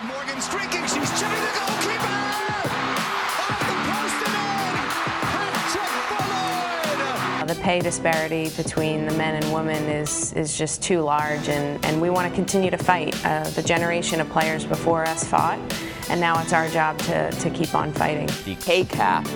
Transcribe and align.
of 0.00 0.06
Morgan 0.06 0.40
streaking. 0.40 0.82
She's 0.82 1.10
chipping 1.18 1.40
the 1.40 1.52
goalkeeper. 1.54 2.16
Off 3.40 3.58
the 3.60 3.74
post 3.90 4.26
and 4.26 4.34
in. 4.36 4.80
Patrick 5.30 6.18
Bullard. 7.38 7.48
The 7.48 7.62
pay 7.62 7.80
disparity 7.80 8.50
between 8.56 9.06
the 9.06 9.14
men 9.14 9.42
and 9.42 9.52
women 9.52 9.82
is, 9.84 10.32
is 10.34 10.56
just 10.56 10.82
too 10.82 11.00
large, 11.00 11.48
and, 11.48 11.84
and 11.84 12.00
we 12.00 12.10
want 12.10 12.28
to 12.28 12.34
continue 12.34 12.70
to 12.70 12.78
fight. 12.78 13.14
Uh, 13.24 13.44
the 13.50 13.62
generation 13.62 14.20
of 14.20 14.28
players 14.30 14.64
before 14.64 15.04
us 15.04 15.24
fought, 15.24 15.58
and 16.08 16.20
now 16.20 16.40
it's 16.40 16.52
our 16.52 16.68
job 16.68 16.98
to, 16.98 17.30
to 17.32 17.50
keep 17.50 17.74
on 17.74 17.92
fighting. 17.92 18.28
The 18.44 18.56
pay 18.64 18.84
cap 18.84 19.26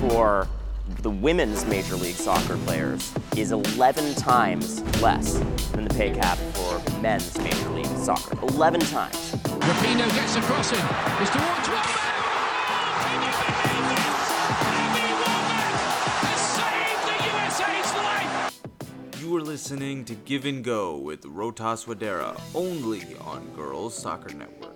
for 0.00 0.48
the 1.02 1.10
women's 1.10 1.64
Major 1.66 1.96
League 1.96 2.16
Soccer 2.16 2.56
players 2.58 3.14
is 3.36 3.52
11 3.52 4.14
times 4.16 4.82
less 5.00 5.38
than 5.72 5.84
the 5.84 5.94
pay 5.94 6.10
cap 6.10 6.36
for 6.52 7.00
men's 7.00 7.38
Major 7.38 7.70
League 7.70 7.86
Soccer. 7.86 8.38
11 8.42 8.80
times. 8.80 9.49
Rapinoe 9.70 10.12
gets 10.16 10.34
a 10.34 10.40
crossing. 10.40 10.80
It's 11.22 11.30
towards 11.30 11.68
one. 11.68 11.86
You 13.06 13.22
believe 13.22 13.86
this? 13.86 14.20
Abby 14.66 15.06
Wambach 15.22 15.78
has 16.26 16.40
saved 16.56 17.02
the 17.06 17.16
USA's 17.30 17.90
life. 17.94 19.22
You 19.22 19.36
are 19.36 19.42
listening 19.42 20.04
to 20.06 20.16
Give 20.16 20.44
and 20.44 20.64
Go 20.64 20.96
with 20.96 21.22
Rotas 21.22 21.86
Wadera, 21.86 22.40
only 22.52 23.14
on 23.20 23.48
Girls 23.54 23.94
Soccer 23.96 24.34
Network. 24.34 24.74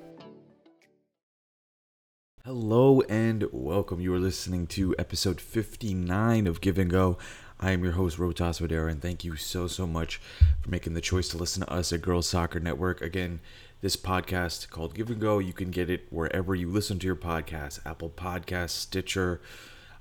Hello 2.45 3.01
and 3.09 3.49
welcome. 3.51 4.01
You 4.01 4.15
are 4.15 4.21
listening 4.21 4.69
to 4.69 4.95
episode 4.97 5.41
59 5.41 6.47
of 6.47 6.61
Give 6.61 6.79
and 6.79 6.89
Go. 6.89 7.19
I 7.59 7.73
am 7.73 7.83
your 7.83 7.95
host, 7.95 8.19
Rotas 8.19 8.61
Wadera, 8.61 8.93
and 8.93 9.03
thank 9.03 9.25
you 9.25 9.35
so, 9.35 9.67
so 9.67 9.89
much 9.89 10.21
for 10.61 10.71
making 10.71 10.95
the 10.95 11.01
choice 11.01 11.29
to 11.31 11.37
listen 11.37 11.63
to 11.63 11.73
us 11.73 11.93
at 11.93 12.03
Girls 12.03 12.29
Soccer 12.29 12.61
Network. 12.61 13.01
Again, 13.01 13.41
this 13.85 13.97
podcast 13.99 14.71
called 14.71 14.95
Give 14.95 15.11
and 15.11 15.21
Go, 15.21 15.39
you 15.39 15.53
can 15.53 15.71
get 15.71 15.91
it 15.91 16.07
wherever 16.09 16.55
you 16.55 16.71
listen 16.71 16.99
to 17.01 17.07
your 17.07 17.15
podcast 17.15 17.81
Apple 17.85 18.09
Podcasts, 18.09 18.71
Stitcher, 18.71 19.43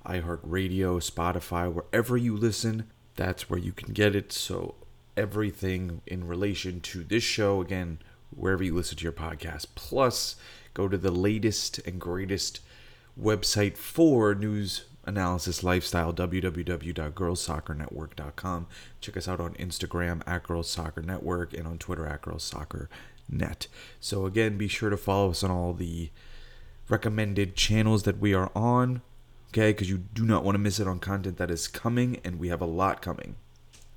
iHeartRadio, 0.06 1.06
Spotify, 1.06 1.70
wherever 1.70 2.16
you 2.16 2.34
listen, 2.34 2.88
that's 3.14 3.50
where 3.50 3.58
you 3.58 3.72
can 3.72 3.92
get 3.92 4.16
it. 4.16 4.32
So, 4.32 4.76
everything 5.18 6.00
in 6.06 6.26
relation 6.26 6.80
to 6.80 7.04
this 7.04 7.24
show, 7.24 7.60
again, 7.60 7.98
wherever 8.34 8.64
you 8.64 8.74
listen 8.74 8.96
to 8.96 9.04
your 9.04 9.12
podcast. 9.12 9.66
Plus, 9.74 10.36
go 10.72 10.88
to 10.88 10.96
the 10.96 11.10
latest 11.10 11.76
and 11.86 12.00
greatest 12.00 12.60
website 13.20 13.76
for 13.76 14.34
news 14.34 14.86
analysis 15.06 15.62
lifestyle 15.62 16.14
www.girlsoccernetwork.com 16.14 18.66
check 19.02 19.18
us 19.18 19.28
out 19.28 19.38
on 19.38 19.52
instagram 19.54 20.22
at 20.26 20.42
girls 20.42 20.70
soccer 20.70 21.02
network 21.02 21.52
and 21.52 21.66
on 21.66 21.76
twitter 21.76 22.06
at 22.06 22.22
girls 22.22 22.42
soccer 22.42 22.88
net 23.28 23.66
so 24.00 24.26
again 24.26 24.56
be 24.56 24.68
sure 24.68 24.90
to 24.90 24.96
follow 24.96 25.30
us 25.30 25.42
on 25.42 25.50
all 25.50 25.72
the 25.72 26.10
recommended 26.88 27.56
channels 27.56 28.02
that 28.02 28.18
we 28.18 28.34
are 28.34 28.50
on 28.54 29.00
okay 29.48 29.72
because 29.72 29.88
you 29.88 29.98
do 29.98 30.24
not 30.24 30.44
want 30.44 30.54
to 30.54 30.60
miss 30.60 30.78
it 30.78 30.86
on 30.86 30.98
content 30.98 31.38
that 31.38 31.50
is 31.50 31.66
coming 31.68 32.20
and 32.24 32.38
we 32.38 32.48
have 32.48 32.60
a 32.60 32.66
lot 32.66 33.00
coming 33.00 33.36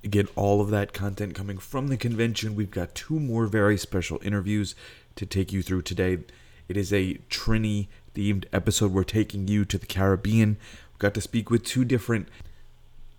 Again, 0.04 0.28
all 0.36 0.60
of 0.60 0.70
that 0.70 0.92
content 0.92 1.34
coming 1.34 1.58
from 1.58 1.88
the 1.88 1.96
convention. 1.96 2.54
We've 2.54 2.70
got 2.70 2.94
two 2.94 3.18
more 3.18 3.46
very 3.46 3.76
special 3.76 4.20
interviews 4.22 4.76
to 5.16 5.26
take 5.26 5.52
you 5.52 5.60
through 5.60 5.82
today. 5.82 6.18
It 6.68 6.76
is 6.76 6.92
a 6.92 7.14
Trini 7.28 7.88
themed 8.14 8.44
episode. 8.52 8.92
We're 8.92 9.02
taking 9.02 9.48
you 9.48 9.64
to 9.64 9.76
the 9.76 9.86
Caribbean. 9.86 10.50
We 10.50 10.98
got 10.98 11.14
to 11.14 11.20
speak 11.20 11.50
with 11.50 11.64
two 11.64 11.84
different 11.84 12.28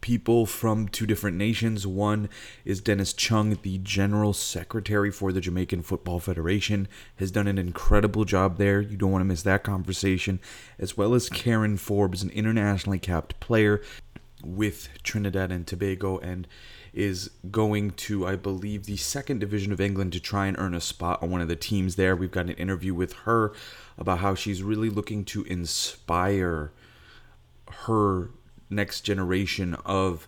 people 0.02 0.45
from 0.45 0.88
two 0.88 1.05
different 1.05 1.38
nations. 1.38 1.86
One 1.86 2.30
is 2.66 2.81
Dennis 2.81 3.14
Chung, 3.14 3.58
the 3.61 3.78
General 3.80 4.33
Secretary 4.33 5.11
for 5.11 5.31
the 5.31 5.41
Jamaican 5.41 5.83
Football 5.83 6.19
Federation, 6.19 6.88
has 7.17 7.31
done 7.31 7.47
an 7.47 7.58
incredible 7.58 8.25
job 8.25 8.58
there. 8.58 8.81
You 8.81 8.97
don't 8.97 9.11
want 9.11 9.22
to 9.22 9.25
miss 9.25 9.44
that 9.44 9.64
conversation. 9.64 10.39
As 10.78 10.95
well 10.95 11.14
as 11.14 11.30
Karen 11.30 11.78
Forbes, 11.78 12.23
an 12.23 12.30
internationally 12.30 13.00
capped 13.00 13.39
player 13.39 13.81
with 14.44 14.89
Trinidad 15.03 15.52
and 15.52 15.67
Tobago 15.67 16.18
and 16.19 16.47
is 16.94 17.29
going 17.51 17.91
to, 17.91 18.25
I 18.25 18.35
believe, 18.35 18.85
the 18.85 18.97
second 18.97 19.40
division 19.40 19.72
of 19.72 19.81
England 19.81 20.13
to 20.13 20.19
try 20.19 20.47
and 20.47 20.57
earn 20.57 20.74
a 20.74 20.81
spot 20.81 21.22
on 21.22 21.29
one 21.29 21.41
of 21.41 21.47
the 21.47 21.56
teams 21.56 21.95
there. 21.95 22.16
We've 22.16 22.31
got 22.31 22.47
an 22.47 22.53
interview 22.53 22.94
with 22.94 23.13
her 23.13 23.53
about 23.97 24.19
how 24.19 24.34
she's 24.34 24.63
really 24.63 24.90
looking 24.90 25.24
to 25.25 25.44
inspire 25.44 26.72
her 27.85 28.31
next 28.69 29.02
generation 29.02 29.75
of 29.85 30.28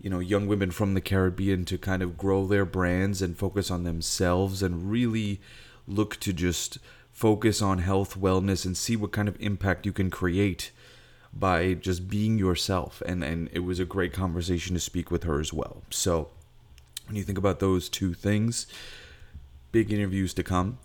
you 0.00 0.10
know 0.10 0.18
young 0.18 0.46
women 0.46 0.70
from 0.70 0.94
the 0.94 1.00
Caribbean 1.00 1.64
to 1.66 1.78
kind 1.78 2.02
of 2.02 2.16
grow 2.16 2.46
their 2.46 2.64
brands 2.64 3.22
and 3.22 3.36
focus 3.36 3.70
on 3.70 3.84
themselves 3.84 4.62
and 4.62 4.90
really 4.90 5.40
look 5.86 6.18
to 6.20 6.32
just 6.32 6.78
focus 7.12 7.60
on 7.60 7.78
health 7.78 8.18
wellness 8.18 8.64
and 8.64 8.76
see 8.76 8.96
what 8.96 9.12
kind 9.12 9.28
of 9.28 9.36
impact 9.40 9.84
you 9.84 9.92
can 9.92 10.10
create 10.10 10.70
by 11.32 11.74
just 11.74 12.08
being 12.08 12.38
yourself. 12.38 13.02
And 13.06 13.22
and 13.22 13.48
it 13.52 13.60
was 13.60 13.78
a 13.78 13.84
great 13.84 14.12
conversation 14.12 14.74
to 14.74 14.80
speak 14.80 15.10
with 15.10 15.24
her 15.24 15.40
as 15.40 15.52
well. 15.52 15.82
So 15.90 16.28
when 17.06 17.16
you 17.16 17.22
think 17.22 17.38
about 17.38 17.60
those 17.60 17.88
two 17.88 18.14
things 18.14 18.66
big 19.72 19.92
interviews 19.92 20.34
to 20.34 20.42
come. 20.42 20.78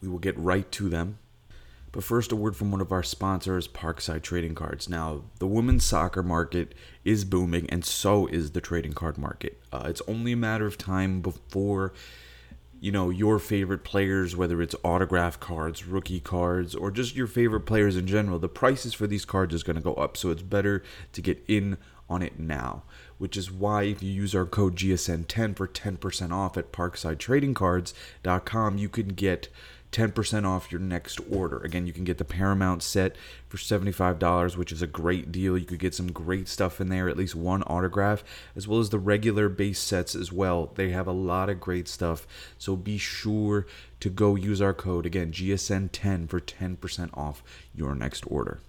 We 0.00 0.08
will 0.08 0.18
get 0.18 0.38
right 0.38 0.70
to 0.72 0.88
them 0.88 1.18
but 1.92 2.02
first, 2.02 2.32
a 2.32 2.36
word 2.36 2.56
from 2.56 2.70
one 2.70 2.80
of 2.80 2.90
our 2.90 3.02
sponsors, 3.02 3.68
Parkside 3.68 4.22
Trading 4.22 4.54
Cards. 4.54 4.88
Now, 4.88 5.24
the 5.38 5.46
women's 5.46 5.84
soccer 5.84 6.22
market 6.22 6.74
is 7.04 7.26
booming, 7.26 7.68
and 7.68 7.84
so 7.84 8.26
is 8.26 8.52
the 8.52 8.62
trading 8.62 8.94
card 8.94 9.18
market. 9.18 9.60
Uh, 9.70 9.82
it's 9.86 10.00
only 10.08 10.32
a 10.32 10.36
matter 10.36 10.64
of 10.64 10.78
time 10.78 11.20
before, 11.20 11.92
you 12.80 12.90
know, 12.90 13.10
your 13.10 13.38
favorite 13.38 13.84
players, 13.84 14.34
whether 14.34 14.62
it's 14.62 14.74
autograph 14.82 15.38
cards, 15.38 15.86
rookie 15.86 16.18
cards, 16.18 16.74
or 16.74 16.90
just 16.90 17.14
your 17.14 17.26
favorite 17.26 17.66
players 17.66 17.94
in 17.94 18.06
general, 18.06 18.38
the 18.38 18.48
prices 18.48 18.94
for 18.94 19.06
these 19.06 19.26
cards 19.26 19.54
is 19.54 19.62
going 19.62 19.76
to 19.76 19.82
go 19.82 19.92
up. 19.94 20.16
So 20.16 20.30
it's 20.30 20.40
better 20.40 20.82
to 21.12 21.20
get 21.20 21.44
in 21.46 21.76
on 22.08 22.22
it 22.22 22.40
now. 22.40 22.84
Which 23.18 23.36
is 23.36 23.52
why 23.52 23.82
if 23.82 24.02
you 24.02 24.10
use 24.10 24.34
our 24.34 24.46
code 24.46 24.76
GSN10 24.76 25.56
for 25.56 25.68
10% 25.68 26.32
off 26.32 26.56
at 26.56 26.72
ParksideTradingCards.com, 26.72 28.78
you 28.78 28.88
can 28.88 29.08
get 29.08 29.50
10% 29.92 30.46
off 30.46 30.72
your 30.72 30.80
next 30.80 31.20
order. 31.30 31.58
Again, 31.58 31.86
you 31.86 31.92
can 31.92 32.04
get 32.04 32.18
the 32.18 32.24
Paramount 32.24 32.82
set 32.82 33.14
for 33.48 33.58
$75, 33.58 34.56
which 34.56 34.72
is 34.72 34.82
a 34.82 34.86
great 34.86 35.30
deal. 35.30 35.56
You 35.56 35.66
could 35.66 35.78
get 35.78 35.94
some 35.94 36.10
great 36.10 36.48
stuff 36.48 36.80
in 36.80 36.88
there, 36.88 37.08
at 37.08 37.16
least 37.16 37.34
one 37.34 37.62
autograph, 37.64 38.24
as 38.56 38.66
well 38.66 38.80
as 38.80 38.90
the 38.90 38.98
regular 38.98 39.48
base 39.48 39.78
sets 39.78 40.14
as 40.14 40.32
well. 40.32 40.72
They 40.74 40.90
have 40.90 41.06
a 41.06 41.12
lot 41.12 41.50
of 41.50 41.60
great 41.60 41.88
stuff. 41.88 42.26
So 42.58 42.74
be 42.74 42.96
sure 42.96 43.66
to 44.00 44.08
go 44.08 44.34
use 44.34 44.62
our 44.62 44.74
code, 44.74 45.06
again, 45.06 45.30
GSN10 45.30 46.28
for 46.28 46.40
10% 46.40 47.10
off 47.16 47.42
your 47.74 47.94
next 47.94 48.24
order. 48.26 48.60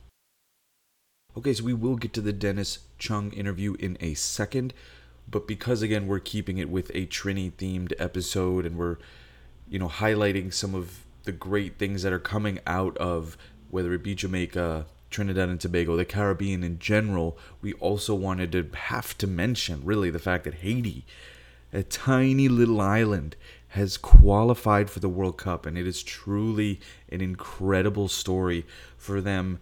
Okay, 1.35 1.53
so 1.53 1.63
we 1.63 1.73
will 1.73 1.95
get 1.95 2.13
to 2.13 2.21
the 2.21 2.33
Dennis 2.33 2.79
Chung 2.99 3.31
interview 3.31 3.75
in 3.79 3.97
a 3.99 4.13
second, 4.13 4.73
but 5.27 5.47
because 5.47 5.81
again 5.81 6.05
we're 6.05 6.19
keeping 6.19 6.57
it 6.57 6.69
with 6.69 6.91
a 6.93 7.07
Trini 7.07 7.51
themed 7.51 7.93
episode 7.97 8.65
and 8.65 8.77
we're 8.77 8.97
you 9.67 9.79
know 9.79 9.87
highlighting 9.87 10.53
some 10.53 10.75
of 10.75 11.02
the 11.23 11.31
great 11.31 11.77
things 11.77 12.03
that 12.03 12.13
are 12.13 12.19
coming 12.19 12.59
out 12.67 12.97
of 12.97 13.37
whether 13.69 13.93
it 13.93 14.03
be 14.03 14.13
Jamaica, 14.13 14.85
Trinidad 15.09 15.49
and 15.49 15.59
Tobago, 15.59 15.95
the 15.95 16.05
Caribbean 16.05 16.63
in 16.63 16.79
general, 16.79 17.37
we 17.61 17.73
also 17.73 18.13
wanted 18.13 18.51
to 18.51 18.67
have 18.75 19.17
to 19.19 19.27
mention 19.27 19.81
really 19.83 20.09
the 20.09 20.19
fact 20.19 20.43
that 20.43 20.55
Haiti, 20.55 21.05
a 21.71 21.83
tiny 21.83 22.47
little 22.47 22.81
island, 22.81 23.35
has 23.69 23.97
qualified 23.97 24.89
for 24.89 24.99
the 24.99 25.09
World 25.09 25.37
Cup, 25.37 25.65
and 25.65 25.77
it 25.77 25.87
is 25.87 26.03
truly 26.03 26.79
an 27.09 27.21
incredible 27.21 28.07
story 28.07 28.65
for 28.97 29.21
them 29.21 29.59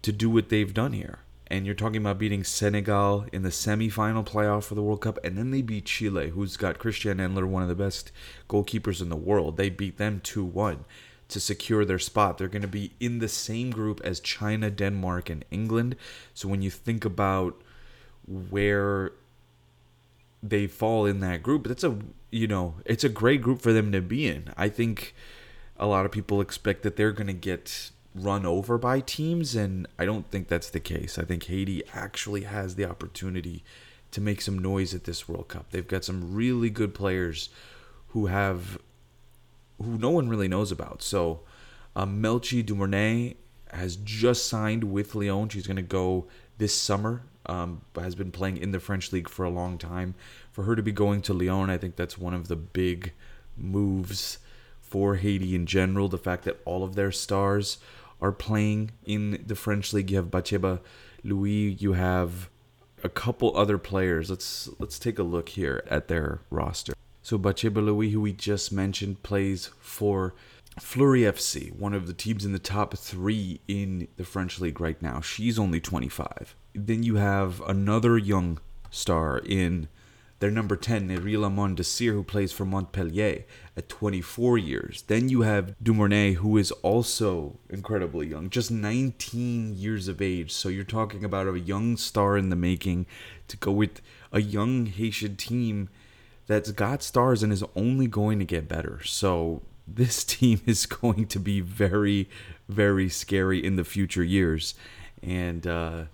to 0.00 0.12
do 0.12 0.30
what 0.30 0.48
they've 0.48 0.72
done 0.72 0.92
here. 0.94 1.18
And 1.50 1.64
you're 1.64 1.74
talking 1.74 2.02
about 2.02 2.18
beating 2.18 2.44
Senegal 2.44 3.24
in 3.32 3.42
the 3.42 3.48
semifinal 3.48 4.26
playoff 4.26 4.64
for 4.64 4.74
the 4.74 4.82
World 4.82 5.00
Cup, 5.00 5.18
and 5.24 5.36
then 5.36 5.50
they 5.50 5.62
beat 5.62 5.86
Chile, 5.86 6.28
who's 6.28 6.58
got 6.58 6.78
Christiane 6.78 7.16
Endler, 7.16 7.46
one 7.46 7.62
of 7.62 7.68
the 7.68 7.74
best 7.74 8.12
goalkeepers 8.48 9.00
in 9.00 9.08
the 9.08 9.16
world. 9.16 9.56
They 9.56 9.70
beat 9.70 9.96
them 9.96 10.20
2 10.22 10.44
1 10.44 10.84
to 11.28 11.40
secure 11.40 11.84
their 11.84 11.98
spot. 11.98 12.38
They're 12.38 12.48
going 12.48 12.62
to 12.62 12.68
be 12.68 12.92
in 13.00 13.18
the 13.18 13.28
same 13.28 13.70
group 13.70 14.00
as 14.04 14.20
China, 14.20 14.70
Denmark, 14.70 15.30
and 15.30 15.44
England. 15.50 15.96
So 16.34 16.48
when 16.48 16.62
you 16.62 16.70
think 16.70 17.04
about 17.04 17.60
where 18.26 19.12
they 20.42 20.66
fall 20.66 21.06
in 21.06 21.20
that 21.20 21.42
group, 21.42 21.66
that's 21.66 21.84
a 21.84 21.98
you 22.30 22.46
know 22.46 22.74
it's 22.84 23.04
a 23.04 23.08
great 23.08 23.40
group 23.40 23.60
for 23.60 23.72
them 23.72 23.90
to 23.92 24.00
be 24.00 24.26
in. 24.26 24.52
I 24.56 24.68
think 24.68 25.14
a 25.78 25.86
lot 25.86 26.04
of 26.04 26.12
people 26.12 26.40
expect 26.40 26.82
that 26.82 26.96
they're 26.96 27.12
going 27.12 27.28
to 27.28 27.32
get 27.32 27.90
run 28.14 28.46
over 28.46 28.78
by 28.78 29.00
teams, 29.00 29.54
and 29.54 29.86
I 29.98 30.04
don't 30.04 30.30
think 30.30 30.48
that's 30.48 30.70
the 30.70 30.80
case. 30.80 31.18
I 31.18 31.24
think 31.24 31.44
Haiti 31.44 31.82
actually 31.94 32.42
has 32.42 32.74
the 32.74 32.84
opportunity 32.84 33.62
to 34.10 34.20
make 34.20 34.40
some 34.40 34.58
noise 34.58 34.94
at 34.94 35.04
this 35.04 35.28
World 35.28 35.48
Cup. 35.48 35.70
They've 35.70 35.86
got 35.86 36.04
some 36.04 36.34
really 36.34 36.70
good 36.70 36.94
players 36.94 37.50
who 38.08 38.26
have 38.26 38.78
who 39.80 39.96
no 39.98 40.10
one 40.10 40.28
really 40.28 40.48
knows 40.48 40.72
about. 40.72 41.02
So, 41.02 41.40
um, 41.94 42.20
Melchie 42.20 42.64
Dumornay 42.64 43.36
has 43.70 43.96
just 43.96 44.46
signed 44.46 44.84
with 44.84 45.14
Lyon. 45.14 45.48
She's 45.48 45.66
going 45.66 45.76
to 45.76 45.82
go 45.82 46.26
this 46.58 46.74
summer. 46.74 47.22
Um, 47.46 47.80
has 47.94 48.14
been 48.14 48.30
playing 48.30 48.58
in 48.58 48.72
the 48.72 48.80
French 48.80 49.10
league 49.10 49.28
for 49.28 49.44
a 49.44 49.50
long 49.50 49.78
time. 49.78 50.14
For 50.52 50.64
her 50.64 50.76
to 50.76 50.82
be 50.82 50.92
going 50.92 51.22
to 51.22 51.32
Lyon, 51.32 51.70
I 51.70 51.78
think 51.78 51.96
that's 51.96 52.18
one 52.18 52.34
of 52.34 52.48
the 52.48 52.56
big 52.56 53.12
moves 53.56 54.38
for 54.82 55.16
Haiti 55.16 55.54
in 55.54 55.64
general. 55.64 56.08
The 56.08 56.18
fact 56.18 56.44
that 56.44 56.60
all 56.66 56.84
of 56.84 56.94
their 56.94 57.12
stars 57.12 57.78
are 58.20 58.32
playing 58.32 58.90
in 59.04 59.44
the 59.46 59.54
French 59.54 59.92
league. 59.92 60.10
You 60.10 60.16
have 60.16 60.30
Batcheba 60.30 60.80
Louis. 61.24 61.76
You 61.78 61.92
have 61.94 62.48
a 63.04 63.08
couple 63.08 63.56
other 63.56 63.78
players. 63.78 64.30
Let's 64.30 64.68
let's 64.78 64.98
take 64.98 65.18
a 65.18 65.22
look 65.22 65.50
here 65.50 65.84
at 65.88 66.08
their 66.08 66.40
roster. 66.50 66.94
So 67.22 67.38
Batcheba 67.38 67.84
Louis, 67.84 68.10
who 68.10 68.20
we 68.20 68.32
just 68.32 68.72
mentioned, 68.72 69.22
plays 69.22 69.70
for 69.80 70.34
Fleury 70.80 71.22
FC, 71.22 71.72
one 71.76 71.92
of 71.92 72.06
the 72.06 72.14
teams 72.14 72.44
in 72.44 72.52
the 72.52 72.58
top 72.58 72.96
three 72.96 73.60
in 73.68 74.08
the 74.16 74.24
French 74.24 74.60
league 74.60 74.80
right 74.80 75.00
now. 75.02 75.20
She's 75.20 75.58
only 75.58 75.80
25. 75.80 76.54
Then 76.74 77.02
you 77.02 77.16
have 77.16 77.60
another 77.62 78.16
young 78.16 78.60
star 78.90 79.38
in 79.38 79.88
their 80.40 80.50
number 80.50 80.76
10, 80.76 81.08
Neryla 81.08 81.74
Desir, 81.74 82.12
who 82.12 82.22
plays 82.22 82.52
for 82.52 82.64
Montpellier 82.64 83.44
at 83.76 83.88
24 83.88 84.58
years. 84.58 85.02
Then 85.08 85.28
you 85.28 85.42
have 85.42 85.74
Dumornay, 85.82 86.34
who 86.34 86.56
is 86.56 86.70
also 86.82 87.58
incredibly 87.68 88.28
young, 88.28 88.48
just 88.48 88.70
19 88.70 89.74
years 89.74 90.06
of 90.06 90.22
age. 90.22 90.52
So 90.52 90.68
you're 90.68 90.84
talking 90.84 91.24
about 91.24 91.48
a 91.48 91.58
young 91.58 91.96
star 91.96 92.38
in 92.38 92.50
the 92.50 92.56
making 92.56 93.06
to 93.48 93.56
go 93.56 93.72
with 93.72 94.00
a 94.30 94.40
young 94.40 94.86
Haitian 94.86 95.36
team 95.36 95.88
that's 96.46 96.70
got 96.70 97.02
stars 97.02 97.42
and 97.42 97.52
is 97.52 97.64
only 97.74 98.06
going 98.06 98.38
to 98.38 98.44
get 98.44 98.68
better. 98.68 99.02
So 99.04 99.62
this 99.88 100.22
team 100.36 100.60
is 100.66 100.86
going 100.86 101.26
to 101.26 101.40
be 101.40 101.60
very, 101.60 102.28
very 102.68 103.08
scary 103.08 103.64
in 103.64 103.74
the 103.74 103.84
future 103.84 104.24
years. 104.24 104.74
And, 105.20 105.66
uh, 105.66 106.04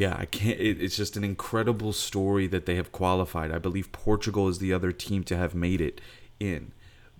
yeah, 0.00 0.16
I 0.18 0.24
can't. 0.24 0.58
It, 0.58 0.80
it's 0.80 0.96
just 0.96 1.18
an 1.18 1.24
incredible 1.24 1.92
story 1.92 2.46
that 2.46 2.64
they 2.64 2.76
have 2.76 2.90
qualified. 2.90 3.50
I 3.50 3.58
believe 3.58 3.92
Portugal 3.92 4.48
is 4.48 4.58
the 4.58 4.72
other 4.72 4.92
team 4.92 5.24
to 5.24 5.36
have 5.36 5.54
made 5.54 5.82
it 5.82 6.00
in. 6.40 6.72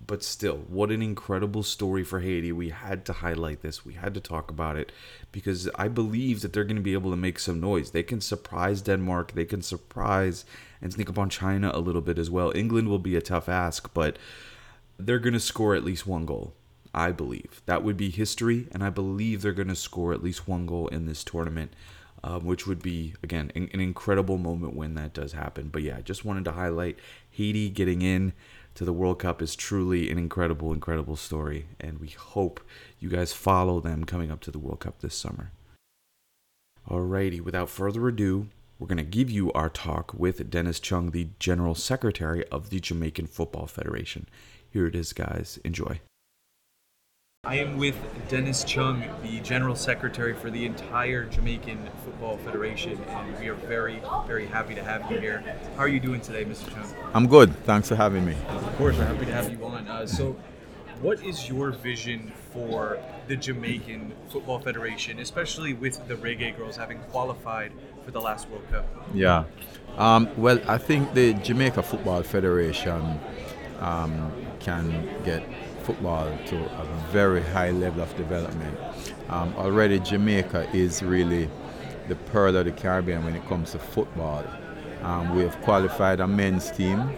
But 0.07 0.25
still, 0.25 0.57
what 0.67 0.91
an 0.91 1.03
incredible 1.03 1.63
story 1.63 2.05
for 2.05 2.21
Haiti. 2.21 2.53
We 2.53 2.71
had 2.71 3.05
to 3.05 3.13
highlight 3.13 3.61
this. 3.61 3.85
We 3.85 3.93
had 3.93 4.15
to 4.15 4.21
talk 4.21 4.51
about 4.51 4.79
it 4.79 4.93
because 5.31 5.69
I 5.75 5.89
believe 5.89 6.41
that 6.41 6.55
they're 6.55 6.65
going 6.65 6.77
to 6.77 6.83
be 6.83 6.95
able 6.95 7.11
to 7.11 7.19
make 7.19 7.39
some 7.39 7.61
noise. 7.61 7.91
They 7.91 8.03
can 8.03 8.23
surprise 8.23 8.81
Denmark. 8.81 9.33
They 9.33 9.45
can 9.45 9.61
surprise 9.61 10.47
and 10.81 10.91
sneak 10.91 11.11
up 11.11 11.19
on 11.19 11.29
China 11.29 11.71
a 11.75 11.81
little 11.81 12.01
bit 12.01 12.19
as 12.19 12.31
well. 12.31 12.51
England 12.55 12.89
will 12.89 12.99
be 12.99 13.15
a 13.15 13.21
tough 13.21 13.47
ask, 13.47 13.93
but 13.93 14.17
they're 14.99 15.19
going 15.19 15.35
to 15.35 15.41
score 15.41 15.75
at 15.75 15.85
least 15.85 16.07
one 16.07 16.25
goal. 16.25 16.55
I 16.95 17.13
believe 17.13 17.61
that 17.67 17.85
would 17.85 17.99
be 17.99 18.09
history, 18.09 18.69
and 18.73 18.83
I 18.83 18.89
believe 18.89 19.43
they're 19.43 19.53
going 19.53 19.69
to 19.69 19.77
score 19.77 20.15
at 20.15 20.25
least 20.25 20.49
one 20.49 20.65
goal 20.65 20.89
in 20.89 21.05
this 21.05 21.23
tournament 21.23 21.75
um, 22.23 22.45
which 22.45 22.67
would 22.67 22.83
be 22.83 23.15
again 23.23 23.51
an, 23.55 23.69
incredible 23.73 24.39
moment 24.39 24.75
when 24.75 24.95
that 24.95 25.15
does 25.15 25.33
happen. 25.33 25.69
But 25.69 25.83
yeah, 25.83 26.01
just 26.01 26.25
wanted 26.25 26.45
to 26.47 26.53
highlight 26.53 26.99
Haiti 27.31 27.71
getting 27.71 28.03
in 28.03 28.33
to 28.75 28.85
the 28.85 28.93
World 28.93 29.19
Cup 29.19 29.43
is 29.43 29.57
truly 29.57 30.11
an 30.11 30.19
incredible, 30.19 30.73
incredible 30.73 31.17
story, 31.17 31.67
and 31.81 31.99
we 31.99 32.09
hope 32.09 32.61
you 32.99 33.09
guys 33.09 33.33
follow 33.33 33.81
them 33.81 34.05
coming 34.05 34.31
up 34.31 34.41
to 34.43 34.51
the 34.51 34.59
World 34.59 34.81
Cup 34.81 35.01
this 35.01 35.15
summer. 35.15 35.53
Alrighty, 36.89 37.41
without 37.41 37.69
further 37.69 38.09
ado, 38.09 38.49
we're 38.79 38.87
going 38.87 38.97
to 38.97 39.05
give 39.05 39.31
you 39.31 39.53
our 39.53 39.69
talk 39.69 40.15
with 40.15 40.49
Dennis 40.51 40.81
Chung, 40.81 41.11
the 41.11 41.29
General 41.39 41.75
Secretary 41.75 42.47
of 42.49 42.71
the 42.71 42.81
Jamaican 42.81 43.27
Football 43.27 43.67
Federation. 43.67 44.27
Here 44.71 44.87
it 44.87 44.95
is, 44.95 45.13
guys. 45.13 45.59
Enjoy. 45.65 46.01
I 47.45 47.57
am 47.57 47.79
with 47.79 47.97
Dennis 48.29 48.65
Chung, 48.65 49.03
the 49.23 49.41
General 49.41 49.75
Secretary 49.75 50.35
for 50.35 50.51
the 50.51 50.67
entire 50.67 51.25
Jamaican 51.25 51.89
Football 52.05 52.37
Federation, 52.37 53.03
and 53.03 53.39
we 53.41 53.49
are 53.49 53.55
very, 53.55 54.03
very 54.27 54.45
happy 54.45 54.75
to 54.75 54.85
have 54.85 55.11
you 55.11 55.19
here. 55.19 55.43
How 55.75 55.85
are 55.85 55.89
you 55.89 56.01
doing 56.01 56.21
today, 56.21 56.45
Mr. 56.45 56.71
Chung? 56.71 56.95
I'm 57.15 57.27
good. 57.27 57.57
Thanks 57.65 57.89
for 57.89 57.97
having 57.97 58.27
me. 58.27 58.37
Of 58.51 58.77
course, 58.77 58.95
we're 58.99 59.07
happy 59.07 59.25
to 59.25 59.33
have 59.33 59.51
you 59.51 59.65
on. 59.65 59.89
Uh, 59.89 60.07
so, 60.07 60.37
what 61.01 61.25
is 61.25 61.49
your 61.49 61.71
vision 61.71 62.31
for 62.53 62.99
the 63.27 63.37
Jamaican 63.37 64.13
Football 64.29 64.61
Federation, 64.61 65.19
especially 65.19 65.73
with 65.73 66.07
the 66.09 66.17
Reggae 66.17 66.55
Girlz 66.55 66.77
having 66.77 66.99
qualified 67.11 67.73
for 68.05 68.11
the 68.11 68.21
last 68.21 68.51
World 68.51 68.71
Cup? 68.71 68.87
Yeah. 69.15 69.45
Um, 69.97 70.29
well, 70.37 70.61
I 70.69 70.77
think 70.77 71.15
the 71.15 71.33
Jamaica 71.33 71.83
Football 71.85 72.23
Federation 72.23 73.19
um, 73.81 74.31
can 74.61 75.09
get 75.25 75.43
football 75.91 76.31
to 76.47 76.57
a 76.57 76.85
very 77.11 77.43
high 77.43 77.73
level 77.73 78.01
of 78.01 78.17
development. 78.17 78.79
Um, 79.29 79.53
already, 79.57 79.99
Jamaica 79.99 80.69
is 80.73 81.03
really 81.03 81.51
the 82.07 82.15
pearl 82.15 82.55
of 82.55 82.65
the 82.65 82.71
Caribbean 82.71 83.25
when 83.25 83.35
it 83.35 83.45
comes 83.49 83.73
to 83.73 83.81
football. 83.81 84.45
Um, 85.03 85.35
we 85.35 85.43
have 85.43 85.61
qualified 85.63 86.21
a 86.21 86.29
men's 86.29 86.71
team, 86.71 87.11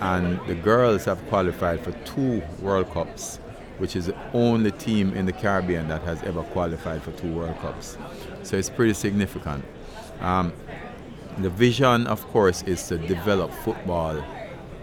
and 0.00 0.40
the 0.48 0.56
girls 0.56 1.04
have 1.04 1.24
qualified 1.28 1.78
for 1.78 1.92
two 2.04 2.42
World 2.60 2.90
Cups, 2.90 3.36
which 3.78 3.94
is 3.94 4.06
the 4.06 4.16
only 4.32 4.72
team 4.72 5.14
in 5.14 5.24
the 5.24 5.32
Caribbean 5.32 5.86
that 5.86 6.02
has 6.02 6.20
ever 6.24 6.42
qualified 6.42 7.00
for 7.04 7.12
two 7.12 7.32
World 7.32 7.56
Cups. 7.60 7.96
So 8.42 8.56
it's 8.56 8.70
pretty 8.70 8.94
significant. 8.94 9.64
Um, 10.20 10.52
the 11.38 11.50
vision, 11.50 12.08
of 12.08 12.26
course, 12.32 12.64
is 12.64 12.88
to 12.88 12.98
develop 12.98 13.52
football 13.52 14.24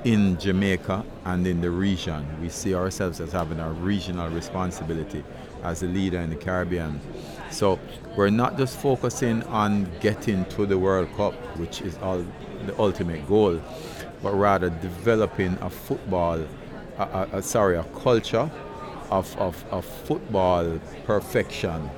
in 0.06 0.38
Jamaica 0.38 1.04
and 1.26 1.46
in 1.48 1.62
the 1.62 1.72
region. 1.72 2.26
We 2.40 2.50
see 2.50 2.76
ourselves 2.76 3.20
as 3.20 3.32
having 3.32 3.60
a 3.60 3.72
regional 3.72 4.30
responsibility 4.30 5.24
as 5.64 5.82
a 5.82 5.88
leader 5.88 6.20
in 6.20 6.30
the 6.30 6.36
Caribbean. 6.36 7.02
So 7.50 7.80
we're 8.16 8.30
not 8.30 8.56
just 8.56 8.78
focusing 8.78 9.42
on 9.44 9.88
getting 10.02 10.46
to 10.46 10.68
the 10.68 10.78
World 10.78 11.10
Cup, 11.18 11.34
which 11.58 11.82
is 11.82 11.98
all 11.98 12.24
the 12.68 12.80
ultimate 12.80 13.28
goal, 13.28 13.60
but 14.22 14.36
rather 14.36 14.70
developing 14.70 15.58
a 15.62 15.72
football, 15.72 16.40
a, 17.00 17.04
a, 17.04 17.30
a, 17.34 17.42
sorry, 17.42 17.76
a 17.76 17.84
culture 17.84 18.50
of, 19.10 19.36
of, 19.40 19.66
of 19.72 19.86
football 19.86 20.80
perfection 21.06 21.90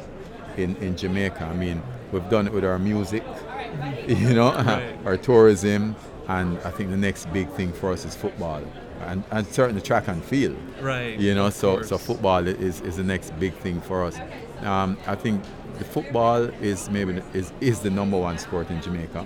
in, 0.56 0.78
in 0.78 0.96
Jamaica. 0.96 1.44
I 1.44 1.54
mean, 1.54 1.84
we've 2.12 2.30
done 2.30 2.48
it 2.48 2.54
with 2.54 2.66
our 2.66 2.80
music, 2.80 3.24
you 4.08 4.34
know, 4.34 4.54
right. 4.54 4.96
our 5.06 5.18
tourism, 5.18 5.96
and 6.28 6.58
I 6.60 6.72
think 6.72 6.90
the 6.90 6.98
next 6.98 7.32
big 7.34 7.50
thing 7.52 7.72
for 7.74 7.92
us 7.92 8.06
is 8.06 8.16
football, 8.16 8.64
and, 9.02 9.24
and 9.32 9.48
certainly 9.48 9.82
track 9.82 10.08
and 10.08 10.24
field. 10.24 10.58
Right. 10.82 11.20
You 11.20 11.36
know, 11.36 11.50
so 11.50 11.82
so 11.82 11.98
football 11.98 12.48
is, 12.48 12.82
is 12.82 12.98
the 12.98 13.04
next 13.04 13.38
big 13.40 13.54
thing 13.56 13.82
for 13.82 14.06
us. 14.06 14.18
Um, 14.62 14.98
I 15.06 15.16
think 15.16 15.44
the 15.78 15.86
football 15.86 16.44
is 16.62 16.90
maybe 16.90 17.22
is, 17.34 17.54
is 17.62 17.80
the 17.80 17.90
number 17.90 18.18
one 18.18 18.38
sport 18.38 18.70
in 18.70 18.82
Jamaica. 18.82 19.26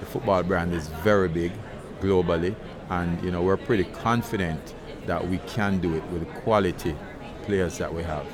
The 0.00 0.06
football 0.06 0.42
brand 0.42 0.74
is 0.74 0.88
very 1.02 1.28
big 1.28 1.52
globally, 2.00 2.54
and 2.90 3.22
you 3.22 3.30
know 3.30 3.42
we're 3.42 3.56
pretty 3.56 3.84
confident 3.84 4.74
that 5.06 5.26
we 5.28 5.38
can 5.46 5.78
do 5.78 5.94
it 5.94 6.04
with 6.08 6.20
the 6.20 6.40
quality 6.40 6.96
players 7.42 7.78
that 7.78 7.92
we 7.92 8.02
have. 8.02 8.26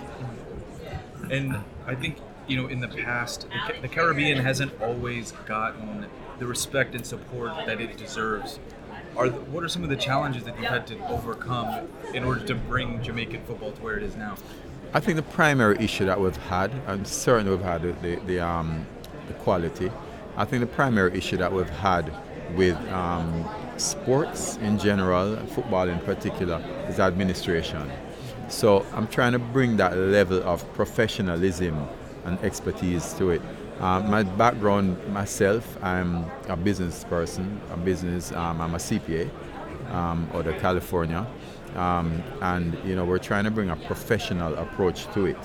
And 1.30 1.56
I 1.86 1.94
think 1.94 2.16
you 2.50 2.56
know 2.56 2.66
in 2.66 2.80
the 2.80 2.88
past 2.88 3.46
the, 3.68 3.80
the 3.82 3.88
Caribbean 3.88 4.36
hasn't 4.38 4.72
always 4.82 5.32
gotten 5.46 6.06
the 6.40 6.46
respect 6.46 6.94
and 6.94 7.06
support 7.06 7.52
that 7.66 7.80
it 7.80 7.96
deserves. 7.96 8.58
Are 9.16 9.28
the, 9.28 9.40
what 9.52 9.62
are 9.62 9.68
some 9.68 9.84
of 9.84 9.90
the 9.90 9.96
challenges 9.96 10.44
that 10.44 10.56
you've 10.56 10.68
had 10.68 10.86
to 10.88 10.98
overcome 11.08 11.88
in 12.12 12.24
order 12.24 12.44
to 12.46 12.54
bring 12.54 13.02
Jamaican 13.02 13.44
football 13.44 13.72
to 13.72 13.82
where 13.82 13.96
it 13.96 14.02
is 14.02 14.16
now? 14.16 14.36
I 14.92 15.00
think 15.00 15.16
the 15.16 15.22
primary 15.22 15.76
issue 15.78 16.06
that 16.06 16.20
we've 16.20 16.36
had, 16.36 16.72
and 16.86 17.06
certainly 17.06 17.54
we've 17.54 17.64
had 17.64 17.82
the, 17.82 18.16
the, 18.26 18.40
um, 18.40 18.86
the 19.28 19.34
quality. 19.34 19.92
I 20.36 20.44
think 20.44 20.60
the 20.60 20.74
primary 20.74 21.16
issue 21.16 21.36
that 21.36 21.52
we've 21.52 21.68
had 21.68 22.12
with 22.56 22.76
um, 22.88 23.48
sports 23.76 24.56
in 24.56 24.78
general, 24.78 25.36
football 25.46 25.88
in 25.88 25.98
particular, 26.00 26.60
is 26.88 26.98
administration. 26.98 27.90
So 28.48 28.84
I'm 28.94 29.06
trying 29.06 29.32
to 29.32 29.38
bring 29.38 29.76
that 29.76 29.96
level 29.96 30.42
of 30.42 30.72
professionalism 30.72 31.86
and 32.30 32.44
expertise 32.44 33.12
to 33.14 33.30
it. 33.30 33.42
Um, 33.80 34.10
my 34.10 34.22
background 34.22 34.96
myself, 35.08 35.64
I'm 35.82 36.24
a 36.48 36.56
business 36.56 37.04
person, 37.04 37.60
a 37.72 37.76
business, 37.76 38.32
um, 38.32 38.60
I'm 38.60 38.74
a 38.74 38.78
CPA 38.78 39.28
um, 39.90 40.28
out 40.34 40.46
of 40.46 40.58
California. 40.60 41.26
Um, 41.76 42.22
and 42.42 42.76
you 42.84 42.96
know 42.96 43.04
we're 43.04 43.18
trying 43.18 43.44
to 43.44 43.50
bring 43.50 43.70
a 43.70 43.76
professional 43.76 44.54
approach 44.56 45.06
to 45.14 45.26
it. 45.26 45.38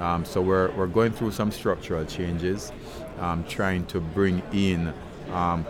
Um, 0.00 0.24
so 0.24 0.40
we're, 0.40 0.70
we're 0.72 0.86
going 0.86 1.12
through 1.12 1.32
some 1.32 1.50
structural 1.50 2.04
changes, 2.06 2.72
um, 3.18 3.44
trying 3.44 3.84
to 3.86 4.00
bring 4.00 4.42
in 4.52 4.94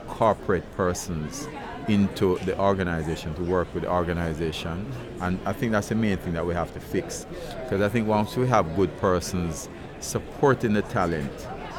corporate 0.06 0.64
persons 0.76 1.48
into 1.88 2.38
the 2.44 2.56
organization 2.60 3.34
to 3.34 3.42
work 3.42 3.72
with 3.74 3.82
the 3.82 3.90
organization 3.90 4.86
and 5.22 5.38
i 5.46 5.52
think 5.52 5.72
that's 5.72 5.88
the 5.88 5.94
main 5.94 6.16
thing 6.18 6.34
that 6.34 6.44
we 6.44 6.54
have 6.54 6.72
to 6.72 6.78
fix 6.78 7.26
because 7.64 7.80
i 7.80 7.88
think 7.88 8.06
once 8.06 8.36
we 8.36 8.46
have 8.46 8.76
good 8.76 8.94
persons 8.98 9.68
supporting 10.00 10.72
the 10.72 10.82
talent 10.82 11.32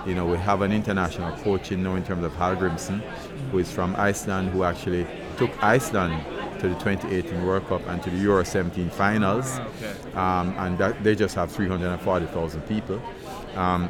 you 0.05 0.15
know, 0.15 0.25
we 0.25 0.37
have 0.37 0.61
an 0.61 0.71
international 0.71 1.35
coach 1.39 1.71
in 1.71 1.83
now 1.83 1.95
in 1.95 2.03
terms 2.03 2.23
of 2.23 2.31
Hallgrímsson, 2.33 3.01
who 3.51 3.59
is 3.59 3.71
from 3.71 3.95
Iceland, 3.95 4.49
who 4.49 4.63
actually 4.63 5.05
took 5.37 5.51
Iceland 5.63 6.23
to 6.61 6.69
the 6.69 6.75
2018 6.75 7.45
World 7.45 7.67
Cup 7.67 7.85
and 7.87 8.01
to 8.03 8.09
the 8.09 8.17
Euro 8.17 8.43
17 8.43 8.89
finals. 8.91 9.45
Ah, 9.49 9.67
okay. 9.67 10.11
Um, 10.13 10.55
and 10.57 10.77
that, 10.77 11.03
they 11.03 11.15
just 11.15 11.35
have 11.35 11.51
340,000 11.51 12.61
people. 12.61 13.01
Um, 13.55 13.89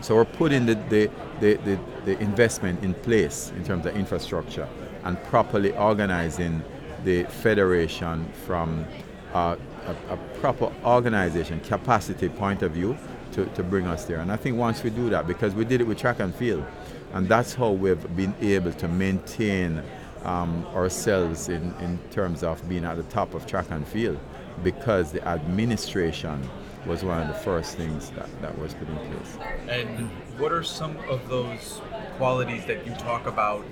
so 0.00 0.16
we're 0.16 0.24
putting 0.24 0.66
the, 0.66 0.74
the, 0.88 1.10
the, 1.40 1.54
the, 1.64 1.78
the 2.04 2.18
investment 2.20 2.82
in 2.82 2.94
place 2.94 3.52
in 3.56 3.64
terms 3.64 3.86
of 3.86 3.96
infrastructure 3.96 4.68
and 5.04 5.22
properly 5.24 5.72
organizing 5.76 6.62
the 7.04 7.24
federation 7.24 8.30
from 8.46 8.86
uh, 9.34 9.56
a, 9.86 10.14
a 10.14 10.16
proper 10.40 10.72
organization, 10.84 11.60
capacity 11.60 12.28
point 12.28 12.62
of 12.62 12.72
view 12.72 12.96
to, 13.34 13.44
to 13.46 13.62
bring 13.62 13.86
us 13.86 14.04
there. 14.04 14.20
And 14.20 14.32
I 14.32 14.36
think 14.36 14.56
once 14.56 14.82
we 14.82 14.90
do 14.90 15.10
that, 15.10 15.26
because 15.26 15.54
we 15.54 15.64
did 15.64 15.80
it 15.80 15.84
with 15.84 15.98
track 15.98 16.20
and 16.20 16.34
field, 16.34 16.64
and 17.12 17.28
that's 17.28 17.54
how 17.54 17.70
we've 17.70 18.16
been 18.16 18.34
able 18.40 18.72
to 18.72 18.88
maintain 18.88 19.82
um, 20.24 20.66
ourselves 20.74 21.48
in, 21.48 21.74
in 21.80 21.98
terms 22.10 22.42
of 22.42 22.66
being 22.68 22.84
at 22.84 22.96
the 22.96 23.02
top 23.04 23.34
of 23.34 23.46
track 23.46 23.66
and 23.70 23.86
field, 23.86 24.18
because 24.62 25.12
the 25.12 25.26
administration 25.26 26.48
was 26.86 27.04
one 27.04 27.20
of 27.20 27.28
the 27.28 27.34
first 27.34 27.76
things 27.76 28.10
that, 28.10 28.28
that 28.42 28.58
was 28.58 28.74
put 28.74 28.88
in 28.88 28.96
place. 28.96 29.38
And 29.68 30.10
what 30.38 30.52
are 30.52 30.62
some 30.62 30.96
of 31.08 31.28
those 31.28 31.80
qualities 32.16 32.64
that 32.66 32.86
you 32.86 32.92
talk 32.94 33.26
about 33.26 33.64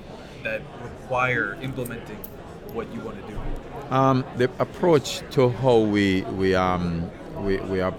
that 0.42 0.62
require 0.82 1.56
implementing 1.60 2.18
what 2.72 2.92
you 2.94 3.00
want 3.00 3.24
to 3.24 3.32
do? 3.32 3.40
Um, 3.90 4.24
the 4.36 4.50
approach 4.58 5.22
to 5.32 5.50
how 5.50 5.78
we 5.78 6.22
we 6.22 6.54
um, 6.54 7.10
we 7.36 7.58
we, 7.58 7.80
are, 7.80 7.94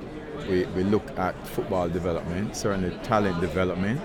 we 0.48 0.66
we 0.68 0.84
look 0.84 1.08
at 1.18 1.36
football 1.48 1.90
development, 1.90 2.56
certainly 2.56 2.96
talent 3.04 3.40
development, 3.42 4.02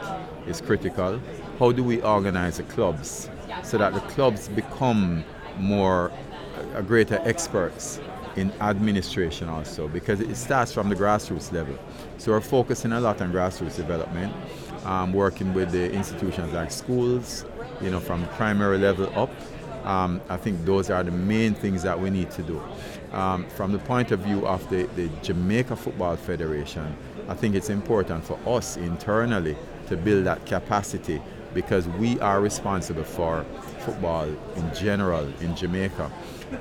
is 0.47 0.61
critical. 0.61 1.21
How 1.59 1.73
do 1.73 1.83
we 1.85 2.00
organize 2.02 2.59
the 2.59 2.64
clubs 2.64 3.28
so 3.62 3.78
that 3.78 3.95
the 3.95 4.00
clubs 4.00 4.49
become 4.49 5.25
more 5.59 6.11
a 6.75 6.83
greater 6.83 7.21
experts 7.25 8.00
in 8.37 8.52
administration 8.61 9.49
also 9.49 9.88
because 9.88 10.21
it 10.21 10.37
starts 10.37 10.73
from 10.73 10.88
the 10.88 10.95
grassroots 10.95 11.52
level. 11.52 11.76
So 12.18 12.33
we're 12.33 12.40
focusing 12.40 12.92
a 12.92 13.00
lot 13.00 13.21
on 13.21 13.33
grassroots 13.33 13.76
development, 13.76 14.33
um, 14.85 15.12
working 15.12 15.52
with 15.54 15.73
the 15.73 15.90
institutions 15.92 16.52
like 16.52 16.71
schools, 16.71 17.45
you 17.80 17.90
know, 17.90 18.00
from 18.00 18.26
primary 18.28 18.78
level 18.78 19.11
up. 19.18 19.30
Um, 19.85 20.21
I 20.28 20.37
think 20.37 20.64
those 20.64 20.90
are 20.90 21.02
the 21.02 21.11
main 21.11 21.54
things 21.54 21.83
that 21.83 21.99
we 21.99 22.11
need 22.11 22.30
to 22.33 22.42
do. 22.42 22.62
Um, 23.12 23.47
from 23.49 23.73
the 23.73 23.79
point 23.79 24.11
of 24.12 24.21
view 24.21 24.47
of 24.47 24.69
the, 24.69 24.85
the 24.95 25.09
Jamaica 25.23 25.77
Football 25.77 26.17
Federation, 26.17 26.95
I 27.29 27.35
think 27.35 27.55
it's 27.55 27.71
important 27.71 28.25
for 28.25 28.38
us 28.47 28.77
internally 28.77 29.57
to 29.87 29.97
build 29.97 30.27
that 30.27 30.45
capacity 30.45 31.23
because 31.55 31.88
we 31.88 32.21
are 32.21 32.41
responsible 32.41 33.05
for 33.05 33.45
football 33.81 34.27
in 34.57 34.75
general 34.75 35.27
in 35.41 35.57
Jamaica. 35.57 36.11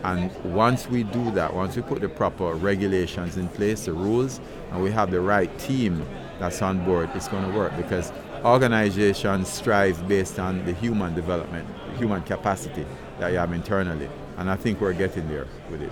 And 0.03 0.31
once 0.43 0.87
we 0.87 1.03
do 1.03 1.31
that, 1.31 1.53
once 1.53 1.75
we 1.75 1.81
put 1.81 2.01
the 2.01 2.09
proper 2.09 2.53
regulations 2.53 3.37
in 3.37 3.47
place, 3.49 3.85
the 3.85 3.93
rules, 3.93 4.39
and 4.71 4.81
we 4.81 4.91
have 4.91 5.11
the 5.11 5.21
right 5.21 5.55
team 5.59 6.05
that's 6.39 6.61
on 6.61 6.83
board, 6.85 7.09
it's 7.15 7.27
going 7.27 7.49
to 7.49 7.57
work 7.57 7.75
because 7.77 8.11
organizations 8.43 9.49
strive 9.49 10.07
based 10.07 10.39
on 10.39 10.63
the 10.65 10.73
human 10.73 11.13
development, 11.15 11.67
human 11.97 12.21
capacity 12.23 12.85
that 13.19 13.31
you 13.31 13.37
have 13.37 13.51
internally. 13.53 14.09
And 14.37 14.49
I 14.49 14.55
think 14.55 14.79
we're 14.79 14.93
getting 14.93 15.27
there 15.27 15.47
with 15.69 15.81
it. 15.81 15.91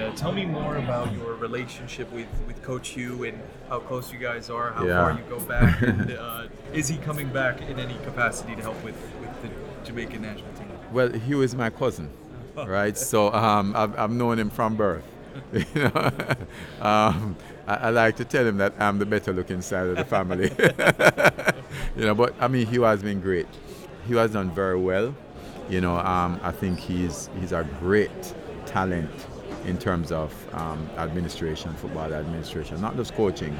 Uh, 0.00 0.10
tell 0.16 0.32
me 0.32 0.46
more 0.46 0.76
about 0.76 1.12
your 1.12 1.34
relationship 1.34 2.10
with, 2.12 2.26
with 2.46 2.62
Coach 2.62 2.88
Hugh 2.90 3.24
and 3.24 3.38
how 3.68 3.80
close 3.80 4.10
you 4.12 4.18
guys 4.18 4.48
are, 4.48 4.72
how 4.72 4.86
Yeah. 4.86 4.96
far 4.96 5.12
you 5.12 5.24
go 5.28 5.40
back, 5.40 5.82
and 5.82 6.12
uh, 6.12 6.44
is 6.72 6.88
he 6.88 6.96
coming 6.98 7.28
back 7.28 7.60
in 7.60 7.78
any 7.78 7.94
capacity 8.04 8.56
to 8.56 8.62
help 8.62 8.82
with, 8.82 8.96
with 9.20 9.42
the 9.42 9.50
Jamaican 9.84 10.22
national 10.22 10.50
team? 10.54 10.68
Well, 10.92 11.12
Hugh 11.12 11.42
is 11.42 11.54
my 11.54 11.68
cousin, 11.70 12.08
right? 12.56 12.96
So 12.96 13.32
um, 13.32 13.74
I've, 13.76 13.98
I've 13.98 14.10
known 14.10 14.38
him 14.38 14.50
from 14.50 14.76
birth. 14.76 15.04
You 15.52 15.64
know, 15.74 16.10
um, 16.80 17.36
I, 17.66 17.74
I 17.74 17.90
like 17.90 18.16
to 18.16 18.24
tell 18.24 18.44
him 18.44 18.56
that 18.58 18.74
I'm 18.80 18.98
the 18.98 19.06
better 19.06 19.32
looking 19.32 19.62
side 19.62 19.86
of 19.86 19.96
the 19.96 20.04
family. 20.04 20.50
you 21.96 22.04
know, 22.04 22.14
but 22.16 22.34
I 22.40 22.48
mean, 22.48 22.66
Hugh 22.66 22.82
has 22.82 23.00
been 23.02 23.20
great. 23.20 23.46
Hugh 24.08 24.16
has 24.16 24.32
done 24.32 24.50
very 24.50 24.78
well. 24.78 25.14
You 25.68 25.80
know, 25.80 25.96
um, 25.98 26.40
I 26.42 26.50
think 26.50 26.80
he's 26.80 27.30
he's 27.38 27.52
a 27.52 27.62
great 27.78 28.34
talent 28.66 29.10
in 29.64 29.78
terms 29.78 30.12
of 30.12 30.32
um, 30.54 30.88
administration, 30.96 31.72
football 31.74 32.12
administration, 32.12 32.80
not 32.80 32.96
just 32.96 33.14
coaching. 33.14 33.56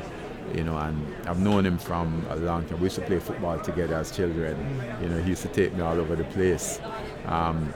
You 0.55 0.65
know, 0.65 0.77
and 0.79 1.15
I've 1.29 1.39
known 1.39 1.65
him 1.65 1.79
from 1.79 2.27
a 2.31 2.37
long 2.37 2.65
time. 2.65 2.79
We 2.79 2.85
used 2.85 2.97
to 2.97 3.03
play 3.03 3.21
football 3.21 3.61
together 3.61 3.95
as 3.95 4.11
children. 4.11 4.57
You 5.01 5.09
know, 5.09 5.23
he 5.23 5.31
used 5.31 5.43
to 5.43 5.49
take 5.49 5.73
me 5.75 5.81
all 5.81 6.01
over 6.01 6.17
the 6.17 6.25
place. 6.25 6.81
Um, 7.27 7.73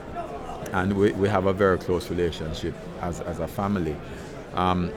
and 0.73 0.93
we, 0.93 1.13
we 1.13 1.29
have 1.29 1.45
a 1.45 1.53
very 1.53 1.77
close 1.77 2.09
relationship 2.09 2.73
as, 3.01 3.21
as 3.21 3.39
a 3.39 3.47
family. 3.47 3.95
Um, 4.55 4.91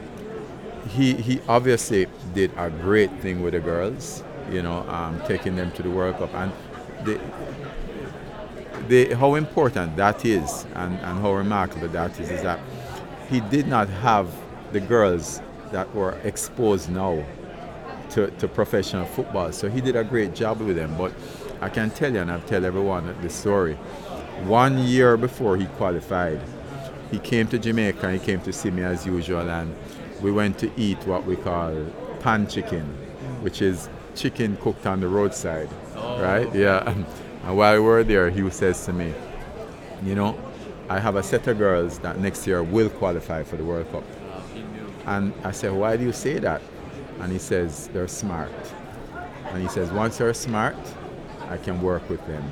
he, 0.89 1.15
he 1.15 1.41
obviously 1.47 2.07
did 2.35 2.51
a 2.57 2.71
great 2.71 3.13
thing 3.21 3.43
with 3.43 3.53
the 3.53 3.61
girls, 3.61 4.25
you 4.51 4.63
know, 4.63 4.89
um, 4.89 5.21
taking 5.27 5.55
them 5.55 5.71
to 5.73 5.83
the 5.83 5.91
World 5.91 6.17
Cup. 6.17 6.35
And 6.35 6.53
the, 7.05 7.21
the, 8.89 9.15
how 9.15 9.35
important 9.37 9.97
that 9.97 10.25
is 10.25 10.65
and, 10.75 10.95
and 10.95 11.21
how 11.21 11.35
remarkable 11.35 11.89
that 11.89 12.19
is, 12.19 12.31
is 12.31 12.43
that 12.43 12.59
he 13.29 13.41
did 13.41 13.67
not 13.67 13.89
have 13.89 14.29
the 14.73 14.81
girls 14.81 15.41
that 15.71 15.95
were 15.95 16.13
exposed 16.25 16.91
now 16.91 17.25
to, 18.11 18.31
to 18.33 18.49
professional 18.49 19.05
football. 19.05 19.53
So 19.53 19.69
he 19.69 19.81
did 19.81 19.97
a 19.97 20.05
great 20.05 20.35
job 20.35 20.61
with 20.61 20.77
them. 20.77 20.97
But 20.97 21.13
I 21.61 21.69
can 21.69 21.91
tell 21.91 22.13
you, 22.13 22.21
and 22.21 22.31
I've 22.31 22.47
tell 22.47 22.65
everyone 22.65 23.15
the 23.23 23.29
story. 23.29 23.75
One 24.45 24.79
year 24.79 25.17
before 25.17 25.57
he 25.57 25.67
qualified, 25.67 26.41
he 27.11 27.19
came 27.19 27.49
to 27.49 27.59
Jamaica 27.59 28.07
and 28.07 28.21
he 28.21 28.25
came 28.25 28.41
to 28.43 28.53
see 28.53 28.71
me 28.71 28.83
as 28.83 29.05
usual, 29.07 29.49
and 29.49 29.75
we 30.23 30.31
went 30.31 30.59
to 30.59 30.71
eat 30.77 30.99
what 31.07 31.25
we 31.25 31.37
call 31.37 31.75
pan 32.21 32.47
chicken, 32.47 32.85
which 33.41 33.63
is 33.63 33.89
chicken 34.15 34.57
cooked 34.59 34.87
on 34.87 35.01
the 35.01 35.09
roadside, 35.09 35.69
oh. 35.97 36.23
right? 36.23 36.53
Yeah. 36.55 36.95
And 37.45 37.57
while 37.57 37.75
we 37.75 37.81
were 37.81 38.05
there, 38.05 38.29
he 38.29 38.51
says 38.51 38.85
to 38.87 38.93
me, 38.93 39.15
"You 40.03 40.17
know, 40.17 40.37
I 40.89 40.99
have 40.99 41.17
a 41.17 41.23
set 41.23 41.47
of 41.47 41.59
girls 41.59 41.99
that 41.99 42.19
next 42.19 42.47
year 42.47 42.63
will 42.63 42.89
qualify 42.89 43.43
for 43.43 43.57
the 43.57 43.65
World 43.65 43.91
Cup." 43.93 44.05
And 45.07 45.33
I 45.45 45.53
said, 45.53 45.73
"Why 45.73 45.97
do 45.97 46.05
you 46.05 46.13
say 46.13 46.39
that?" 46.39 46.61
And 47.21 47.33
he 47.33 47.39
says, 47.39 47.89
"They're 47.93 48.09
smart." 48.09 48.51
And 49.53 49.63
he 49.63 49.69
says, 49.69 49.91
"Once 49.91 50.19
they're 50.19 50.35
smart, 50.35 50.77
I 51.51 51.57
can 51.57 51.83
work 51.83 52.09
with 52.09 52.27
them. 52.27 52.45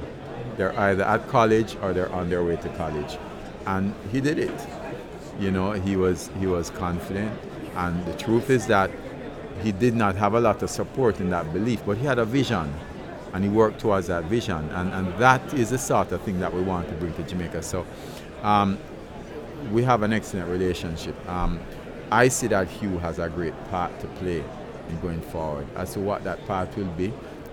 They're 0.56 0.78
either 0.78 1.04
at 1.04 1.28
college 1.28 1.76
or 1.82 1.92
they're 1.92 2.12
on 2.12 2.28
their 2.30 2.42
way 2.42 2.56
to 2.56 2.68
college." 2.70 3.18
And 3.66 3.94
he 4.12 4.20
did 4.20 4.38
it. 4.38 4.58
You 5.38 5.50
know, 5.50 5.72
he 5.72 5.96
was 5.96 6.30
he 6.40 6.46
was 6.46 6.70
confident, 6.70 7.32
and 7.76 8.04
the 8.06 8.14
truth 8.14 8.48
is 8.50 8.66
that 8.66 8.90
he 9.62 9.72
did 9.72 9.94
not 9.94 10.16
have 10.16 10.34
a 10.34 10.40
lot 10.40 10.62
of 10.62 10.70
support 10.70 11.20
in 11.20 11.30
that 11.30 11.52
belief, 11.52 11.80
but 11.86 11.96
he 11.96 12.06
had 12.06 12.18
a 12.18 12.24
vision, 12.24 12.72
and 13.32 13.44
he 13.44 13.50
worked 13.50 13.80
towards 13.80 14.06
that 14.06 14.24
vision, 14.24 14.68
and 14.74 14.92
and 14.94 15.06
that 15.18 15.42
is 15.54 15.70
the 15.70 15.78
sort 15.78 16.12
of 16.12 16.20
thing 16.22 16.40
that 16.40 16.52
we 16.52 16.62
want 16.62 16.88
to 16.88 16.94
bring 16.94 17.12
to 17.14 17.22
Jamaica. 17.22 17.62
So. 17.62 17.84
Um, 18.42 18.78
we 19.72 19.82
have 19.82 20.02
an 20.02 20.12
excellent 20.12 20.48
relationship. 20.48 21.16
Um, 21.28 21.60
I 22.10 22.28
see 22.28 22.46
that 22.48 22.68
Hugh 22.68 22.98
has 22.98 23.18
a 23.18 23.28
great 23.28 23.54
part 23.68 23.98
to 24.00 24.06
play 24.06 24.44
in 24.88 25.00
going 25.00 25.20
forward. 25.20 25.66
As 25.74 25.92
to 25.94 26.00
what 26.00 26.24
that 26.24 26.44
part 26.46 26.76
will 26.76 26.84
be, 26.92 27.12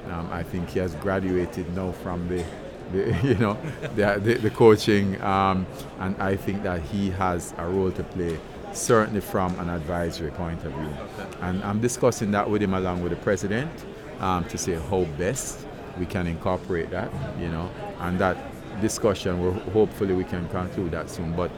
um, 0.09 0.29
I 0.31 0.43
think 0.43 0.69
he 0.69 0.79
has 0.79 0.93
graduated 0.95 1.73
now 1.75 1.91
from 1.91 2.27
the, 2.27 2.43
the 2.91 3.17
you 3.23 3.35
know, 3.35 3.57
the, 3.95 4.19
the, 4.21 4.35
the 4.35 4.49
coaching, 4.51 5.19
um, 5.21 5.65
and 5.99 6.15
I 6.21 6.35
think 6.35 6.63
that 6.63 6.81
he 6.81 7.09
has 7.11 7.53
a 7.57 7.65
role 7.65 7.91
to 7.91 8.03
play, 8.03 8.37
certainly 8.73 9.21
from 9.21 9.57
an 9.59 9.69
advisory 9.69 10.31
point 10.31 10.63
of 10.65 10.73
view. 10.73 10.93
And 11.41 11.63
I'm 11.63 11.79
discussing 11.79 12.31
that 12.31 12.49
with 12.49 12.61
him 12.61 12.73
along 12.73 13.01
with 13.01 13.11
the 13.11 13.17
president 13.17 13.71
um, 14.19 14.45
to 14.45 14.57
see 14.57 14.73
how 14.73 15.05
best 15.17 15.65
we 15.97 16.05
can 16.05 16.27
incorporate 16.27 16.89
that, 16.91 17.11
you 17.39 17.47
know, 17.49 17.69
and 17.99 18.19
that 18.19 18.37
discussion, 18.81 19.41
we're, 19.41 19.51
hopefully 19.71 20.13
we 20.13 20.23
can 20.23 20.47
conclude 20.49 20.91
that 20.91 21.09
soon. 21.09 21.33
But 21.33 21.51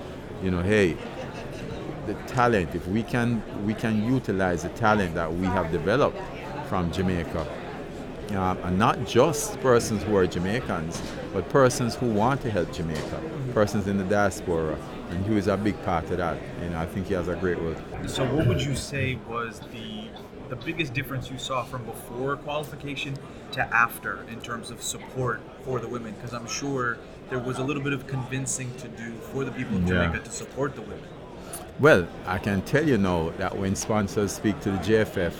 you 0.43 0.51
know, 0.51 0.61
hey, 0.61 0.97
the 2.07 2.13
talent, 2.27 2.75
if 2.75 2.87
we 2.87 3.03
can 3.03 3.41
we 3.65 3.73
can 3.73 4.03
utilize 4.03 4.63
the 4.63 4.69
talent 4.69 5.15
that 5.15 5.33
we 5.33 5.45
have 5.45 5.71
developed 5.71 6.19
from 6.67 6.91
Jamaica, 6.91 7.47
um, 8.31 8.57
and 8.63 8.77
not 8.77 9.05
just 9.05 9.59
persons 9.61 10.03
who 10.03 10.15
are 10.15 10.27
Jamaicans, 10.27 11.01
but 11.33 11.47
persons 11.49 11.95
who 11.95 12.11
want 12.11 12.41
to 12.41 12.51
help 12.51 12.71
Jamaica, 12.71 13.21
persons 13.53 13.87
in 13.87 13.97
the 13.97 14.03
diaspora, 14.03 14.77
and 15.09 15.25
he 15.25 15.37
is 15.37 15.47
a 15.47 15.57
big 15.57 15.81
part 15.83 16.09
of 16.09 16.17
that. 16.17 16.37
And 16.61 16.75
I 16.75 16.85
think 16.85 17.07
he 17.07 17.13
has 17.13 17.27
a 17.27 17.35
great 17.35 17.57
role. 17.59 17.75
So, 18.07 18.25
what 18.33 18.47
would 18.47 18.61
you 18.61 18.75
say 18.75 19.19
was 19.27 19.59
the 19.71 20.09
the 20.49 20.55
biggest 20.55 20.93
difference 20.93 21.29
you 21.29 21.37
saw 21.37 21.63
from 21.63 21.83
before 21.85 22.37
qualification 22.37 23.15
to 23.53 23.61
after 23.75 24.23
in 24.29 24.39
terms 24.41 24.71
of 24.71 24.81
support 24.81 25.41
for 25.63 25.79
the 25.79 25.87
women? 25.87 26.13
Because 26.13 26.33
I'm 26.33 26.47
sure 26.47 26.97
there 27.29 27.39
was 27.39 27.57
a 27.57 27.63
little 27.63 27.81
bit 27.81 27.93
of 27.93 28.07
convincing 28.07 28.73
to 28.75 28.87
do 28.87 29.13
for 29.31 29.43
the 29.43 29.51
people 29.51 29.77
of 29.77 29.83
Yeah. 29.83 30.05
Jamaica 30.05 30.23
to 30.25 30.31
support 30.31 30.75
the 30.75 30.81
women. 30.81 30.99
Well, 31.79 32.07
I 32.25 32.37
can 32.37 32.61
tell 32.61 32.87
you 32.87 32.97
now 32.97 33.31
that 33.37 33.57
when 33.57 33.75
sponsors 33.75 34.31
speak 34.31 34.59
to 34.61 34.71
the 34.71 34.77
JFF 34.77 35.33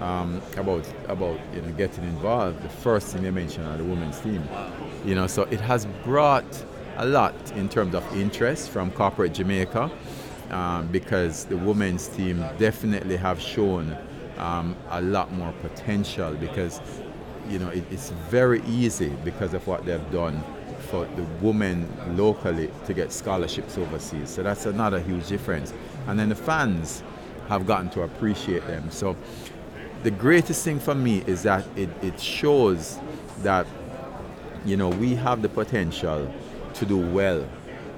um, 0.00 0.40
about 0.56 0.86
about 1.08 1.38
you 1.54 1.60
know 1.62 1.72
getting 1.72 2.04
involved, 2.04 2.62
the 2.62 2.68
first 2.68 3.08
thing 3.08 3.22
they 3.22 3.30
mention 3.30 3.64
are 3.66 3.76
the 3.76 3.84
women's 3.84 4.18
team. 4.20 4.42
You 5.04 5.14
know, 5.14 5.26
so 5.26 5.42
it 5.50 5.60
has 5.60 5.86
brought 6.04 6.64
a 6.96 7.06
lot 7.06 7.34
in 7.52 7.68
terms 7.68 7.94
of 7.94 8.04
interest 8.16 8.70
from 8.70 8.90
corporate 8.92 9.34
Jamaica 9.34 9.90
um, 10.50 10.86
because 10.88 11.44
the 11.46 11.56
women's 11.56 12.08
team 12.08 12.44
definitely 12.58 13.16
have 13.16 13.40
shown 13.40 13.96
um, 14.40 14.74
a 14.90 15.00
lot 15.02 15.32
more 15.32 15.52
potential 15.60 16.32
because 16.34 16.80
you 17.48 17.58
know 17.58 17.68
it, 17.68 17.84
it's 17.90 18.10
very 18.30 18.62
easy 18.66 19.10
because 19.24 19.54
of 19.54 19.66
what 19.66 19.84
they've 19.84 20.10
done 20.10 20.42
for 20.90 21.04
the 21.16 21.22
women 21.40 21.86
locally 22.16 22.70
to 22.86 22.94
get 22.94 23.12
scholarships 23.12 23.76
overseas. 23.78 24.30
So 24.30 24.42
that's 24.42 24.66
another 24.66 24.98
huge 25.00 25.28
difference. 25.28 25.72
and 26.08 26.18
then 26.18 26.30
the 26.30 26.34
fans 26.34 27.02
have 27.48 27.66
gotten 27.66 27.90
to 27.90 28.02
appreciate 28.02 28.66
them. 28.66 28.90
So 28.90 29.16
the 30.02 30.10
greatest 30.10 30.64
thing 30.64 30.80
for 30.80 30.94
me 30.94 31.22
is 31.26 31.42
that 31.42 31.64
it, 31.76 31.90
it 32.02 32.18
shows 32.18 32.98
that 33.42 33.66
you 34.64 34.76
know 34.76 34.88
we 34.88 35.14
have 35.14 35.42
the 35.42 35.48
potential 35.48 36.32
to 36.74 36.86
do 36.86 36.96
well 36.96 37.46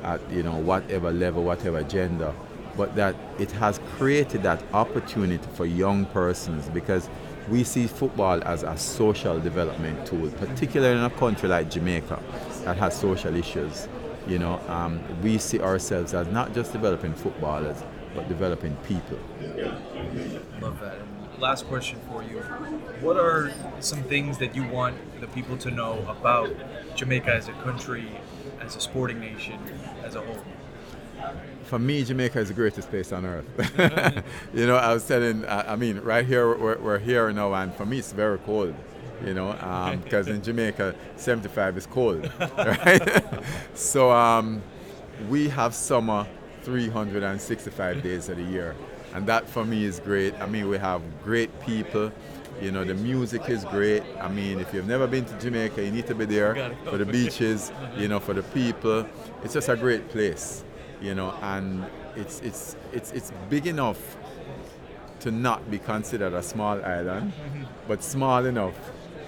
at 0.02 0.20
you 0.30 0.42
know 0.42 0.56
whatever 0.56 1.12
level, 1.12 1.44
whatever 1.44 1.82
gender, 1.84 2.34
but 2.76 2.94
that 2.96 3.14
it 3.38 3.50
has 3.52 3.80
created 3.96 4.42
that 4.42 4.62
opportunity 4.72 5.46
for 5.54 5.66
young 5.66 6.04
persons 6.06 6.68
because 6.70 7.08
we 7.48 7.64
see 7.64 7.86
football 7.86 8.42
as 8.44 8.62
a 8.62 8.76
social 8.76 9.38
development 9.40 10.06
tool, 10.06 10.30
particularly 10.32 10.96
in 10.96 11.04
a 11.04 11.10
country 11.10 11.48
like 11.48 11.70
Jamaica 11.70 12.22
that 12.64 12.76
has 12.76 12.98
social 12.98 13.34
issues. 13.34 13.88
You 14.26 14.38
know, 14.38 14.60
um, 14.68 15.00
we 15.22 15.38
see 15.38 15.60
ourselves 15.60 16.14
as 16.14 16.28
not 16.28 16.54
just 16.54 16.72
developing 16.72 17.12
footballers, 17.12 17.82
but 18.14 18.28
developing 18.28 18.76
people. 18.88 19.18
Love 20.60 20.78
that. 20.80 20.98
And 20.98 21.42
last 21.42 21.66
question 21.66 21.98
for 22.08 22.22
you: 22.22 22.38
What 23.00 23.16
are 23.16 23.52
some 23.80 24.02
things 24.04 24.38
that 24.38 24.54
you 24.54 24.64
want 24.68 24.96
the 25.20 25.26
people 25.26 25.56
to 25.58 25.70
know 25.70 26.04
about 26.08 26.50
Jamaica 26.94 27.34
as 27.34 27.48
a 27.48 27.52
country, 27.52 28.12
as 28.60 28.76
a 28.76 28.80
sporting 28.80 29.18
nation, 29.18 29.58
as 30.04 30.14
a 30.14 30.20
whole? 30.20 30.44
For 31.72 31.78
me, 31.78 32.04
Jamaica 32.04 32.38
is 32.38 32.48
the 32.48 32.54
greatest 32.54 32.90
place 32.90 33.12
on 33.12 33.24
earth. 33.24 33.46
you 34.54 34.66
know, 34.66 34.76
I 34.76 34.92
was 34.92 35.08
telling, 35.08 35.46
I 35.48 35.74
mean, 35.74 36.00
right 36.00 36.26
here, 36.26 36.54
we're, 36.54 36.76
we're 36.76 36.98
here 36.98 37.32
now, 37.32 37.54
and 37.54 37.74
for 37.74 37.86
me, 37.86 38.00
it's 38.00 38.12
very 38.12 38.36
cold. 38.40 38.74
You 39.24 39.32
know, 39.32 39.52
because 40.04 40.28
um, 40.28 40.34
in 40.34 40.42
Jamaica, 40.42 40.94
75 41.16 41.78
is 41.78 41.86
cold, 41.86 42.30
right? 42.58 43.24
so 43.72 44.10
um, 44.10 44.60
we 45.30 45.48
have 45.48 45.74
summer 45.74 46.26
365 46.64 48.02
days 48.02 48.28
of 48.28 48.36
the 48.36 48.42
year, 48.42 48.76
and 49.14 49.26
that 49.26 49.48
for 49.48 49.64
me 49.64 49.86
is 49.86 49.98
great. 49.98 50.34
I 50.42 50.46
mean, 50.46 50.68
we 50.68 50.76
have 50.76 51.00
great 51.24 51.58
people. 51.62 52.12
You 52.60 52.70
know, 52.70 52.84
the 52.84 52.94
music 52.94 53.48
is 53.48 53.64
great. 53.64 54.02
I 54.20 54.28
mean, 54.28 54.60
if 54.60 54.74
you've 54.74 54.88
never 54.88 55.06
been 55.06 55.24
to 55.24 55.38
Jamaica, 55.38 55.82
you 55.82 55.90
need 55.90 56.06
to 56.08 56.14
be 56.14 56.26
there 56.26 56.76
for 56.84 56.98
the 56.98 57.06
beaches, 57.06 57.72
you 57.96 58.08
know, 58.08 58.20
for 58.20 58.34
the 58.34 58.42
people. 58.42 59.06
It's 59.42 59.54
just 59.54 59.70
a 59.70 59.76
great 59.76 60.10
place 60.10 60.64
you 61.02 61.14
know, 61.14 61.34
and 61.42 61.84
it's 62.16 62.40
it's 62.40 62.76
it's 62.92 63.12
it's 63.12 63.32
big 63.50 63.66
enough 63.66 64.16
to 65.20 65.30
not 65.30 65.70
be 65.70 65.78
considered 65.78 66.32
a 66.32 66.42
small 66.42 66.82
island, 66.84 67.32
but 67.88 68.02
small 68.02 68.44
enough 68.46 68.74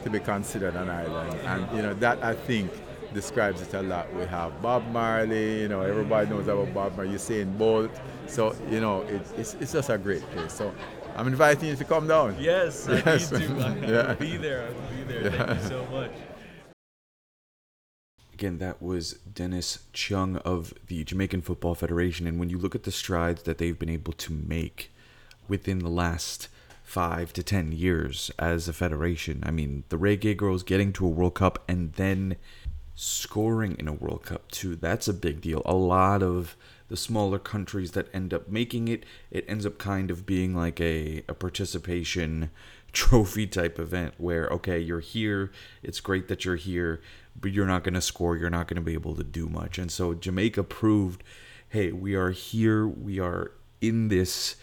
to 0.04 0.10
be 0.10 0.20
considered 0.20 0.74
an 0.76 0.88
island. 0.88 1.38
And 1.40 1.76
you 1.76 1.82
know 1.82 1.94
that 1.94 2.22
I 2.22 2.34
think 2.34 2.70
describes 3.14 3.62
it 3.62 3.72
a 3.74 3.80
lot. 3.80 4.12
We 4.14 4.26
have 4.26 4.60
Bob 4.60 4.86
Marley, 4.90 5.60
you 5.62 5.68
know, 5.68 5.82
everybody 5.82 6.28
knows 6.28 6.48
about 6.48 6.74
Bob 6.74 6.96
Marley, 6.96 7.14
Usain 7.14 7.56
Bolt. 7.56 7.92
So, 8.26 8.54
you 8.68 8.80
know, 8.80 9.02
it's, 9.02 9.30
it's, 9.32 9.54
it's 9.60 9.72
just 9.72 9.88
a 9.88 9.96
great 9.96 10.22
place. 10.32 10.52
So 10.52 10.74
I'm 11.16 11.28
inviting 11.28 11.68
you 11.68 11.76
to 11.76 11.84
come 11.84 12.08
down. 12.08 12.36
Yes, 12.38 12.88
I 12.88 12.96
yes. 12.96 13.30
need 13.30 13.46
to. 13.46 13.64
I 13.64 13.76
yeah. 13.86 14.14
be 14.14 14.36
there. 14.36 14.66
I'll 14.66 14.96
be 14.96 15.02
there. 15.04 15.22
Yeah. 15.22 15.46
Thank 15.46 15.62
you 15.62 15.68
so 15.68 15.86
much. 15.86 16.10
Again, 18.34 18.58
that 18.58 18.82
was 18.82 19.12
Dennis 19.32 19.78
Chung 19.92 20.38
of 20.38 20.74
the 20.88 21.04
Jamaican 21.04 21.42
Football 21.42 21.76
Federation. 21.76 22.26
And 22.26 22.40
when 22.40 22.50
you 22.50 22.58
look 22.58 22.74
at 22.74 22.82
the 22.82 22.90
strides 22.90 23.44
that 23.44 23.58
they've 23.58 23.78
been 23.78 23.88
able 23.88 24.12
to 24.14 24.32
make 24.32 24.90
within 25.46 25.78
the 25.78 25.88
last 25.88 26.48
five 26.82 27.32
to 27.34 27.44
ten 27.44 27.70
years 27.70 28.32
as 28.36 28.66
a 28.66 28.72
federation, 28.72 29.44
I 29.46 29.52
mean, 29.52 29.84
the 29.88 29.96
Reggae 29.96 30.36
Girlz 30.36 30.66
getting 30.66 30.92
to 30.94 31.06
a 31.06 31.10
World 31.10 31.36
Cup 31.36 31.62
and 31.68 31.92
then 31.92 32.34
scoring 32.96 33.76
in 33.78 33.86
a 33.86 33.92
World 33.92 34.24
Cup, 34.24 34.50
too. 34.50 34.74
That's 34.74 35.06
a 35.06 35.14
big 35.14 35.40
deal. 35.40 35.62
A 35.64 35.74
lot 35.74 36.20
of 36.20 36.56
the 36.88 36.96
smaller 36.96 37.38
countries 37.38 37.92
that 37.92 38.12
end 38.12 38.34
up 38.34 38.48
making 38.48 38.88
it, 38.88 39.04
it 39.30 39.44
ends 39.46 39.64
up 39.64 39.78
kind 39.78 40.10
of 40.10 40.26
being 40.26 40.56
like 40.56 40.80
a, 40.80 41.22
a 41.28 41.34
participation 41.34 42.50
trophy 42.92 43.46
type 43.46 43.78
event 43.78 44.14
where, 44.18 44.48
okay, 44.48 44.80
you're 44.80 44.98
here, 44.98 45.52
it's 45.84 46.00
great 46.00 46.26
that 46.26 46.44
you're 46.44 46.56
here 46.56 47.00
but 47.40 47.52
you're 47.52 47.66
not 47.66 47.84
going 47.84 47.94
to 47.94 48.00
score. 48.00 48.36
You're 48.36 48.50
not 48.50 48.68
going 48.68 48.76
to 48.76 48.82
be 48.82 48.94
able 48.94 49.14
to 49.16 49.24
do 49.24 49.48
much. 49.48 49.78
And 49.78 49.90
so 49.90 50.14
Jamaica 50.14 50.64
proved 50.64 51.22
hey, 51.68 51.90
we 51.90 52.14
are 52.14 52.30
here. 52.30 52.86
We 52.86 53.18
are 53.18 53.50
in 53.80 54.06
this 54.06 54.54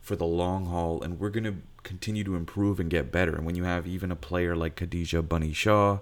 for 0.00 0.16
the 0.16 0.24
long 0.24 0.64
haul, 0.64 1.02
and 1.02 1.20
we're 1.20 1.28
going 1.28 1.44
to 1.44 1.56
continue 1.82 2.24
to 2.24 2.36
improve 2.36 2.80
and 2.80 2.88
get 2.88 3.12
better. 3.12 3.36
And 3.36 3.44
when 3.44 3.54
you 3.54 3.64
have 3.64 3.86
even 3.86 4.10
a 4.10 4.16
player 4.16 4.56
like 4.56 4.76
Khadija 4.76 5.28
Bunny 5.28 5.52
Shaw, 5.52 5.98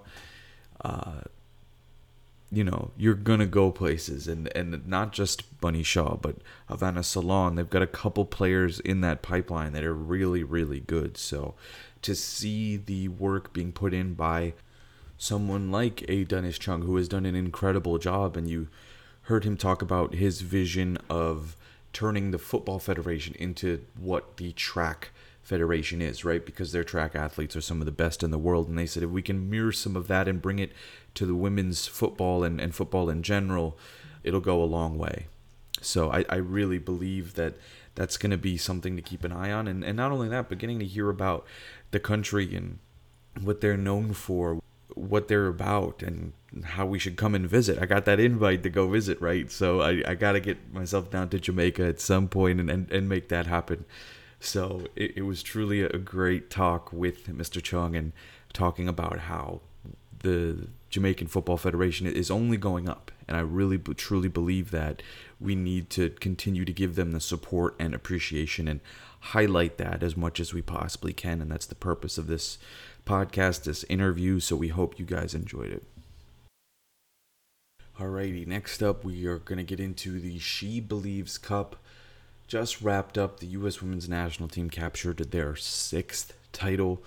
uh, 0.81 1.21
you 2.51 2.63
know, 2.63 2.91
you're 2.97 3.13
gonna 3.13 3.45
go 3.45 3.71
places, 3.71 4.27
and 4.27 4.49
and 4.55 4.87
not 4.87 5.11
just 5.11 5.59
Bunny 5.59 5.83
Shaw, 5.83 6.15
but 6.15 6.37
Havana 6.67 7.01
Solaun 7.01 7.55
They've 7.55 7.69
got 7.69 7.81
a 7.81 7.87
couple 7.87 8.25
players 8.25 8.79
in 8.79 9.01
that 9.01 9.21
pipeline 9.21 9.73
that 9.73 9.83
are 9.83 9.93
really, 9.93 10.43
really 10.43 10.79
good. 10.79 11.17
So, 11.17 11.55
to 12.03 12.15
see 12.15 12.77
the 12.77 13.09
work 13.09 13.51
being 13.51 13.73
put 13.73 13.93
in 13.93 14.13
by 14.13 14.53
someone 15.17 15.71
like 15.71 16.05
a 16.07 16.23
Dennis 16.23 16.59
Chung 16.59 16.83
who 16.83 16.95
has 16.97 17.07
done 17.07 17.25
an 17.25 17.35
incredible 17.35 17.97
job 17.97 18.37
and 18.37 18.49
you 18.49 18.67
heard 19.23 19.43
him 19.43 19.57
talk 19.57 19.81
about 19.81 20.15
his 20.15 20.41
vision 20.41 20.97
of 21.09 21.55
turning 21.91 22.31
the 22.31 22.37
football 22.37 22.79
federation 22.79 23.35
into 23.39 23.83
what 23.99 24.37
the 24.37 24.51
track 24.53 25.09
federation 25.41 26.01
is, 26.01 26.23
right? 26.23 26.45
Because 26.45 26.71
their 26.71 26.83
track 26.83 27.15
athletes 27.15 27.55
are 27.55 27.61
some 27.61 27.81
of 27.81 27.85
the 27.85 27.91
best 27.91 28.21
in 28.21 28.31
the 28.31 28.37
world. 28.37 28.67
And 28.67 28.77
they 28.77 28.85
said 28.85 29.03
if 29.03 29.09
we 29.09 29.21
can 29.21 29.49
mirror 29.49 29.71
some 29.71 29.95
of 29.95 30.07
that 30.07 30.27
and 30.27 30.41
bring 30.41 30.59
it 30.59 30.71
to 31.15 31.25
the 31.25 31.35
women's 31.35 31.87
football 31.87 32.43
and, 32.43 32.61
and 32.61 32.75
football 32.75 33.09
in 33.09 33.23
general, 33.23 33.77
it'll 34.23 34.41
go 34.41 34.61
a 34.61 34.65
long 34.65 34.97
way. 34.97 35.27
So 35.81 36.11
I, 36.11 36.25
I 36.29 36.35
really 36.35 36.77
believe 36.77 37.35
that 37.35 37.55
that's 37.95 38.17
going 38.17 38.31
to 38.31 38.37
be 38.37 38.57
something 38.57 38.95
to 38.95 39.01
keep 39.01 39.23
an 39.23 39.31
eye 39.31 39.51
on. 39.51 39.67
And, 39.67 39.83
and 39.83 39.97
not 39.97 40.11
only 40.11 40.29
that, 40.29 40.49
but 40.49 40.57
getting 40.57 40.79
to 40.79 40.85
hear 40.85 41.09
about 41.09 41.45
the 41.91 41.99
country 41.99 42.55
and 42.55 42.79
what 43.41 43.61
they're 43.61 43.77
known 43.77 44.13
for 44.13 44.59
what 44.97 45.27
they're 45.27 45.47
about 45.47 46.01
and 46.01 46.33
how 46.63 46.85
we 46.85 46.99
should 46.99 47.17
come 47.17 47.35
and 47.35 47.47
visit. 47.47 47.79
I 47.81 47.85
got 47.85 48.05
that 48.05 48.19
invite 48.19 48.63
to 48.63 48.69
go 48.69 48.87
visit, 48.87 49.21
right? 49.21 49.51
So 49.51 49.81
I, 49.81 50.01
I 50.07 50.15
got 50.15 50.33
to 50.33 50.39
get 50.39 50.73
myself 50.73 51.09
down 51.09 51.29
to 51.29 51.39
Jamaica 51.39 51.85
at 51.85 51.99
some 51.99 52.27
point 52.27 52.59
and, 52.59 52.69
and, 52.69 52.91
and 52.91 53.07
make 53.07 53.29
that 53.29 53.47
happen. 53.47 53.85
So 54.39 54.85
it, 54.95 55.17
it 55.17 55.21
was 55.23 55.43
truly 55.43 55.81
a 55.81 55.97
great 55.97 56.49
talk 56.49 56.91
with 56.91 57.27
Mr. 57.27 57.61
Chung 57.61 57.95
and 57.95 58.11
talking 58.53 58.87
about 58.87 59.19
how 59.19 59.61
the 60.19 60.67
Jamaican 60.89 61.27
Football 61.27 61.57
Federation 61.57 62.07
is 62.07 62.31
only 62.31 62.57
going 62.57 62.87
up. 62.89 63.11
And 63.27 63.35
I 63.35 63.41
really 63.41 63.77
truly 63.77 64.29
believe 64.29 64.71
that 64.71 65.01
we 65.39 65.53
need 65.53 65.89
to 65.91 66.11
continue 66.11 66.65
to 66.65 66.73
give 66.73 66.95
them 66.95 67.11
the 67.11 67.19
support 67.19 67.75
and 67.77 67.93
appreciation 67.93 68.67
and 68.67 68.79
highlight 69.19 69.77
that 69.77 70.01
as 70.01 70.15
much 70.15 70.39
as 70.39 70.53
we 70.53 70.61
possibly 70.61 71.13
can. 71.13 71.41
And 71.41 71.51
that's 71.51 71.65
the 71.65 71.75
purpose 71.75 72.17
of 72.17 72.27
this 72.27 72.57
podcast, 73.07 73.63
this 73.63 73.83
interview. 73.85 74.39
So 74.39 74.55
we 74.55 74.67
hope 74.67 74.99
you 74.99 75.05
guys 75.05 75.33
enjoyed 75.33 75.71
it. 75.71 75.83
Alrighty, 77.99 78.45
next 78.45 78.83
up, 78.83 79.03
we 79.03 79.25
are 79.25 79.39
going 79.39 79.57
to 79.57 79.63
get 79.63 79.79
into 79.79 80.19
the 80.19 80.37
She 80.37 80.79
Believes 80.79 81.39
Cup. 81.39 81.77
Just 82.47 82.81
wrapped 82.81 83.17
up, 83.17 83.39
the 83.39 83.47
U.S. 83.47 83.81
women's 83.81 84.07
national 84.07 84.49
team 84.49 84.69
captured 84.69 85.17
their 85.17 85.55
sixth 85.55 86.33
title. 86.51 87.01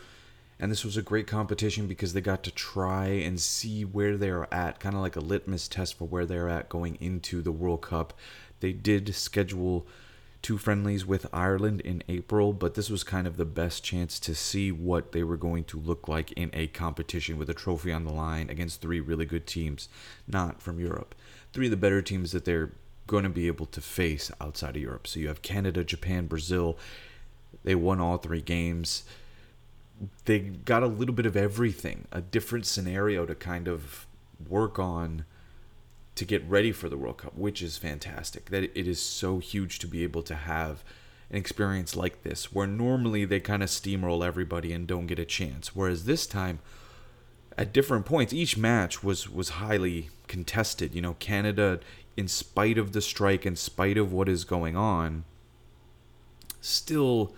And 0.58 0.70
this 0.70 0.84
was 0.84 0.96
a 0.96 1.02
great 1.02 1.26
competition 1.26 1.86
because 1.86 2.12
they 2.12 2.20
got 2.20 2.42
to 2.42 2.50
try 2.50 3.06
and 3.06 3.40
see 3.40 3.84
where 3.84 4.16
they're 4.16 4.52
at, 4.52 4.80
kind 4.80 4.94
of 4.96 5.00
like 5.00 5.16
a 5.16 5.20
litmus 5.20 5.68
test 5.68 5.96
for 5.96 6.08
where 6.08 6.26
they're 6.26 6.48
at 6.48 6.68
going 6.68 6.96
into 7.00 7.40
the 7.40 7.52
World 7.52 7.82
Cup. 7.82 8.12
They 8.58 8.72
did 8.72 9.14
schedule 9.14 9.86
two 10.42 10.56
friendlies 10.56 11.04
with 11.04 11.26
Ireland 11.32 11.80
in 11.82 12.02
April, 12.08 12.52
but 12.52 12.74
this 12.74 12.88
was 12.88 13.04
kind 13.04 13.26
of 13.26 13.36
the 13.36 13.44
best 13.44 13.84
chance 13.84 14.18
to 14.20 14.34
see 14.34 14.72
what 14.72 15.12
they 15.12 15.22
were 15.22 15.36
going 15.36 15.64
to 15.64 15.78
look 15.78 16.08
like 16.08 16.32
in 16.32 16.50
a 16.52 16.66
competition 16.68 17.36
with 17.36 17.50
a 17.50 17.54
trophy 17.54 17.92
on 17.92 18.04
the 18.04 18.12
line 18.12 18.48
against 18.48 18.80
three 18.80 19.00
really 19.00 19.26
good 19.26 19.46
teams, 19.46 19.88
not 20.26 20.62
from 20.62 20.80
Europe. 20.80 21.14
Three 21.52 21.66
of 21.66 21.70
the 21.70 21.76
better 21.76 22.00
teams 22.00 22.32
that 22.32 22.44
they're 22.44 22.72
going 23.06 23.24
to 23.24 23.30
be 23.30 23.48
able 23.48 23.66
to 23.66 23.80
face 23.80 24.30
outside 24.40 24.76
of 24.76 24.82
Europe. 24.82 25.06
So 25.06 25.20
you 25.20 25.28
have 25.28 25.42
Canada, 25.42 25.84
Japan, 25.84 26.26
Brazil. 26.26 26.78
They 27.64 27.74
won 27.74 28.00
all 28.00 28.18
three 28.18 28.40
games. 28.40 29.04
They 30.24 30.38
got 30.38 30.82
a 30.82 30.86
little 30.86 31.14
bit 31.14 31.26
of 31.26 31.36
everything, 31.36 32.06
a 32.12 32.20
different 32.20 32.64
scenario 32.66 33.26
to 33.26 33.34
kind 33.34 33.68
of 33.68 34.06
work 34.48 34.78
on 34.78 35.26
to 36.20 36.26
get 36.26 36.46
ready 36.46 36.70
for 36.70 36.90
the 36.90 36.98
World 36.98 37.16
Cup, 37.16 37.34
which 37.34 37.62
is 37.62 37.78
fantastic. 37.78 38.50
That 38.50 38.64
it 38.64 38.86
is 38.86 39.00
so 39.00 39.38
huge 39.38 39.78
to 39.78 39.86
be 39.86 40.02
able 40.02 40.22
to 40.24 40.34
have 40.34 40.84
an 41.30 41.38
experience 41.38 41.96
like 41.96 42.24
this, 42.24 42.52
where 42.52 42.66
normally 42.66 43.24
they 43.24 43.40
kind 43.40 43.62
of 43.62 43.70
steamroll 43.70 44.22
everybody 44.22 44.74
and 44.74 44.86
don't 44.86 45.06
get 45.06 45.18
a 45.18 45.24
chance. 45.24 45.74
Whereas 45.74 46.04
this 46.04 46.26
time, 46.26 46.58
at 47.56 47.72
different 47.72 48.04
points, 48.04 48.34
each 48.34 48.58
match 48.58 49.02
was 49.02 49.30
was 49.30 49.48
highly 49.64 50.10
contested. 50.28 50.94
You 50.94 51.00
know, 51.00 51.14
Canada, 51.14 51.80
in 52.18 52.28
spite 52.28 52.76
of 52.76 52.92
the 52.92 53.00
strike, 53.00 53.46
in 53.46 53.56
spite 53.56 53.96
of 53.96 54.12
what 54.12 54.28
is 54.28 54.44
going 54.44 54.76
on, 54.76 55.24
still 56.60 57.32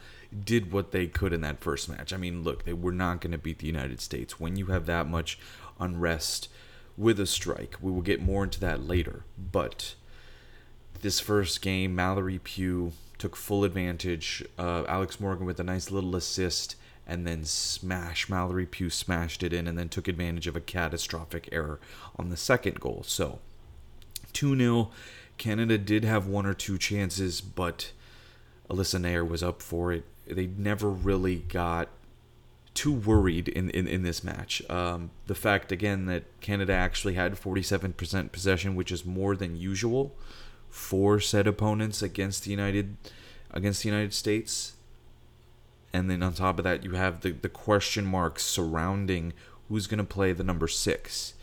did 0.44 0.72
what 0.72 0.90
they 0.90 1.06
could 1.06 1.32
in 1.32 1.40
that 1.42 1.60
first 1.60 1.88
match. 1.88 2.12
I 2.12 2.16
mean, 2.16 2.42
look, 2.42 2.64
they 2.64 2.72
were 2.72 2.90
not 2.90 3.20
going 3.20 3.30
to 3.30 3.38
beat 3.38 3.60
the 3.60 3.66
United 3.68 4.00
States 4.00 4.40
when 4.40 4.56
you 4.56 4.66
have 4.66 4.86
that 4.86 5.06
much 5.06 5.38
unrest 5.78 6.48
with 6.96 7.18
a 7.20 7.26
strike. 7.26 7.76
We 7.80 7.90
will 7.90 8.02
get 8.02 8.22
more 8.22 8.44
into 8.44 8.60
that 8.60 8.86
later. 8.86 9.24
But 9.38 9.94
this 11.00 11.20
first 11.20 11.62
game, 11.62 11.94
Mallory 11.94 12.38
Pugh 12.38 12.92
took 13.18 13.36
full 13.36 13.64
advantage. 13.64 14.44
Uh, 14.58 14.84
Alex 14.88 15.20
Morgan 15.20 15.46
with 15.46 15.60
a 15.60 15.64
nice 15.64 15.90
little 15.90 16.16
assist, 16.16 16.76
and 17.06 17.26
then 17.26 17.44
smash. 17.44 18.28
Mallory 18.28 18.66
Pugh 18.66 18.90
smashed 18.90 19.42
it 19.42 19.52
in, 19.52 19.66
and 19.66 19.78
then 19.78 19.88
took 19.88 20.08
advantage 20.08 20.46
of 20.46 20.56
a 20.56 20.60
catastrophic 20.60 21.48
error 21.52 21.80
on 22.16 22.28
the 22.30 22.36
second 22.36 22.80
goal. 22.80 23.02
So 23.06 23.40
2 24.32 24.56
0. 24.56 24.90
Canada 25.38 25.78
did 25.78 26.04
have 26.04 26.26
one 26.26 26.46
or 26.46 26.54
two 26.54 26.78
chances, 26.78 27.40
but 27.40 27.92
Alyssa 28.70 29.00
Naeher 29.00 29.26
was 29.26 29.42
up 29.42 29.60
for 29.60 29.92
it. 29.92 30.04
They 30.26 30.46
never 30.46 30.88
really 30.88 31.36
got 31.36 31.88
too 32.74 32.92
worried 32.92 33.48
in, 33.48 33.70
in, 33.70 33.86
in 33.86 34.02
this 34.02 34.24
match. 34.24 34.62
Um, 34.70 35.10
the 35.26 35.34
fact, 35.34 35.72
again, 35.72 36.06
that 36.06 36.24
Canada 36.40 36.72
actually 36.72 37.14
had 37.14 37.34
47% 37.34 38.32
possession, 38.32 38.74
which 38.74 38.90
is 38.90 39.04
more 39.04 39.36
than 39.36 39.56
usual 39.56 40.14
for 40.70 41.20
said 41.20 41.46
opponents 41.46 42.02
against 42.02 42.44
the 42.44 42.50
United 42.50 42.96
against 43.50 43.82
the 43.82 43.88
United 43.88 44.14
States. 44.14 44.72
And 45.92 46.10
then 46.10 46.22
on 46.22 46.32
top 46.32 46.58
of 46.58 46.64
that, 46.64 46.84
you 46.84 46.92
have 46.92 47.20
the, 47.20 47.32
the 47.32 47.50
question 47.50 48.06
marks 48.06 48.42
surrounding 48.42 49.34
who's 49.68 49.86
going 49.86 49.98
to 49.98 50.04
play 50.04 50.32
the 50.32 50.44
number 50.44 50.66
six 50.66 51.34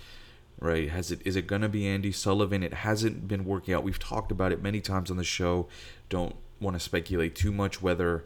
right? 0.60 0.90
Has 0.90 1.12
it 1.12 1.22
is 1.26 1.36
it 1.36 1.48
going 1.48 1.62
to 1.62 1.70
be 1.70 1.84
Andi 1.84 2.14
Sullivan? 2.14 2.64
It 2.64 2.74
hasn't 2.74 3.28
been 3.28 3.46
working 3.46 3.74
out. 3.74 3.84
We've 3.84 4.00
talked 4.00 4.32
about 4.32 4.52
it 4.52 4.62
many 4.62 4.82
times 4.82 5.10
on 5.10 5.18
the 5.18 5.24
show. 5.24 5.68
Don't 6.10 6.36
want 6.60 6.76
to 6.76 6.80
speculate 6.80 7.36
too 7.36 7.52
much 7.52 7.82
whether 7.82 8.26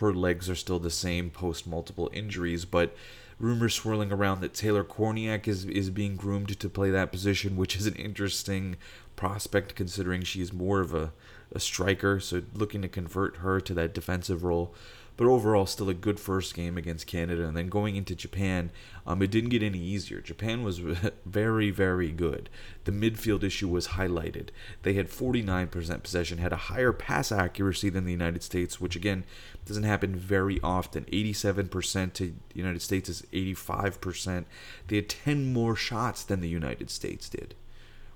her 0.00 0.12
legs 0.12 0.48
are 0.48 0.54
still 0.54 0.78
the 0.78 0.90
same 0.90 1.30
post 1.30 1.66
multiple 1.66 2.10
injuries, 2.12 2.64
but 2.64 2.94
rumors 3.38 3.74
swirling 3.74 4.12
around 4.12 4.40
that 4.40 4.54
Taylor 4.54 4.84
Kornieck 4.84 5.46
is 5.46 5.64
is 5.64 5.90
being 5.90 6.16
groomed 6.16 6.58
to 6.58 6.68
play 6.68 6.90
that 6.90 7.12
position, 7.12 7.56
which 7.56 7.76
is 7.76 7.86
an 7.86 7.94
interesting 7.94 8.76
prospect 9.16 9.74
considering 9.74 10.22
she's 10.22 10.52
more 10.52 10.80
of 10.80 10.94
a, 10.94 11.12
a 11.52 11.60
striker, 11.60 12.20
so 12.20 12.42
looking 12.54 12.82
to 12.82 12.88
convert 12.88 13.38
her 13.38 13.60
to 13.60 13.74
that 13.74 13.94
defensive 13.94 14.44
role 14.44 14.74
but 15.18 15.26
overall 15.26 15.66
still 15.66 15.90
a 15.90 15.94
good 15.94 16.20
first 16.20 16.54
game 16.54 16.78
against 16.78 17.08
Canada. 17.08 17.44
And 17.44 17.56
then 17.56 17.68
going 17.68 17.96
into 17.96 18.14
Japan, 18.14 18.70
um, 19.04 19.20
it 19.20 19.32
didn't 19.32 19.50
get 19.50 19.64
any 19.64 19.80
easier. 19.80 20.20
Japan 20.20 20.62
was 20.62 20.78
very, 21.26 21.70
very 21.70 22.12
good. 22.12 22.48
The 22.84 22.92
midfield 22.92 23.42
issue 23.42 23.68
was 23.68 23.88
highlighted. 23.88 24.50
They 24.84 24.92
had 24.94 25.08
49% 25.08 26.02
possession, 26.04 26.38
had 26.38 26.52
a 26.52 26.56
higher 26.56 26.92
pass 26.92 27.32
accuracy 27.32 27.90
than 27.90 28.04
the 28.04 28.12
United 28.12 28.44
States, 28.44 28.80
which 28.80 28.94
again 28.94 29.24
doesn't 29.66 29.82
happen 29.82 30.14
very 30.14 30.60
often. 30.62 31.04
87% 31.06 32.12
to 32.12 32.26
the 32.26 32.34
United 32.54 32.80
States 32.80 33.08
is 33.08 33.22
85%. 33.32 34.44
They 34.86 34.96
had 34.96 35.08
10 35.08 35.52
more 35.52 35.74
shots 35.74 36.22
than 36.22 36.40
the 36.40 36.48
United 36.48 36.90
States 36.90 37.28
did 37.28 37.56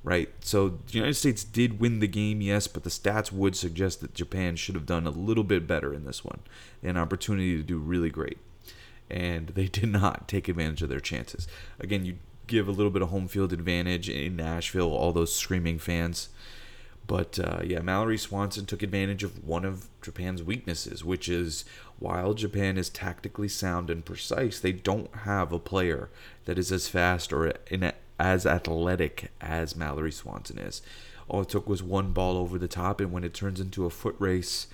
right? 0.05 0.31
So 0.41 0.69
the 0.69 0.93
United 0.93 1.15
States 1.15 1.45
did 1.45 1.81
win 1.81 2.01
the 2.01 2.09
game, 2.09 2.41
yes, 2.41 2.67
but 2.67 2.85
the 2.85 2.91
stats 2.91 3.31
would 3.31 3.57
suggest 3.57 4.01
that 4.01 4.15
Japan 4.15 4.57
should 4.57 4.75
have 4.75 4.87
done 4.87 5.07
a 5.07 5.11
little 5.11 5.45
bit 5.45 5.67
better 5.67 5.95
in 5.95 6.05
this 6.05 6.25
one, 6.25 6.41
an 6.83 6.97
opportunity 6.97 7.57
to 7.57 7.62
do 7.62 7.79
really 7.79 8.11
great, 8.11 8.38
and 9.09 9.49
they 9.49 9.67
did 9.69 9.91
not 9.91 10.27
take 10.29 10.49
advantage 10.49 10.83
of 10.83 10.88
their 10.88 11.01
chances. 11.01 11.47
Again, 11.79 12.05
you 12.05 12.17
give 12.47 12.67
a 12.67 12.73
little 12.73 12.91
bit 12.91 13.03
of 13.03 13.11
home 13.11 13.29
field 13.29 13.53
advantage 13.53 14.09
in 14.09 14.37
Nashville, 14.37 14.93
all 14.93 15.12
those 15.12 15.35
screaming 15.35 15.79
fans. 15.79 16.29
But 17.07 17.38
uh, 17.38 17.61
yeah, 17.65 17.81
Mallory 17.81 18.19
Swanson 18.19 18.67
took 18.67 18.83
advantage 18.83 19.25
of 19.25 19.47
one 19.47 19.65
of 19.65 19.88
Japan's 20.03 20.43
weaknesses, 20.43 21.05
which 21.05 21.29
is 21.29 21.65
while 21.99 22.35
Japan 22.35 22.79
is 22.79 22.88
tactically 22.88 23.49
sound 23.49 23.91
and 23.91 24.05
precise, 24.05 24.61
they 24.61 24.73
don't 24.73 25.15
have 25.17 25.53
a 25.53 25.59
player 25.59 26.11
that 26.45 26.59
is 26.59 26.71
as 26.71 26.88
fast 26.88 27.33
or 27.33 27.49
in 27.69 27.83
a, 27.83 27.95
as 28.18 28.46
athletic 28.46 29.31
as 29.40 29.77
Mallory 29.77 30.12
Swanson 30.12 30.59
is. 30.59 30.83
All 31.29 31.42
it 31.42 31.48
took 31.48 31.68
was 31.68 31.83
one 31.83 32.12
ball 32.12 32.37
over 32.37 32.59
the 32.59 32.68
top, 32.68 33.01
and 33.01 33.12
when 33.12 33.25
it 33.25 33.35
turns 33.35 33.61
into 33.61 33.87
a 33.87 33.90
foot 33.90 34.16
race, 34.18 34.66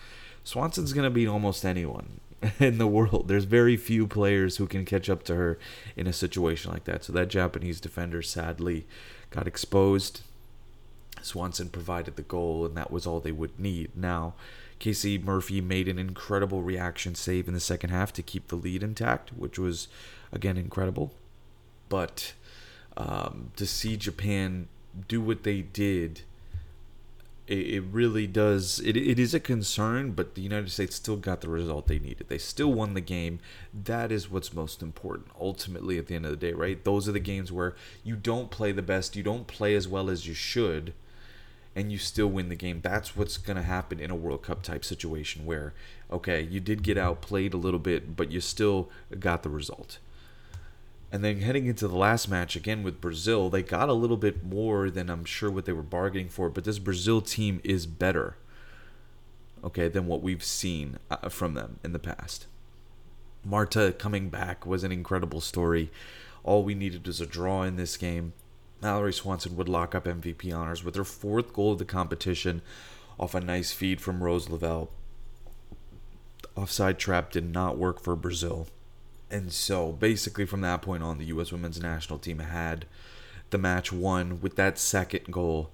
Swanson's 0.44 0.92
going 0.92 1.04
to 1.04 1.10
beat 1.10 1.28
almost 1.28 1.64
anyone 1.64 2.20
in 2.58 2.78
the 2.78 2.86
world. 2.86 3.28
There's 3.28 3.44
very 3.44 3.76
few 3.76 4.06
players 4.06 4.56
who 4.56 4.66
can 4.66 4.84
catch 4.84 5.08
up 5.10 5.22
to 5.24 5.34
her 5.34 5.58
in 5.96 6.06
a 6.06 6.12
situation 6.12 6.72
like 6.72 6.84
that. 6.84 7.04
So 7.04 7.12
that 7.12 7.28
Japanese 7.28 7.80
defender 7.80 8.22
sadly 8.22 8.86
got 9.30 9.46
exposed. 9.46 10.22
Swanson 11.22 11.68
provided 11.68 12.16
the 12.16 12.22
goal, 12.22 12.64
and 12.64 12.76
that 12.76 12.90
was 12.90 13.06
all 13.06 13.20
they 13.20 13.32
would 13.32 13.58
need. 13.58 13.90
Now, 13.96 14.34
Casey 14.78 15.18
Murphy 15.18 15.60
made 15.60 15.88
an 15.88 15.98
incredible 15.98 16.62
reaction 16.62 17.14
save 17.14 17.48
in 17.48 17.54
the 17.54 17.60
second 17.60 17.90
half 17.90 18.12
to 18.14 18.22
keep 18.22 18.48
the 18.48 18.56
lead 18.56 18.82
intact, 18.82 19.30
which 19.36 19.58
was, 19.58 19.88
again, 20.32 20.56
incredible. 20.56 21.12
But 21.88 22.34
um, 22.98 23.52
to 23.54 23.64
see 23.64 23.96
Japan 23.96 24.66
do 25.06 25.20
what 25.20 25.44
they 25.44 25.62
did, 25.62 26.22
it, 27.46 27.58
it 27.58 27.84
really 27.92 28.26
does. 28.26 28.80
It, 28.80 28.96
it 28.96 29.20
is 29.20 29.32
a 29.32 29.40
concern, 29.40 30.10
but 30.12 30.34
the 30.34 30.42
United 30.42 30.70
States 30.70 30.96
still 30.96 31.16
got 31.16 31.40
the 31.40 31.48
result 31.48 31.86
they 31.86 32.00
needed. 32.00 32.28
They 32.28 32.38
still 32.38 32.72
won 32.72 32.94
the 32.94 33.00
game. 33.00 33.38
That 33.72 34.10
is 34.10 34.28
what's 34.28 34.52
most 34.52 34.82
important, 34.82 35.28
ultimately, 35.40 35.96
at 35.96 36.08
the 36.08 36.16
end 36.16 36.24
of 36.24 36.32
the 36.32 36.36
day, 36.36 36.52
right? 36.52 36.82
Those 36.84 37.08
are 37.08 37.12
the 37.12 37.20
games 37.20 37.52
where 37.52 37.76
you 38.02 38.16
don't 38.16 38.50
play 38.50 38.72
the 38.72 38.82
best, 38.82 39.14
you 39.14 39.22
don't 39.22 39.46
play 39.46 39.76
as 39.76 39.86
well 39.86 40.10
as 40.10 40.26
you 40.26 40.34
should, 40.34 40.92
and 41.76 41.92
you 41.92 41.98
still 41.98 42.26
win 42.26 42.48
the 42.48 42.56
game. 42.56 42.80
That's 42.82 43.16
what's 43.16 43.38
going 43.38 43.58
to 43.58 43.62
happen 43.62 44.00
in 44.00 44.10
a 44.10 44.16
World 44.16 44.42
Cup 44.42 44.64
type 44.64 44.84
situation 44.84 45.46
where, 45.46 45.72
okay, 46.10 46.40
you 46.40 46.58
did 46.58 46.82
get 46.82 46.98
outplayed 46.98 47.54
a 47.54 47.58
little 47.58 47.78
bit, 47.78 48.16
but 48.16 48.32
you 48.32 48.40
still 48.40 48.88
got 49.20 49.44
the 49.44 49.50
result. 49.50 49.98
And 51.10 51.24
then 51.24 51.40
heading 51.40 51.66
into 51.66 51.88
the 51.88 51.96
last 51.96 52.28
match 52.28 52.54
again 52.54 52.82
with 52.82 53.00
Brazil, 53.00 53.48
they 53.48 53.62
got 53.62 53.88
a 53.88 53.94
little 53.94 54.18
bit 54.18 54.44
more 54.44 54.90
than 54.90 55.08
I'm 55.08 55.24
sure 55.24 55.50
what 55.50 55.64
they 55.64 55.72
were 55.72 55.82
bargaining 55.82 56.28
for, 56.28 56.50
but 56.50 56.64
this 56.64 56.78
Brazil 56.78 57.22
team 57.22 57.60
is 57.64 57.86
better, 57.86 58.36
okay, 59.64 59.88
than 59.88 60.06
what 60.06 60.22
we've 60.22 60.44
seen 60.44 60.98
uh, 61.10 61.30
from 61.30 61.54
them 61.54 61.78
in 61.82 61.92
the 61.92 61.98
past. 61.98 62.46
Marta 63.42 63.94
coming 63.98 64.28
back 64.28 64.66
was 64.66 64.84
an 64.84 64.92
incredible 64.92 65.40
story. 65.40 65.90
All 66.44 66.62
we 66.62 66.74
needed 66.74 67.06
was 67.06 67.20
a 67.20 67.26
draw 67.26 67.62
in 67.62 67.76
this 67.76 67.96
game. 67.96 68.34
Mallory 68.82 69.12
Swanson 69.12 69.56
would 69.56 69.68
lock 69.68 69.94
up 69.94 70.04
MVP 70.04 70.54
honors 70.54 70.84
with 70.84 70.94
her 70.94 71.04
fourth 71.04 71.54
goal 71.54 71.72
of 71.72 71.78
the 71.78 71.84
competition 71.86 72.60
off 73.18 73.34
a 73.34 73.40
nice 73.40 73.72
feed 73.72 74.00
from 74.00 74.22
Rose 74.22 74.50
Lavelle. 74.50 74.90
Offside 76.54 76.98
trap 76.98 77.32
did 77.32 77.52
not 77.52 77.78
work 77.78 78.00
for 78.00 78.14
Brazil. 78.14 78.68
And 79.30 79.52
so 79.52 79.92
basically 79.92 80.46
from 80.46 80.62
that 80.62 80.82
point 80.82 81.02
on, 81.02 81.18
the 81.18 81.26
U.S. 81.26 81.52
women's 81.52 81.80
national 81.80 82.18
team 82.18 82.38
had 82.38 82.86
the 83.50 83.58
match 83.58 83.92
won 83.92 84.40
with 84.40 84.56
that 84.56 84.78
second 84.78 85.30
goal. 85.30 85.70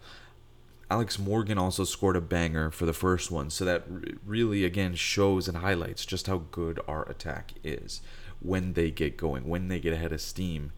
Alex 0.90 1.18
Morgan 1.18 1.58
also 1.58 1.84
scored 1.84 2.16
a 2.16 2.20
banger 2.20 2.70
for 2.70 2.86
the 2.86 2.92
first 2.92 3.30
one, 3.30 3.50
so 3.50 3.64
that 3.64 3.84
really 4.24 4.64
again 4.64 4.94
shows 4.94 5.48
and 5.48 5.58
highlights 5.58 6.04
just 6.04 6.26
how 6.26 6.42
good 6.50 6.78
our 6.86 7.08
attack 7.08 7.54
is 7.64 8.00
when 8.40 8.74
they 8.74 8.90
get 8.90 9.16
going, 9.16 9.48
when 9.48 9.68
they 9.68 9.80
get 9.80 9.92
ahead 9.92 10.12
of 10.12 10.20
steam. 10.20 10.72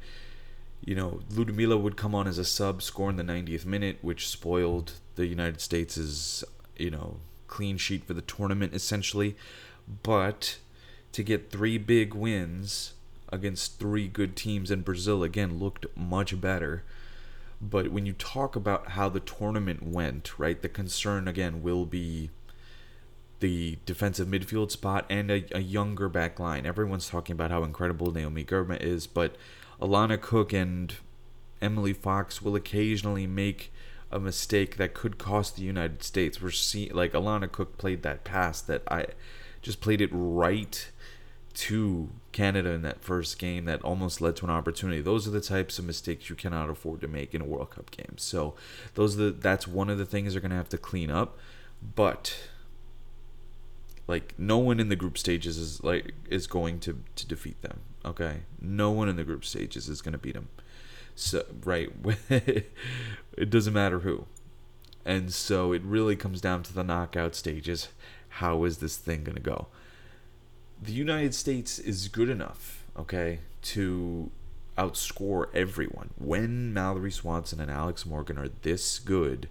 You 0.85 0.95
know, 0.95 1.21
Ludmila 1.35 1.77
would 1.77 1.97
come 1.97 2.15
on 2.15 2.29
as 2.29 2.39
a 2.39 2.45
sub, 2.45 2.83
score 2.83 3.11
in 3.11 3.17
the 3.17 3.25
90th 3.25 3.67
minute, 3.67 3.99
which 4.03 4.29
spoiled 4.29 4.93
the 5.17 5.27
United 5.27 5.61
States' 5.61 6.45
you 6.77 6.91
know 6.91 7.17
clean 7.49 7.77
sheet 7.77 8.05
for 8.05 8.15
the 8.15 8.23
tournament 8.23 8.75
essentially. 8.75 9.37
But 10.03 10.59
to 11.12 11.23
get 11.23 11.51
three 11.51 11.79
big 11.79 12.14
wins 12.14 12.95
against 13.31 13.79
three 13.79 14.09
good 14.09 14.37
teams 14.37 14.71
and 14.71 14.85
Brazil 14.85 15.23
again 15.23 15.59
looked 15.59 15.87
much 15.97 16.40
better. 16.40 16.85
But 17.61 17.88
when 17.88 18.07
you 18.07 18.12
talk 18.12 18.55
about 18.55 18.90
how 18.90 19.09
the 19.09 19.21
tournament 19.21 19.83
went, 19.83 20.38
right, 20.38 20.61
the 20.61 20.69
concern 20.69 21.27
again 21.27 21.62
will 21.62 21.87
be 21.87 22.31
the 23.40 23.79
defensive 23.85 24.29
midfield 24.29 24.71
spot 24.71 25.05
and 25.11 25.31
a, 25.31 25.45
a 25.53 25.61
younger 25.61 26.09
back 26.09 26.38
line. 26.38 26.66
Everyone's 26.66 27.09
talking 27.09 27.35
about 27.35 27.51
how 27.51 27.64
incredible 27.64 28.12
Naomi 28.12 28.45
Girma 28.45 28.81
is, 28.81 29.07
but 29.07 29.37
Alana 29.81 30.21
Cook 30.21 30.53
and 30.53 30.95
Emily 31.61 31.92
Fox 31.92 32.40
will 32.42 32.57
occasionally 32.57 33.27
make 33.27 33.73
a 34.11 34.21
mistake 34.21 34.77
that 34.77 34.95
could 34.95 35.19
cost 35.19 35.57
the 35.57 35.62
United 35.62 36.03
States. 36.03 36.40
We're 36.40 36.51
seeing 36.51 36.95
like 36.95 37.12
Alana 37.12 37.51
Cook 37.51 37.77
played 37.77 38.03
that 38.03 38.25
pass 38.25 38.61
that 38.62 38.83
I 38.88 39.07
just 39.62 39.81
played 39.81 40.01
it 40.01 40.11
right 40.12 40.90
to 41.57 42.11
Canada 42.33 42.71
in 42.71 42.83
that 42.83 43.03
first 43.03 43.38
game 43.38 43.64
that 43.64 43.81
almost 43.81 44.21
led 44.21 44.37
to 44.37 44.45
an 44.45 44.51
opportunity. 44.51 45.01
Those 45.01 45.27
are 45.27 45.31
the 45.31 45.40
types 45.40 45.79
of 45.79 45.87
mistakes 45.87 46.29
you 46.29 46.37
cannot 46.37 46.69
afford 46.69 47.01
to 47.01 47.09
make 47.09 47.35
in 47.35 47.40
a 47.40 47.47
World 47.47 47.71
Cup 47.71 47.90
game. 47.90 48.14
So 48.19 48.55
those 48.95 49.19
are 49.19 49.25
the, 49.25 49.31
that's 49.31 49.66
one 49.66 49.88
of 49.88 49.97
the 49.97 50.05
things 50.05 50.33
they're 50.33 50.42
going 50.42 50.51
to 50.51 50.57
have 50.57 50.69
to 50.69 50.79
clean 50.79 51.11
up. 51.11 51.38
But 51.95 52.49
like 54.07 54.35
no 54.38 54.59
one 54.59 54.79
in 54.81 54.90
the 54.90 54.97
group 54.97 55.16
stages 55.16 55.57
is 55.57 55.83
like 55.83 56.12
is 56.29 56.47
going 56.47 56.79
to 56.81 57.03
to 57.14 57.27
defeat 57.27 57.61
them. 57.62 57.81
Okay, 58.05 58.42
no 58.61 58.90
one 58.90 59.09
in 59.09 59.16
the 59.16 59.25
group 59.25 59.45
stages 59.45 59.88
is 59.88 60.03
going 60.03 60.12
to 60.12 60.19
beat 60.19 60.35
them. 60.35 60.49
So 61.14 61.45
right, 61.64 61.90
it 62.29 63.51
doesn't 63.51 63.73
matter 63.73 64.01
who. 64.01 64.27
And 65.07 65.33
so 65.33 65.73
it 65.73 65.83
really 65.83 66.16
comes 66.16 66.40
down 66.40 66.62
to 66.64 66.75
the 66.75 66.85
knockout 66.85 67.35
stages. 67.35 67.88
How 68.29 68.64
is 68.64 68.79
this 68.79 68.97
thing 68.97 69.25
going 69.25 69.37
to 69.37 69.42
go? 69.42 69.69
The 70.83 70.93
United 70.93 71.35
States 71.35 71.79
is 71.79 72.09
good 72.09 72.29
enough, 72.29 72.85
okay, 72.99 73.41
to 73.62 74.31
outscore 74.77 75.47
everyone. 75.55 76.11
When 76.19 76.73
Mallory 76.73 77.11
Swanson 77.11 77.61
and 77.61 77.71
Alex 77.71 78.05
Morgan 78.05 78.39
are 78.39 78.49
this 78.62 78.99
good, 78.99 79.49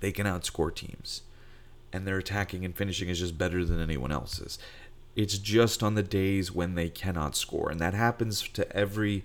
they 0.00 0.12
can 0.12 0.26
outscore 0.26 0.74
teams, 0.74 1.22
and 1.92 2.06
their 2.06 2.18
attacking 2.18 2.64
and 2.64 2.76
finishing 2.76 3.08
is 3.08 3.18
just 3.18 3.38
better 3.38 3.64
than 3.64 3.80
anyone 3.80 4.12
else's. 4.12 4.58
It's 5.16 5.38
just 5.38 5.82
on 5.82 5.94
the 5.94 6.02
days 6.02 6.52
when 6.52 6.74
they 6.74 6.88
cannot 6.88 7.36
score, 7.36 7.70
and 7.70 7.80
that 7.80 7.94
happens 7.94 8.42
to 8.48 8.76
every 8.76 9.24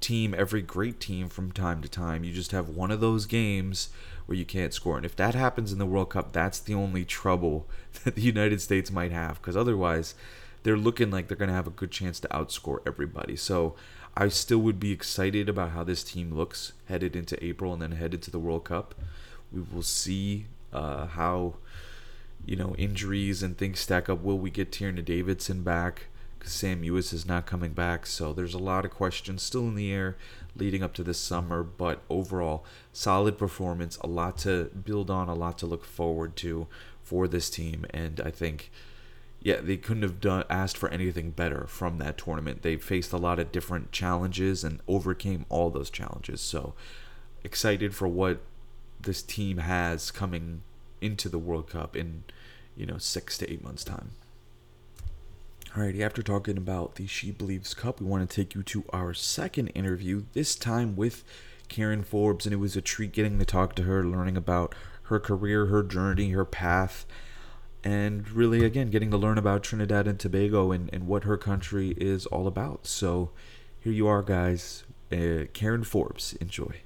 team, 0.00 0.34
every 0.36 0.62
great 0.62 1.00
team 1.00 1.28
from 1.28 1.52
time 1.52 1.80
to 1.80 1.88
time. 1.88 2.24
You 2.24 2.32
just 2.32 2.52
have 2.52 2.68
one 2.68 2.90
of 2.90 3.00
those 3.00 3.26
games 3.26 3.88
where 4.26 4.36
you 4.36 4.44
can't 4.44 4.74
score, 4.74 4.96
and 4.96 5.06
if 5.06 5.16
that 5.16 5.34
happens 5.34 5.72
in 5.72 5.78
the 5.78 5.86
World 5.86 6.10
Cup, 6.10 6.32
that's 6.32 6.60
the 6.60 6.74
only 6.74 7.04
trouble 7.04 7.66
that 8.04 8.14
the 8.14 8.22
United 8.22 8.60
States 8.60 8.90
might 8.90 9.12
have, 9.12 9.40
because 9.40 9.56
otherwise, 9.56 10.14
they're 10.62 10.76
looking 10.76 11.10
like 11.10 11.28
they're 11.28 11.36
going 11.36 11.48
to 11.48 11.54
have 11.54 11.66
a 11.66 11.70
good 11.70 11.90
chance 11.90 12.20
to 12.20 12.28
outscore 12.28 12.78
everybody. 12.86 13.36
So 13.36 13.74
I 14.16 14.28
still 14.28 14.58
would 14.58 14.78
be 14.78 14.92
excited 14.92 15.48
about 15.48 15.70
how 15.70 15.84
this 15.84 16.04
team 16.04 16.34
looks 16.34 16.72
headed 16.86 17.16
into 17.16 17.42
April 17.44 17.72
and 17.72 17.82
then 17.82 17.92
headed 17.92 18.22
to 18.22 18.30
the 18.30 18.38
World 18.38 18.64
Cup. 18.64 18.94
We 19.50 19.62
will 19.72 19.82
see 19.82 20.46
uh, 20.72 21.06
how 21.06 21.54
you 22.44 22.56
know 22.56 22.74
injuries 22.76 23.42
and 23.42 23.56
things 23.56 23.80
stack 23.80 24.08
up. 24.08 24.22
Will 24.22 24.38
we 24.38 24.50
get 24.50 24.70
Tierna 24.70 25.04
Davidson 25.04 25.62
back? 25.62 26.06
Sam 26.44 26.82
Mewis 26.82 27.12
is 27.12 27.26
not 27.26 27.46
coming 27.46 27.72
back, 27.72 28.06
so 28.06 28.32
there's 28.32 28.54
a 28.54 28.58
lot 28.58 28.84
of 28.84 28.90
questions 28.90 29.42
still 29.42 29.68
in 29.68 29.74
the 29.74 29.92
air 29.92 30.16
leading 30.56 30.82
up 30.82 30.94
to 30.94 31.04
this 31.04 31.18
summer. 31.18 31.62
But 31.62 32.02
overall, 32.10 32.64
solid 32.92 33.38
performance, 33.38 33.96
a 33.98 34.06
lot 34.06 34.38
to 34.38 34.64
build 34.64 35.10
on, 35.10 35.28
a 35.28 35.34
lot 35.34 35.58
to 35.58 35.66
look 35.66 35.84
forward 35.84 36.36
to 36.36 36.66
for 37.02 37.28
this 37.28 37.50
team, 37.50 37.84
and 37.90 38.20
I 38.24 38.30
think 38.30 38.70
yeah, 39.44 39.60
they 39.60 39.76
couldn't 39.76 40.04
have 40.04 40.20
done 40.20 40.44
asked 40.48 40.76
for 40.76 40.88
anything 40.90 41.30
better 41.30 41.66
from 41.66 41.98
that 41.98 42.16
tournament. 42.16 42.62
They 42.62 42.76
faced 42.76 43.12
a 43.12 43.18
lot 43.18 43.40
of 43.40 43.50
different 43.50 43.90
challenges 43.90 44.62
and 44.62 44.80
overcame 44.86 45.46
all 45.48 45.70
those 45.70 45.90
challenges. 45.90 46.40
So 46.40 46.74
excited 47.42 47.94
for 47.94 48.06
what 48.06 48.40
this 49.00 49.20
team 49.20 49.58
has 49.58 50.12
coming 50.12 50.62
into 51.00 51.28
the 51.28 51.38
World 51.38 51.68
Cup 51.68 51.96
in, 51.96 52.22
you 52.76 52.86
know, 52.86 52.98
six 52.98 53.36
to 53.38 53.52
eight 53.52 53.64
months' 53.64 53.82
time. 53.82 54.12
Alrighty, 55.74 56.02
after 56.02 56.22
talking 56.22 56.58
about 56.58 56.96
the 56.96 57.06
She 57.06 57.30
Believes 57.30 57.72
Cup, 57.72 57.98
we 57.98 58.06
want 58.06 58.28
to 58.28 58.36
take 58.36 58.54
you 58.54 58.62
to 58.62 58.84
our 58.92 59.14
second 59.14 59.68
interview, 59.68 60.24
this 60.34 60.54
time 60.54 60.96
with 60.96 61.24
Karen 61.68 62.02
Forbes, 62.02 62.44
and 62.44 62.52
it 62.52 62.58
was 62.58 62.76
a 62.76 62.82
treat 62.82 63.12
getting 63.12 63.38
to 63.38 63.46
talk 63.46 63.74
to 63.76 63.84
her, 63.84 64.04
learning 64.04 64.36
about 64.36 64.74
her 65.04 65.18
career, 65.18 65.66
her 65.66 65.82
journey, 65.82 66.32
her 66.32 66.44
path, 66.44 67.06
and 67.82 68.30
really, 68.32 68.66
again, 68.66 68.90
getting 68.90 69.10
to 69.12 69.16
learn 69.16 69.38
about 69.38 69.62
Trinidad 69.62 70.06
and 70.06 70.20
Tobago 70.20 70.72
and, 70.72 70.90
and 70.92 71.06
what 71.06 71.24
her 71.24 71.38
country 71.38 71.94
is 71.96 72.26
all 72.26 72.46
about. 72.46 72.86
So 72.86 73.30
here 73.80 73.94
you 73.94 74.06
are, 74.08 74.22
guys. 74.22 74.84
Uh, 75.10 75.44
Karen 75.54 75.84
Forbes, 75.84 76.34
enjoy. 76.34 76.82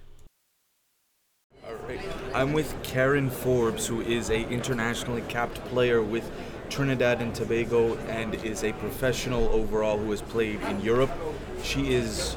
All 1.67 1.75
right, 1.89 2.01
I'm 2.33 2.53
with 2.53 2.73
Karen 2.85 3.31
Forbes, 3.31 3.89
who 3.89 4.01
is 4.01 4.31
a 4.31 4.49
internationally 4.49 5.23
capped 5.23 5.57
player 5.65 6.01
with 6.01 6.31
Trinidad 6.71 7.21
and 7.21 7.35
Tobago 7.35 7.97
and 8.09 8.35
is 8.37 8.65
a 8.65 8.73
professional 8.75 9.49
overall 9.49 9.99
who 9.99 10.11
has 10.11 10.23
played 10.23 10.61
in 10.63 10.81
Europe. 10.81 11.11
She 11.63 11.95
is 11.95 12.37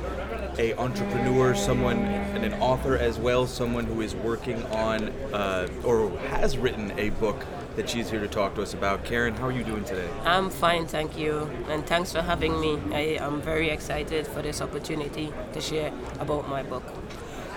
a 0.57 0.73
entrepreneur, 0.75 1.55
someone 1.55 1.99
and 1.99 2.43
an 2.43 2.53
author 2.61 2.97
as 2.97 3.17
well, 3.17 3.47
someone 3.47 3.85
who 3.85 4.01
is 4.01 4.15
working 4.15 4.63
on 4.67 5.09
uh, 5.33 5.67
or 5.83 6.09
has 6.29 6.57
written 6.57 6.91
a 6.97 7.09
book 7.11 7.45
that 7.75 7.89
she's 7.89 8.09
here 8.09 8.19
to 8.19 8.27
talk 8.27 8.55
to 8.55 8.61
us 8.61 8.73
about. 8.73 9.05
Karen, 9.05 9.33
how 9.35 9.47
are 9.47 9.51
you 9.51 9.63
doing 9.63 9.83
today? 9.85 10.09
I'm 10.25 10.49
fine, 10.49 10.85
thank 10.85 11.17
you, 11.17 11.49
and 11.69 11.85
thanks 11.85 12.11
for 12.11 12.21
having 12.21 12.59
me. 12.59 12.77
I 12.93 13.23
am 13.23 13.41
very 13.41 13.69
excited 13.69 14.27
for 14.27 14.41
this 14.41 14.61
opportunity 14.61 15.31
to 15.53 15.61
share 15.61 15.93
about 16.19 16.49
my 16.49 16.63
book. 16.63 16.83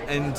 And 0.07 0.37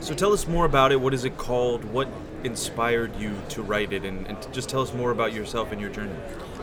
so 0.00 0.14
tell 0.14 0.32
us 0.32 0.46
more 0.46 0.64
about 0.64 0.92
it. 0.92 1.00
What 1.00 1.12
is 1.12 1.24
it 1.24 1.36
called? 1.36 1.84
What 1.84 2.08
inspired 2.44 3.16
you 3.16 3.34
to 3.50 3.62
write 3.62 3.92
it? 3.92 4.04
And, 4.04 4.26
and 4.26 4.52
just 4.52 4.68
tell 4.68 4.80
us 4.80 4.92
more 4.92 5.10
about 5.10 5.32
yourself 5.32 5.72
and 5.72 5.80
your 5.80 5.90
journey. 5.90 6.14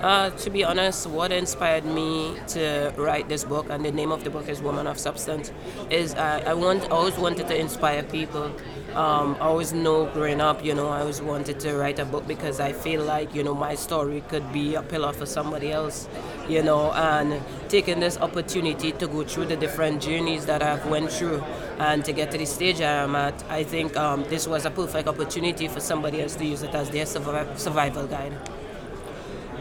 Uh, 0.01 0.29
to 0.29 0.49
be 0.49 0.63
honest, 0.63 1.07
what 1.07 1.31
inspired 1.31 1.85
me 1.85 2.35
to 2.47 2.93
write 2.97 3.27
this 3.29 3.43
book, 3.43 3.67
and 3.69 3.83
the 3.83 3.91
name 3.91 4.11
of 4.11 4.23
the 4.23 4.29
book 4.29 4.47
is 4.47 4.61
Woman 4.61 4.85
of 4.85 4.99
Substance, 4.99 5.51
is 5.89 6.13
uh, 6.13 6.43
I 6.45 6.53
want 6.53 6.83
I 6.83 6.87
always 6.87 7.17
wanted 7.17 7.47
to 7.47 7.59
inspire 7.59 8.03
people. 8.03 8.51
Um, 8.97 9.35
I 9.35 9.41
always 9.41 9.73
know 9.73 10.07
growing 10.07 10.41
up, 10.41 10.65
you 10.65 10.73
know, 10.73 10.87
I 10.89 11.01
always 11.01 11.21
wanted 11.21 11.59
to 11.59 11.77
write 11.77 11.99
a 11.99 12.05
book 12.05 12.27
because 12.27 12.59
I 12.59 12.73
feel 12.73 13.03
like 13.03 13.35
you 13.35 13.43
know 13.43 13.53
my 13.53 13.75
story 13.75 14.23
could 14.27 14.51
be 14.51 14.73
a 14.73 14.81
pillar 14.81 15.13
for 15.13 15.27
somebody 15.27 15.71
else, 15.71 16.09
you 16.49 16.63
know, 16.63 16.91
and 16.93 17.39
taking 17.69 17.99
this 17.99 18.17
opportunity 18.17 18.91
to 18.93 19.05
go 19.07 19.23
through 19.23 19.45
the 19.45 19.55
different 19.55 20.01
journeys 20.01 20.47
that 20.47 20.63
I've 20.63 20.83
went 20.87 21.11
through 21.11 21.43
and 21.77 22.03
to 22.05 22.11
get 22.11 22.31
to 22.31 22.39
the 22.39 22.45
stage 22.47 22.81
I 22.81 23.03
am 23.03 23.15
at, 23.15 23.43
I 23.51 23.63
think 23.63 23.95
um, 23.95 24.23
this 24.29 24.47
was 24.47 24.65
a 24.65 24.71
perfect 24.71 25.07
opportunity 25.07 25.67
for 25.67 25.79
somebody 25.79 26.23
else 26.23 26.35
to 26.37 26.45
use 26.45 26.63
it 26.63 26.73
as 26.73 26.89
their 26.89 27.05
survival 27.05 28.07
guide. 28.07 28.33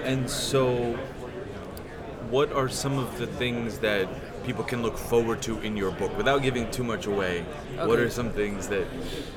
And 0.02 0.30
so, 0.30 0.98
what 2.30 2.54
are 2.54 2.70
some 2.70 2.98
of 2.98 3.18
the 3.18 3.26
things 3.26 3.80
that 3.80 4.08
people 4.46 4.64
can 4.64 4.82
look 4.82 4.96
forward 4.96 5.42
to 5.42 5.58
in 5.60 5.76
your 5.76 5.90
book 5.90 6.16
without 6.16 6.40
giving 6.40 6.70
too 6.70 6.84
much 6.84 7.06
away? 7.06 7.44
What 7.84 7.98
are 7.98 8.08
some 8.08 8.30
things 8.30 8.68
that 8.68 8.86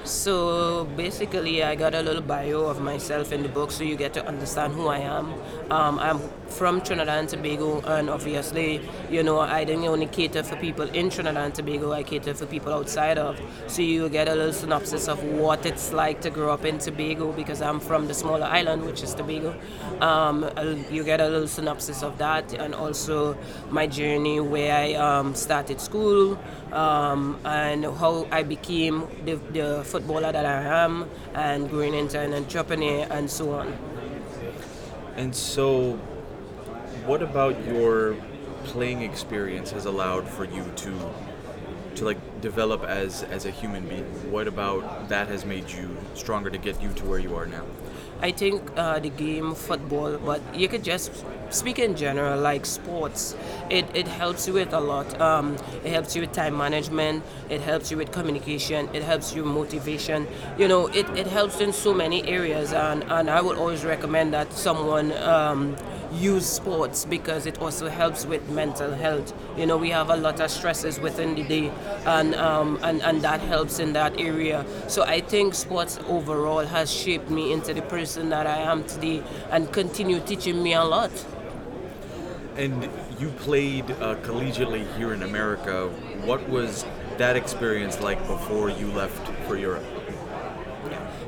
So 0.04 0.86
basically, 0.96 1.64
I 1.64 1.76
got 1.76 1.94
a 1.96 2.02
little 2.02 2.22
bio 2.22 2.62
of 2.62 2.82
myself 2.82 3.32
in 3.32 3.44
the 3.44 3.50
book, 3.50 3.72
so 3.72 3.84
you 3.84 3.96
get 3.96 4.14
to 4.14 4.26
understand 4.26 4.74
who 4.74 4.88
I 4.88 5.00
am. 5.00 5.34
Um, 5.72 6.00
I'm 6.00 6.20
from 6.48 6.82
Trinidad 6.82 7.20
and 7.20 7.30
Tobago, 7.30 7.82
and 7.82 8.10
obviously, 8.10 8.82
you 9.10 9.24
know, 9.24 9.40
I 9.40 9.64
didn't 9.64 9.86
only 9.86 10.08
cater 10.08 10.44
for 10.44 10.56
people 10.56 10.88
in 10.90 11.10
Trinidad 11.10 11.44
and 11.44 11.54
Tobago. 11.54 11.92
I 11.92 12.04
cater 12.04 12.34
for 12.34 12.46
people 12.46 12.74
outside 12.74 13.18
of. 13.18 13.40
So 13.68 13.82
you 13.82 14.10
get 14.10 14.28
a 14.28 14.36
little 14.36 14.54
synopsis 14.54 15.08
of 15.08 15.24
what 15.24 15.66
it's 15.66 15.92
like 15.92 16.22
to 16.22 16.30
grow 16.30 16.52
up 16.52 16.66
in 16.66 16.78
Tobago, 16.78 17.32
because 17.32 17.62
I'm 17.62 17.80
from 17.80 18.08
the 18.08 18.14
smaller 18.14 18.46
island, 18.46 18.86
which 18.86 19.04
is 19.04 19.14
Tobago. 19.14 19.56
Um, 20.02 20.50
you 20.92 21.04
get 21.04 21.20
a 21.20 21.28
little 21.28 21.48
synopsis 21.48 22.04
of 22.04 22.18
that, 22.20 22.54
and 22.54 22.74
also 22.74 23.38
my 23.70 23.88
journey 23.88 24.40
where 24.40 24.76
I 24.76 24.94
um, 25.00 25.34
started 25.36 25.82
school, 25.82 26.38
um, 26.72 27.40
and 27.46 27.86
how 27.86 28.28
I 28.32 28.44
became 28.44 29.08
the, 29.26 29.36
the 29.52 29.84
footballer 29.84 30.32
that 30.32 30.46
I 30.46 30.84
am, 30.84 31.10
and 31.34 31.70
growing 31.70 31.94
into 31.94 32.20
an 32.20 32.34
entrepreneur, 32.34 33.08
and 33.10 33.30
so 33.30 33.54
on. 33.54 33.74
And 35.16 35.36
so, 35.36 35.94
what 37.06 37.22
about 37.22 37.66
your 37.66 38.16
playing 38.66 39.02
experience 39.02 39.72
has 39.72 39.86
allowed 39.86 40.28
for 40.28 40.46
you 40.46 40.64
to 40.76 40.94
to 41.96 42.06
like 42.06 42.42
develop 42.42 42.84
as 42.84 43.24
as 43.24 43.46
a 43.46 43.52
human 43.52 43.88
being? 43.88 44.06
What 44.32 44.48
about 44.48 45.10
that 45.10 45.28
has 45.28 45.46
made 45.46 45.70
you 45.70 45.98
stronger 46.14 46.50
to 46.50 46.58
get 46.58 46.82
you 46.82 46.94
to 46.94 47.06
where 47.06 47.20
you 47.20 47.36
are 47.36 47.46
now? 47.46 47.66
I 48.22 48.32
think 48.32 48.62
uh, 48.76 49.00
the 49.00 49.10
game 49.10 49.56
football, 49.56 50.18
but 50.18 50.42
you 50.54 50.68
could 50.68 50.84
just 50.84 51.12
speak 51.50 51.80
in 51.80 51.96
general, 51.96 52.40
like 52.40 52.66
sports. 52.66 53.36
It, 53.70 53.86
it 53.94 54.08
helps 54.08 54.48
you 54.48 54.54
with 54.54 54.74
a 54.74 54.80
lot. 54.80 55.20
Um, 55.22 55.56
it 55.84 55.92
helps 55.92 56.16
you 56.16 56.22
with 56.22 56.32
time 56.32 56.58
management. 56.58 57.24
It 57.50 57.62
helps 57.62 57.92
you 57.92 57.98
with 57.98 58.12
communication. 58.12 58.90
It 58.94 59.04
helps 59.04 59.34
you 59.34 59.44
with 59.44 59.54
motivation. 59.54 60.28
You 60.58 60.68
know, 60.68 60.88
it, 60.88 61.10
it 61.18 61.28
helps 61.28 61.62
in 61.62 61.74
so 61.74 61.94
many 61.94 62.28
areas, 62.28 62.74
and, 62.74 63.04
and 63.04 63.30
I 63.30 63.42
would 63.42 63.58
always 63.58 63.84
recommend 63.84 64.34
that 64.34 64.52
someone 64.54 65.12
um, 65.14 65.76
use 66.12 66.46
sports 66.46 67.06
because 67.06 67.46
it 67.46 67.62
also 67.62 67.90
helps 67.90 68.26
with 68.26 68.48
mental 68.50 68.92
health. 68.94 69.34
You 69.58 69.66
know, 69.66 69.78
we 69.78 69.90
have 69.90 70.10
a 70.10 70.16
lot 70.16 70.40
of 70.40 70.50
stresses 70.50 71.00
within 71.00 71.36
the 71.36 71.44
day, 71.44 71.72
and 72.06 72.36
um, 72.36 72.80
and 72.84 73.02
and 73.02 73.22
that 73.22 73.42
helps 73.42 73.80
in 73.80 73.94
that 73.94 74.20
area. 74.20 74.66
So 74.88 75.04
I 75.04 75.22
think 75.22 75.54
sports 75.54 76.00
overall 76.08 76.66
has 76.66 76.92
shaped 76.92 77.30
me 77.30 77.54
into 77.54 77.74
the 77.74 77.82
person 77.82 78.30
that 78.30 78.48
I 78.48 78.58
am 78.58 78.84
today, 78.84 79.24
and 79.52 79.72
continue 79.72 80.20
teaching 80.20 80.62
me 80.64 80.74
a 80.74 80.84
lot. 80.84 81.12
And 82.56 82.90
you 83.20 83.30
played 83.30 83.90
uh, 83.92 84.16
collegiately 84.18 84.86
here 84.98 85.14
in 85.14 85.24
America. 85.24 85.88
What 86.26 86.48
was 86.50 86.86
that 87.18 87.36
experience 87.36 88.00
like 88.00 88.20
before 88.28 88.70
you 88.70 88.92
left 88.92 89.28
for 89.48 89.58
Europe? 89.58 89.99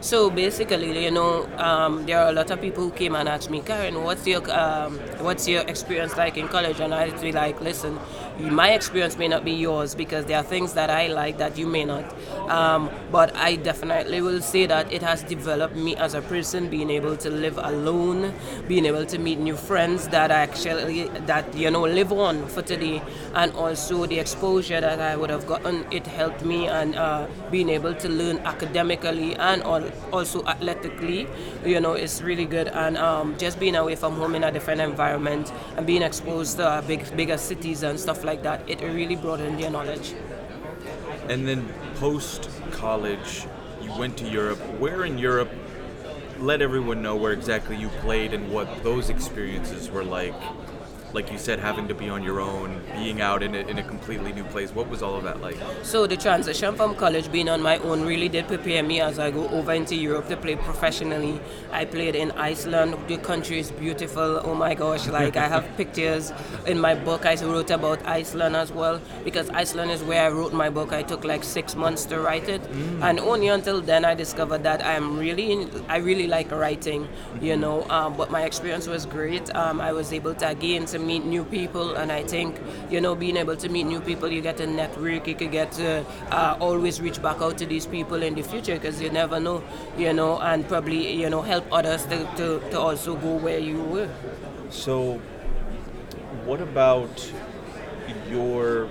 So 0.02 0.32
basically, 0.32 1.04
you 1.04 1.12
know, 1.12 1.48
um, 1.58 2.06
there 2.08 2.20
are 2.20 2.30
a 2.30 2.32
lot 2.32 2.50
of 2.50 2.60
people 2.60 2.84
who 2.84 2.92
came 2.92 3.16
and 3.16 3.30
asked 3.30 3.52
me, 3.52 3.62
Karen, 3.62 4.04
what's 4.04 4.26
your 4.26 4.42
um, 4.52 4.98
what's 5.20 5.48
your 5.48 5.62
experience 5.62 6.18
like 6.18 6.38
in 6.38 6.48
college? 6.48 6.80
And 6.80 6.94
I'd 6.94 7.22
be 7.22 7.32
like, 7.32 7.62
listen, 7.62 8.00
my 8.39 8.72
experience 8.72 9.17
may 9.17 9.28
not 9.28 9.44
be 9.46 9.52
yours 9.52 9.96
because 9.96 10.26
there 10.26 10.38
are 10.38 10.44
things 10.44 10.74
that 10.74 10.89
I 10.89 11.08
like 11.08 11.38
that 11.38 11.58
you 11.58 11.67
may 11.67 11.86
not. 11.86 12.06
Um, 12.50 12.89
but 13.12 13.36
I 13.36 13.56
definitely 13.56 14.22
will 14.22 14.41
say 14.41 14.65
that 14.65 14.91
it 14.91 15.02
has 15.02 15.24
developed 15.24 15.76
me 15.76 15.96
as 15.96 16.13
a 16.13 16.22
person, 16.22 16.70
being 16.70 16.89
able 16.89 17.15
to 17.17 17.30
live 17.30 17.58
alone, 17.58 18.34
being 18.67 18.86
able 18.86 19.06
to 19.06 19.17
meet 19.17 19.39
new 19.39 19.56
friends 19.56 20.08
that 20.10 20.32
actually 20.32 21.08
that 21.26 21.54
you 21.56 21.72
know 21.72 21.82
live 21.82 22.12
on 22.12 22.46
for 22.48 22.62
today, 22.62 23.02
and 23.36 23.54
also 23.54 24.06
the 24.06 24.20
exposure 24.20 24.82
that 24.82 25.00
I 25.00 25.15
would 25.15 25.30
have 25.30 25.48
gotten. 25.48 25.86
It 25.91 26.08
helped 26.08 26.44
me 26.44 26.67
and 26.67 26.96
uh, 26.96 27.28
being 27.52 27.70
able 27.70 27.94
to 27.96 28.10
learn 28.10 28.39
academically 28.39 29.36
and 29.36 29.63
also 30.12 30.44
athletically, 30.46 31.28
you 31.65 31.80
know, 31.80 31.94
it's 31.94 32.22
really 32.22 32.46
good. 32.46 32.67
And 32.67 32.98
um, 32.98 33.38
just 33.38 33.60
being 33.60 33.76
away 33.76 33.96
from 33.96 34.15
home 34.15 34.36
in 34.36 34.44
a 34.44 34.52
different 34.52 34.82
environment 34.82 35.52
and 35.78 35.86
being 35.86 36.02
exposed 36.02 36.58
to 36.58 36.67
uh, 36.67 36.82
big, 36.82 37.15
bigger 37.15 37.38
cities 37.38 37.84
and 37.84 38.00
stuff 38.00 38.24
like 38.24 38.31
that, 38.39 38.70
it 38.70 38.82
really 38.82 39.15
broadened 39.15 39.60
your 39.60 39.70
knowledge. 39.70 40.13
And 41.30 41.48
then 41.48 41.67
post 41.96 42.50
college, 42.72 43.46
you 43.82 43.91
went 43.98 44.17
to 44.17 44.28
Europe. 44.28 44.60
Where 44.80 45.06
in 45.06 45.17
Europe? 45.17 45.52
Let 46.39 46.62
everyone 46.62 47.02
know 47.02 47.15
where 47.15 47.34
exactly 47.34 47.76
you 47.76 47.89
played 48.02 48.34
and 48.34 48.52
what 48.52 48.84
those 48.84 49.10
experiences 49.10 49.91
were 49.91 50.04
like. 50.04 50.34
Like 51.13 51.30
you 51.30 51.38
said, 51.38 51.60
having 51.60 51.88
to 51.89 51.93
be 51.93 52.08
on 52.08 52.24
your 52.24 52.39
own, 52.39 52.82
being 52.93 53.19
out 53.19 53.43
in 53.43 53.54
a, 53.54 53.60
in 53.60 53.78
a 53.78 53.84
completely 53.84 54.32
new 54.32 54.45
place. 54.45 54.71
What 54.71 54.88
was 54.88 55.04
all 55.04 55.15
of 55.15 55.24
that 55.24 55.41
like? 55.41 55.58
So 55.84 56.08
the 56.08 56.15
transition 56.15 56.76
from 56.76 56.95
college 56.95 57.30
being 57.32 57.50
on 57.50 57.62
my 57.62 57.78
own 57.80 58.06
really 58.06 58.30
did 58.30 58.47
prepare 58.47 58.82
me 58.82 59.02
as 59.02 59.19
I 59.19 59.30
go 59.30 59.47
over 59.50 59.74
into 59.74 59.95
Europe 59.95 60.30
to 60.30 60.38
play 60.38 60.56
professionally. 60.56 61.41
I 61.71 61.84
played 61.84 62.15
in 62.15 62.32
Iceland. 62.32 62.95
The 63.08 63.17
country 63.17 63.60
is 63.60 63.71
beautiful. 63.71 64.41
Oh 64.43 64.56
my 64.56 64.74
gosh! 64.74 65.08
Like 65.08 65.36
I 65.36 65.47
have 65.50 65.65
pictures 65.78 66.32
in 66.65 66.80
my 66.80 66.95
book. 66.95 67.26
I 67.26 67.36
wrote 67.36 67.71
about 67.71 68.06
Iceland 68.08 68.56
as 68.56 68.71
well 68.71 69.02
because 69.26 69.50
Iceland 69.50 69.91
is 69.91 70.04
where 70.04 70.24
I 70.24 70.30
wrote 70.30 70.54
my 70.54 70.69
book. 70.69 70.93
I 70.93 71.04
took 71.04 71.26
like 71.26 71.43
six 71.43 71.76
months 71.76 72.06
to 72.06 72.19
write 72.21 72.47
it, 72.47 72.62
and 73.02 73.19
only 73.19 73.50
until 73.50 73.82
then 73.82 74.06
I 74.06 74.15
discovered 74.15 74.63
that 74.63 74.86
I 74.86 74.93
am 74.93 75.17
really 75.17 75.52
in, 75.52 75.86
I 75.89 75.97
really 75.97 76.28
like 76.28 76.52
writing. 76.52 77.10
You 77.41 77.58
know, 77.58 77.84
um, 77.89 78.15
but 78.15 78.32
my 78.32 78.43
experience 78.43 78.88
was 78.88 79.06
great. 79.06 79.54
Um, 79.56 79.82
I 79.82 79.91
was 79.91 80.13
able 80.13 80.36
to 80.36 80.47
again 80.47 80.86
to 80.86 81.01
meet 81.02 81.26
new 81.26 81.44
people, 81.44 81.96
and 81.96 82.12
I 82.12 82.24
think 82.24 82.60
you 82.90 83.02
know 83.02 83.16
being 83.16 83.38
able 83.38 83.56
to 83.58 83.70
meet 83.70 83.84
new 83.84 84.00
people, 84.00 84.30
you 84.32 84.42
get 84.42 84.60
a 84.60 84.68
network. 84.68 85.28
You 85.28 85.36
could 85.36 85.52
get 85.52 85.72
to 85.74 86.06
uh, 86.32 86.58
always 86.60 87.02
reach 87.02 87.22
back 87.22 87.42
out 87.42 87.58
to 87.60 87.66
these 87.66 87.86
people 87.86 88.24
in 88.24 88.36
the 88.36 88.44
future 88.44 88.76
because 88.76 89.02
you 89.02 89.10
never 89.10 89.40
know. 89.40 89.64
You 89.98 90.14
know, 90.14 90.40
and 90.40 90.68
probably 90.68 91.14
you 91.14 91.30
know 91.30 91.42
help 91.42 91.66
others 91.72 92.06
to, 92.06 92.28
to, 92.38 92.60
to 92.72 92.80
also 92.80 93.16
go 93.16 93.36
where 93.36 93.60
you 93.60 93.82
were. 93.84 94.10
So, 94.70 95.20
what 96.46 96.62
about 96.62 97.32
your 98.30 98.90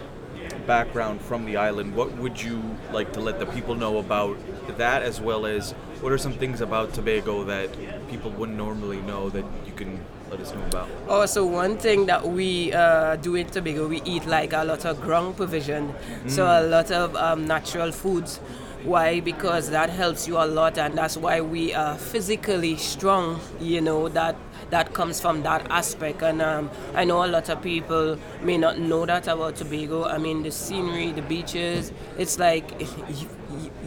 background 0.66 1.20
from 1.20 1.44
the 1.44 1.57
island? 1.57 1.94
What 1.94 2.16
would 2.18 2.40
you 2.42 2.62
like 2.92 3.12
to 3.14 3.20
let 3.20 3.38
the 3.38 3.46
people 3.46 3.75
know 3.75 3.99
about 3.99 4.37
that, 4.79 5.03
as 5.03 5.20
well 5.20 5.46
as 5.46 5.75
what 6.01 6.13
are 6.13 6.19
some 6.19 6.33
things 6.33 6.61
about 6.61 6.95
Tobago 6.95 7.45
that 7.45 7.69
people 8.09 8.31
wouldn't 8.31 8.57
normally 8.57 9.01
know 9.03 9.29
that 9.31 9.45
you 9.67 9.73
can 9.73 10.01
let 10.31 10.41
us 10.41 10.55
know 10.55 10.65
about? 10.67 10.89
Also, 11.09 11.45
one 11.45 11.77
thing 11.77 12.07
that 12.07 12.27
we 12.27 12.73
uh, 12.73 13.17
do 13.17 13.35
in 13.35 13.47
Tobago, 13.47 13.87
we 13.87 14.01
eat 14.03 14.27
like 14.27 14.53
a 14.53 14.65
lot 14.65 14.85
of 14.85 15.01
ground 15.01 15.37
provision, 15.37 15.95
so 16.27 16.47
a 16.47 16.63
lot 16.63 16.91
of 16.91 17.15
um, 17.17 17.47
natural 17.47 17.93
foods. 17.93 18.39
Why? 18.83 19.21
Because 19.21 19.69
that 19.71 19.91
helps 19.91 20.27
you 20.27 20.39
a 20.39 20.47
lot, 20.47 20.79
and 20.79 20.97
that's 20.97 21.19
why 21.19 21.43
we 21.43 21.75
are 21.75 21.99
physically 21.99 22.77
strong. 22.77 23.39
You 23.61 23.83
know 23.83 24.09
that 24.09 24.37
that 24.71 24.95
comes 24.95 25.21
from 25.21 25.43
that 25.43 25.71
aspect, 25.71 26.23
and 26.23 26.41
um, 26.41 26.71
I 26.95 27.05
know 27.05 27.23
a 27.25 27.29
lot 27.29 27.51
of 27.51 27.61
people 27.61 28.19
may 28.43 28.57
not 28.57 28.79
know 28.79 29.05
that 29.05 29.29
about 29.29 29.57
Tobago. 29.57 30.05
I 30.05 30.17
mean, 30.17 30.43
the 30.43 30.51
scenery, 30.51 31.13
the 31.13 31.21
beaches. 31.23 31.93
It's 32.17 32.39
like 32.39 32.73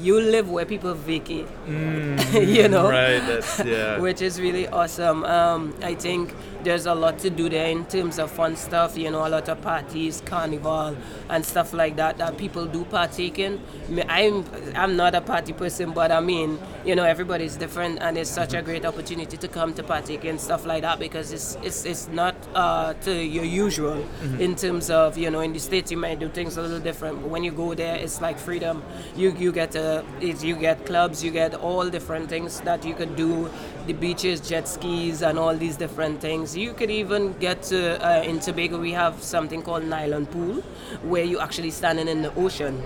you, 0.03 0.19
live 0.19 0.49
where 0.49 0.65
people 0.65 0.93
vacate. 0.93 1.47
you 1.67 2.67
know, 2.67 2.89
Right, 2.89 3.19
that's- 3.19 3.61
yeah. 3.65 3.99
which 4.05 4.21
is 4.21 4.39
really 4.39 4.67
awesome. 4.67 5.23
Um, 5.23 5.73
I 5.81 5.95
think 5.95 6.33
there's 6.63 6.85
a 6.85 6.93
lot 6.95 7.19
to 7.19 7.29
do 7.29 7.49
there 7.49 7.69
in 7.69 7.85
terms 7.85 8.19
of 8.19 8.31
fun 8.31 8.55
stuff, 8.55 8.97
you 8.97 9.11
know, 9.11 9.25
a 9.25 9.29
lot 9.29 9.49
of 9.49 9.61
parties, 9.61 10.21
carnival, 10.25 10.95
and 11.29 11.45
stuff 11.45 11.73
like 11.73 11.95
that 11.97 12.17
that 12.17 12.37
people 12.37 12.65
do 12.65 12.85
partake 12.85 13.39
in. 13.39 13.59
I'm, 14.07 14.45
I'm 14.75 14.95
not 14.95 15.15
a 15.15 15.21
party 15.21 15.53
person, 15.53 15.91
but 15.91 16.11
I 16.11 16.19
mean, 16.19 16.59
you 16.85 16.95
know, 16.95 17.03
everybody's 17.03 17.55
different, 17.57 17.99
and 18.01 18.17
it's 18.17 18.29
such 18.29 18.53
a 18.53 18.61
great 18.61 18.85
opportunity 18.85 19.37
to 19.37 19.47
come 19.47 19.73
to 19.75 19.83
partake 19.83 20.25
in 20.25 20.39
stuff 20.39 20.65
like 20.65 20.81
that 20.81 20.99
because 20.99 21.31
it's, 21.31 21.57
it's, 21.63 21.85
it's 21.85 22.07
not 22.07 22.35
uh, 22.55 22.93
to 22.93 23.13
your 23.13 23.45
usual 23.45 24.05
in 24.39 24.55
terms 24.55 24.89
of, 24.89 25.17
you 25.17 25.29
know, 25.29 25.41
in 25.41 25.53
the 25.53 25.59
States 25.59 25.91
you 25.91 25.97
might 25.97 26.19
do 26.19 26.29
things 26.29 26.57
a 26.57 26.61
little 26.61 26.79
different, 26.79 27.21
but 27.21 27.29
when 27.29 27.43
you 27.43 27.51
go 27.51 27.73
there, 27.73 27.95
it's 27.95 28.21
like 28.21 28.37
freedom. 28.37 28.83
You, 29.15 29.31
you 29.37 29.51
get 29.51 29.75
uh, 29.75 30.03
it's, 30.21 30.43
you 30.43 30.55
get 30.55 30.85
clubs, 30.85 31.23
you 31.23 31.31
get 31.31 31.53
all 31.55 31.89
different 31.89 32.29
things 32.29 32.61
that 32.61 32.85
you 32.85 32.93
could 32.93 33.15
do, 33.15 33.49
the 33.87 33.93
beaches, 33.93 34.39
jet 34.39 34.67
skis, 34.67 35.21
and 35.21 35.37
all 35.37 35.55
these 35.55 35.77
different 35.77 36.21
things. 36.21 36.55
You 36.55 36.73
could 36.73 36.89
even 36.89 37.33
get 37.33 37.63
to, 37.63 37.79
uh, 38.05 38.23
in 38.23 38.39
Tobago, 38.39 38.79
we 38.79 38.91
have 38.91 39.21
something 39.21 39.61
called 39.61 39.83
nylon 39.85 40.25
pool, 40.25 40.61
where 41.03 41.23
you're 41.23 41.41
actually 41.41 41.71
standing 41.71 42.07
in 42.07 42.21
the 42.21 42.33
ocean. 42.35 42.81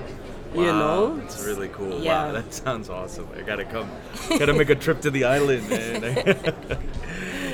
You 0.55 0.63
know, 0.63 1.21
it's 1.23 1.43
really 1.45 1.67
cool. 1.67 1.99
Yeah. 1.99 2.27
Wow, 2.27 2.31
that 2.31 2.53
sounds 2.53 2.89
awesome. 2.89 3.27
I 3.38 3.41
gotta 3.41 3.65
come. 3.65 3.91
gotta 4.29 4.53
make 4.53 4.69
a 4.69 4.75
trip 4.86 5.01
to 5.01 5.12
the 5.12 5.25
island, 5.25 5.69
man. 5.69 6.03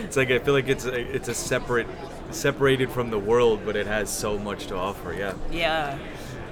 it's 0.06 0.16
like 0.16 0.32
I 0.32 0.40
feel 0.40 0.54
like 0.54 0.70
it's 0.70 0.86
a, 0.86 0.94
it's 0.94 1.28
a 1.28 1.34
separate, 1.34 1.88
separated 2.32 2.92
from 2.92 3.10
the 3.10 3.20
world, 3.20 3.62
but 3.66 3.76
it 3.76 3.88
has 3.88 4.10
so 4.10 4.38
much 4.38 4.68
to 4.68 4.76
offer. 4.78 5.14
Yeah. 5.14 5.34
yeah. 5.52 5.98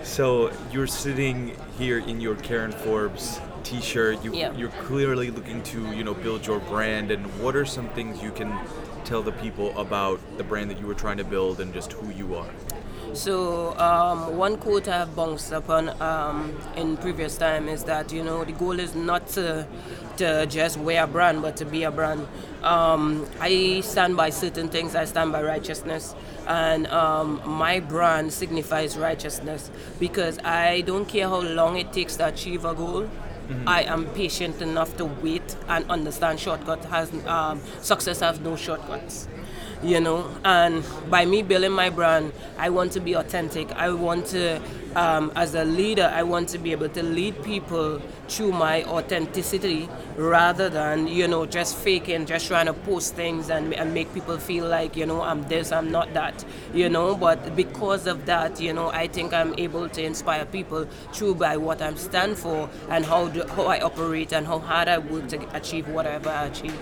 So 0.03 0.51
you're 0.71 0.87
sitting 0.87 1.55
here 1.77 1.99
in 1.99 2.19
your 2.19 2.35
Karyn 2.35 2.73
Forbes 2.73 3.39
T-shirt. 3.63 4.23
You, 4.23 4.33
Yeah. 4.33 4.53
You're 4.53 4.69
clearly 4.85 5.31
looking 5.31 5.61
to 5.63 5.91
you 5.91 6.03
know 6.03 6.13
build 6.13 6.45
your 6.45 6.59
brand. 6.59 7.11
And 7.11 7.25
what 7.41 7.55
are 7.55 7.65
some 7.65 7.89
things 7.89 8.21
you 8.21 8.31
can 8.31 8.51
tell 9.03 9.21
the 9.21 9.31
people 9.33 9.77
about 9.77 10.19
the 10.37 10.43
brand 10.43 10.69
that 10.71 10.79
you 10.79 10.87
were 10.87 10.93
trying 10.93 11.17
to 11.17 11.23
build 11.23 11.59
and 11.59 11.73
just 11.73 11.93
who 11.93 12.11
you 12.11 12.35
are? 12.35 12.49
So 13.13 13.77
um, 13.77 14.37
one 14.37 14.55
quote 14.57 14.87
I 14.87 14.99
have 14.99 15.15
bounced 15.15 15.51
upon 15.51 15.89
um, 16.01 16.57
in 16.77 16.95
previous 16.95 17.37
time 17.37 17.67
is 17.67 17.83
that 17.83 18.13
you 18.13 18.23
know 18.23 18.45
the 18.45 18.53
goal 18.53 18.79
is 18.79 18.95
not 18.95 19.27
to 19.29 19.67
to 20.17 20.45
just 20.45 20.77
wear 20.77 21.03
a 21.03 21.07
brand, 21.07 21.41
but 21.41 21.57
to 21.57 21.65
be 21.65 21.83
a 21.83 21.91
brand. 21.91 22.25
Um, 22.63 23.27
I 23.39 23.81
stand 23.81 24.15
by 24.15 24.29
certain 24.29 24.69
things. 24.69 24.95
I 24.95 25.05
stand 25.05 25.31
by 25.31 25.43
righteousness, 25.43 26.15
and 26.47 26.87
um, 26.87 27.41
my 27.45 27.81
brand 27.81 28.31
signifies 28.31 28.97
righteousness 28.97 29.71
because 29.99 30.39
I 30.39 30.81
don't 30.81 31.05
care 31.05 31.27
how 31.27 31.41
long 31.41 31.77
it 31.77 31.91
takes 31.91 32.15
to 32.17 32.27
achieve 32.27 32.63
a 32.63 32.73
goal. 32.73 33.09
I 33.67 33.83
am 33.83 34.05
patient 34.13 34.61
enough 34.61 34.95
to 34.97 35.05
wait 35.05 35.55
and 35.67 35.89
understand 35.89 36.39
shortcut 36.39 36.83
has 36.85 37.11
um, 37.25 37.61
success 37.81 38.19
has 38.19 38.39
no 38.39 38.55
shortcuts 38.55 39.27
you 39.83 39.99
know? 39.99 40.29
And 40.43 40.83
by 41.09 41.25
me 41.25 41.41
building 41.43 41.71
my 41.71 41.89
brand 41.89 42.31
i 42.57 42.69
want 42.69 42.91
to 42.93 42.99
be 42.99 43.13
authentic. 43.15 43.71
I 43.71 43.89
want 43.91 44.27
to 44.27 44.61
um, 44.95 45.31
as 45.35 45.55
a 45.55 45.63
leader 45.63 46.11
i 46.13 46.23
want 46.23 46.49
to 46.49 46.57
be 46.57 46.71
able 46.71 46.89
to 46.89 47.03
lead 47.03 47.41
people 47.43 48.01
through 48.27 48.51
my 48.51 48.83
authenticity 48.83 49.87
rather 50.15 50.69
than 50.69 51.07
you 51.07 51.27
know 51.27 51.45
just 51.45 51.75
faking 51.77 52.25
just 52.25 52.47
trying 52.47 52.65
to 52.65 52.73
post 52.73 53.15
things 53.15 53.49
and, 53.49 53.73
and 53.73 53.93
make 53.93 54.13
people 54.13 54.37
feel 54.37 54.67
like 54.67 54.95
you 54.95 55.05
know 55.05 55.21
i'm 55.21 55.43
this 55.47 55.71
i'm 55.71 55.91
not 55.91 56.13
that 56.13 56.43
you 56.73 56.89
know? 56.89 57.15
But 57.15 57.55
because 57.55 58.07
of 58.07 58.25
that 58.25 58.59
you 58.59 58.73
know 58.73 58.89
i 58.89 59.07
think 59.07 59.33
i'm 59.33 59.53
able 59.57 59.87
to 59.89 60.03
inspire 60.03 60.45
people 60.45 60.85
through 61.13 61.35
by 61.35 61.57
what 61.57 61.81
i 61.81 61.93
stand 61.95 62.37
for 62.37 62.69
and 62.89 63.05
how, 63.05 63.27
do, 63.27 63.45
how 63.47 63.63
i 63.63 63.79
operate 63.79 64.33
and 64.33 64.45
how 64.45 64.59
hard 64.59 64.87
i 64.87 64.97
work 64.97 65.27
to 65.29 65.55
achieve 65.55 65.87
whatever 65.87 66.29
i 66.29 66.45
achieve 66.45 66.77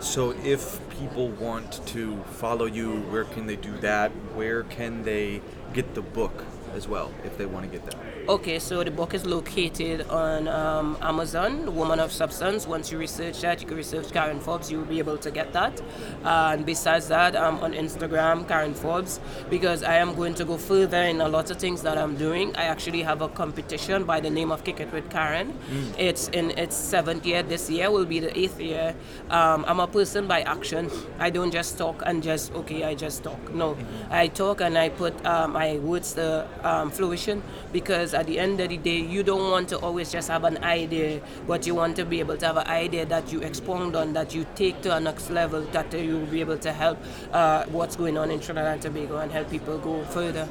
So 0.00 0.30
if 0.30 0.80
people 0.88 1.28
want 1.28 1.86
to 1.88 2.22
follow 2.24 2.64
you, 2.64 3.02
where 3.10 3.24
can 3.24 3.46
they 3.46 3.56
do 3.56 3.76
that? 3.78 4.10
Where 4.34 4.62
can 4.62 5.02
they 5.02 5.42
get 5.74 5.94
the 5.94 6.00
book 6.00 6.46
as 6.72 6.88
well 6.88 7.12
if 7.22 7.36
they 7.36 7.44
want 7.44 7.70
to 7.70 7.78
get 7.78 7.84
that? 7.84 8.09
Okay, 8.30 8.60
so 8.60 8.84
the 8.84 8.92
book 8.92 9.12
is 9.12 9.26
located 9.26 10.08
on 10.08 10.46
um, 10.46 10.96
Amazon, 11.02 11.74
Woman 11.74 11.98
of 11.98 12.12
Substance. 12.12 12.64
Once 12.64 12.92
you 12.92 12.96
research 12.96 13.40
that, 13.40 13.60
you 13.60 13.66
can 13.66 13.76
research 13.76 14.06
Karyn 14.06 14.40
Forbes, 14.40 14.70
you 14.70 14.78
will 14.78 14.84
be 14.84 15.00
able 15.00 15.18
to 15.18 15.32
get 15.32 15.52
that. 15.52 15.82
and 16.22 16.64
besides 16.64 17.08
that, 17.08 17.34
I'm 17.34 17.58
on 17.58 17.72
Instagram, 17.72 18.46
Karyn 18.46 18.76
Forbes, 18.76 19.18
because 19.48 19.82
I 19.82 19.96
am 19.96 20.14
going 20.14 20.34
to 20.34 20.44
go 20.44 20.58
further 20.58 21.02
in 21.02 21.20
a 21.20 21.26
lot 21.26 21.50
of 21.50 21.56
things 21.56 21.82
that 21.82 21.98
I'm 21.98 22.14
doing. 22.14 22.54
I 22.54 22.66
actually 22.66 23.02
have 23.02 23.20
a 23.20 23.28
competition 23.28 24.04
by 24.04 24.20
the 24.20 24.30
name 24.30 24.52
of 24.52 24.62
Kick 24.62 24.78
It 24.78 24.92
with 24.92 25.10
Karen. 25.10 25.52
It's 25.98 26.28
in 26.28 26.52
its 26.52 26.76
seventh 26.76 27.26
year. 27.26 27.42
This 27.42 27.68
year 27.68 27.90
will 27.90 28.06
be 28.06 28.20
the 28.20 28.38
eighth 28.38 28.60
year. 28.60 28.94
Um, 29.30 29.64
I'm 29.66 29.80
a 29.80 29.88
person 29.88 30.28
by 30.28 30.42
action. 30.42 30.88
I 31.18 31.30
don't 31.30 31.50
just 31.50 31.76
talk 31.76 32.04
and 32.06 32.22
just, 32.22 32.52
okay, 32.54 32.84
I 32.84 32.94
just 32.94 33.24
talk. 33.24 33.52
No, 33.52 33.76
I 34.08 34.28
talk 34.28 34.60
and 34.60 34.78
I 34.78 34.88
put 34.88 35.14
uh, 35.26 35.48
my 35.48 35.78
words 35.78 36.12
to 36.12 36.46
um, 36.62 36.92
fruition 36.92 37.42
because 37.72 38.14
at 38.20 38.26
the 38.26 38.38
end 38.38 38.60
of 38.60 38.68
the 38.68 38.76
day, 38.76 38.98
you 38.98 39.22
don't 39.22 39.50
want 39.50 39.66
to 39.70 39.78
always 39.78 40.12
just 40.12 40.28
have 40.28 40.44
an 40.44 40.62
idea, 40.62 41.22
but 41.46 41.66
you 41.66 41.74
want 41.74 41.96
to 41.96 42.04
be 42.04 42.20
able 42.20 42.36
to 42.36 42.46
have 42.46 42.58
an 42.58 42.66
idea 42.66 43.06
that 43.06 43.32
you 43.32 43.40
expound 43.40 43.96
on, 43.96 44.12
that 44.12 44.34
you 44.34 44.46
take 44.54 44.82
to 44.82 44.94
a 44.94 45.00
next 45.00 45.30
level, 45.30 45.62
that 45.72 45.90
you 45.94 46.18
will 46.18 46.26
be 46.26 46.40
able 46.40 46.58
to 46.58 46.70
help 46.70 46.98
uh, 47.32 47.64
what's 47.66 47.96
going 47.96 48.18
on 48.18 48.30
in 48.30 48.38
Trinidad 48.38 48.74
and 48.74 48.82
Tobago 48.82 49.16
and 49.16 49.32
help 49.32 49.48
people 49.50 49.78
go 49.78 50.04
further. 50.04 50.46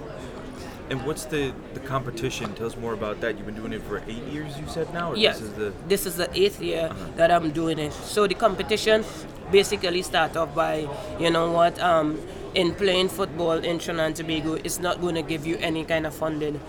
And 0.89 1.06
what's 1.06 1.26
the, 1.26 1.54
the 1.76 1.80
competition? 1.82 2.56
Tell 2.56 2.66
us 2.66 2.76
more 2.76 2.93
about 2.93 3.22
that. 3.22 3.38
You've 3.38 3.46
been 3.46 3.54
doing 3.54 3.74
it 3.74 3.84
for 3.84 4.02
eight 4.08 4.24
years, 4.34 4.58
you 4.58 4.68
said 4.68 4.91
now? 4.91 5.12
Or 5.12 5.16
Yes, 5.16 5.39
This 5.39 5.48
is 5.48 5.54
the, 5.54 5.74
this 5.88 6.06
is 6.08 6.16
the 6.16 6.30
eighth 6.34 6.60
year 6.60 6.91
that 7.18 7.30
I'm 7.30 7.52
doing 7.52 7.78
it. 7.78 7.93
So 7.93 8.26
the 8.26 8.34
competition 8.34 9.06
basically 9.52 10.02
start 10.02 10.36
off 10.36 10.56
by, 10.56 10.89
you 11.20 11.30
know 11.30 11.52
what, 11.52 11.80
um, 11.80 12.20
in 12.56 12.74
playing 12.74 13.10
football 13.10 13.52
in 13.52 13.78
Trinidad 13.78 14.08
and 14.08 14.16
Tobago, 14.16 14.54
it's 14.56 14.80
not 14.80 15.00
going 15.00 15.14
to 15.14 15.22
give 15.22 15.46
you 15.46 15.58
any 15.58 15.86
kind 15.86 16.08
of 16.08 16.16
funding. 16.16 16.60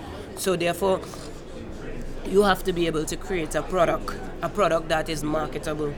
So 0.41 0.57
therefore, 0.57 1.03
you 2.25 2.45
have 2.45 2.65
to 2.65 2.73
be 2.73 2.87
able 2.87 3.05
to 3.05 3.15
create 3.15 3.55
a 3.55 3.63
product, 3.63 4.17
a 4.41 4.49
product 4.49 4.89
that 4.89 5.11
is 5.11 5.23
marketable. 5.23 5.93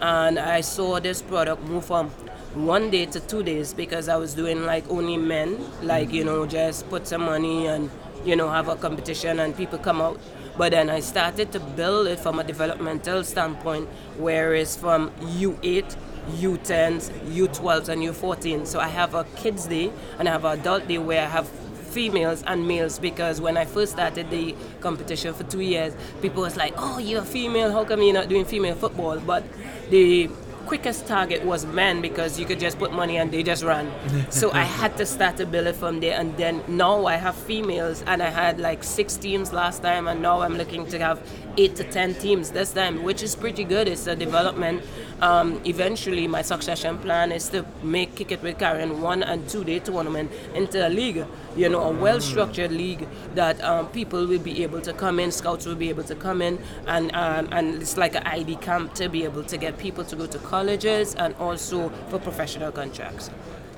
And 0.00 0.38
I 0.38 0.60
saw 0.60 1.00
this 1.00 1.20
product 1.20 1.64
move 1.64 1.86
from 1.86 2.10
one 2.54 2.90
day 2.90 3.06
to 3.06 3.18
two 3.18 3.42
days 3.42 3.74
because 3.74 4.08
I 4.08 4.14
was 4.14 4.34
doing 4.34 4.64
like 4.64 4.88
only 4.88 5.16
men, 5.16 5.58
like 5.82 6.12
you 6.12 6.22
know, 6.22 6.46
just 6.46 6.88
put 6.88 7.08
some 7.08 7.22
money 7.22 7.66
and 7.66 7.90
you 8.24 8.36
know 8.36 8.48
have 8.48 8.68
a 8.68 8.76
competition 8.76 9.40
and 9.40 9.56
people 9.56 9.80
come 9.80 10.00
out. 10.00 10.20
But 10.56 10.70
then 10.70 10.90
I 10.90 11.00
started 11.00 11.50
to 11.50 11.58
build 11.58 12.06
it 12.06 12.20
from 12.20 12.38
a 12.38 12.44
developmental 12.44 13.24
standpoint, 13.24 13.88
whereas 14.16 14.76
from 14.76 15.10
U8, 15.42 15.96
U10s, 16.36 17.10
U12s, 17.34 17.88
and 17.88 18.02
U14. 18.02 18.64
So 18.64 18.78
I 18.78 18.86
have 18.86 19.16
a 19.16 19.24
kids' 19.34 19.66
day 19.66 19.90
and 20.20 20.28
I 20.28 20.30
have 20.30 20.44
an 20.44 20.60
adult 20.60 20.86
day 20.86 20.98
where 20.98 21.22
I 21.22 21.28
have 21.28 21.50
females 21.98 22.44
and 22.46 22.68
males 22.68 22.96
because 22.96 23.40
when 23.40 23.56
I 23.56 23.64
first 23.64 23.90
started 23.90 24.30
the 24.30 24.54
competition 24.80 25.34
for 25.34 25.42
two 25.42 25.62
years, 25.74 25.94
people 26.22 26.42
was 26.42 26.56
like, 26.56 26.72
"Oh, 26.76 26.98
you're 27.00 27.22
a 27.22 27.30
female. 27.38 27.72
How 27.72 27.84
come 27.84 28.00
you're 28.02 28.14
not 28.14 28.28
doing 28.28 28.44
female 28.44 28.76
football?" 28.76 29.18
But 29.18 29.42
the 29.90 30.30
quickest 30.66 31.08
target 31.08 31.44
was 31.44 31.66
men 31.66 32.00
because 32.00 32.38
you 32.38 32.46
could 32.46 32.60
just 32.60 32.78
put 32.78 32.92
money 32.92 33.16
and 33.16 33.32
they 33.32 33.42
just 33.42 33.64
run. 33.64 33.90
so 34.30 34.52
I 34.52 34.62
had 34.62 34.96
to 34.98 35.06
start 35.06 35.38
to 35.38 35.46
build 35.46 35.66
it 35.66 35.74
from 35.74 35.98
there, 35.98 36.16
and 36.20 36.36
then 36.36 36.62
now 36.68 37.06
I 37.06 37.16
have 37.16 37.34
females, 37.34 38.04
and 38.06 38.22
I 38.22 38.30
had 38.30 38.60
like 38.60 38.84
six 38.84 39.16
teams 39.16 39.52
last 39.52 39.82
time, 39.82 40.06
and 40.06 40.22
now 40.22 40.42
I'm 40.42 40.56
looking 40.56 40.86
to 40.94 40.98
have 41.00 41.18
eight 41.56 41.74
to 41.76 41.84
ten 41.84 42.14
teams 42.14 42.52
this 42.52 42.72
time, 42.72 43.02
which 43.02 43.24
is 43.24 43.34
pretty 43.34 43.64
good. 43.64 43.88
It's 43.88 44.06
a 44.06 44.14
development. 44.14 44.84
Um, 45.20 45.60
eventually, 45.64 46.28
my 46.28 46.42
succession 46.42 46.98
plan 46.98 47.32
is 47.32 47.48
to 47.48 47.64
make 47.82 48.14
Kick 48.14 48.32
It 48.32 48.42
with 48.42 48.58
Karen 48.58 49.00
one 49.00 49.22
and 49.22 49.48
two 49.48 49.64
day 49.64 49.80
tournament 49.80 50.30
into 50.54 50.86
a 50.86 50.88
league. 50.88 51.24
You 51.56 51.68
know, 51.68 51.80
a 51.80 51.90
well 51.90 52.20
structured 52.20 52.70
league 52.70 53.08
that 53.34 53.62
um, 53.64 53.88
people 53.88 54.26
will 54.26 54.38
be 54.38 54.62
able 54.62 54.80
to 54.82 54.92
come 54.92 55.18
in, 55.18 55.32
scouts 55.32 55.66
will 55.66 55.74
be 55.74 55.88
able 55.88 56.04
to 56.04 56.14
come 56.14 56.40
in, 56.40 56.58
and 56.86 57.14
um, 57.14 57.48
and 57.50 57.82
it's 57.82 57.96
like 57.96 58.14
an 58.14 58.22
ID 58.24 58.56
camp 58.56 58.94
to 58.94 59.08
be 59.08 59.24
able 59.24 59.42
to 59.44 59.56
get 59.56 59.76
people 59.78 60.04
to 60.04 60.14
go 60.14 60.26
to 60.26 60.38
colleges 60.38 61.14
and 61.16 61.34
also 61.36 61.88
for 62.10 62.18
professional 62.18 62.70
contracts. 62.70 63.30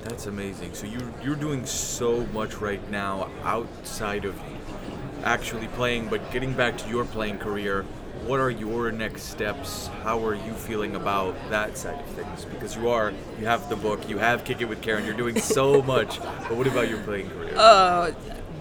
That's 0.03 0.27
amazing. 0.27 0.73
So 0.73 0.85
you're 0.85 1.11
you're 1.23 1.35
doing 1.35 1.65
so 1.65 2.25
much 2.27 2.57
right 2.57 2.87
now 2.91 3.29
outside 3.43 4.25
of 4.25 4.35
actually 5.23 5.67
playing, 5.69 6.09
but 6.09 6.31
getting 6.31 6.53
back 6.53 6.77
to 6.79 6.89
your 6.89 7.05
playing 7.05 7.39
career. 7.39 7.85
What 8.25 8.39
are 8.39 8.51
your 8.51 8.91
next 8.91 9.23
steps? 9.23 9.87
How 10.03 10.23
are 10.23 10.35
you 10.35 10.53
feeling 10.53 10.95
about 10.95 11.35
that 11.49 11.75
side 11.75 11.99
of 11.99 12.05
things? 12.07 12.45
Because 12.45 12.75
you 12.75 12.87
are, 12.89 13.11
you 13.39 13.47
have 13.47 13.67
the 13.67 13.75
book, 13.75 14.07
you 14.07 14.19
have 14.19 14.45
Kick 14.45 14.61
It 14.61 14.65
with 14.65 14.81
Karen, 14.81 15.05
you're 15.05 15.15
doing 15.15 15.39
so 15.39 15.81
much. 15.93 16.19
But 16.19 16.55
what 16.55 16.67
about 16.67 16.87
your 16.87 16.99
playing 16.99 17.31
career? 17.31 17.53
Uh, 17.55 18.11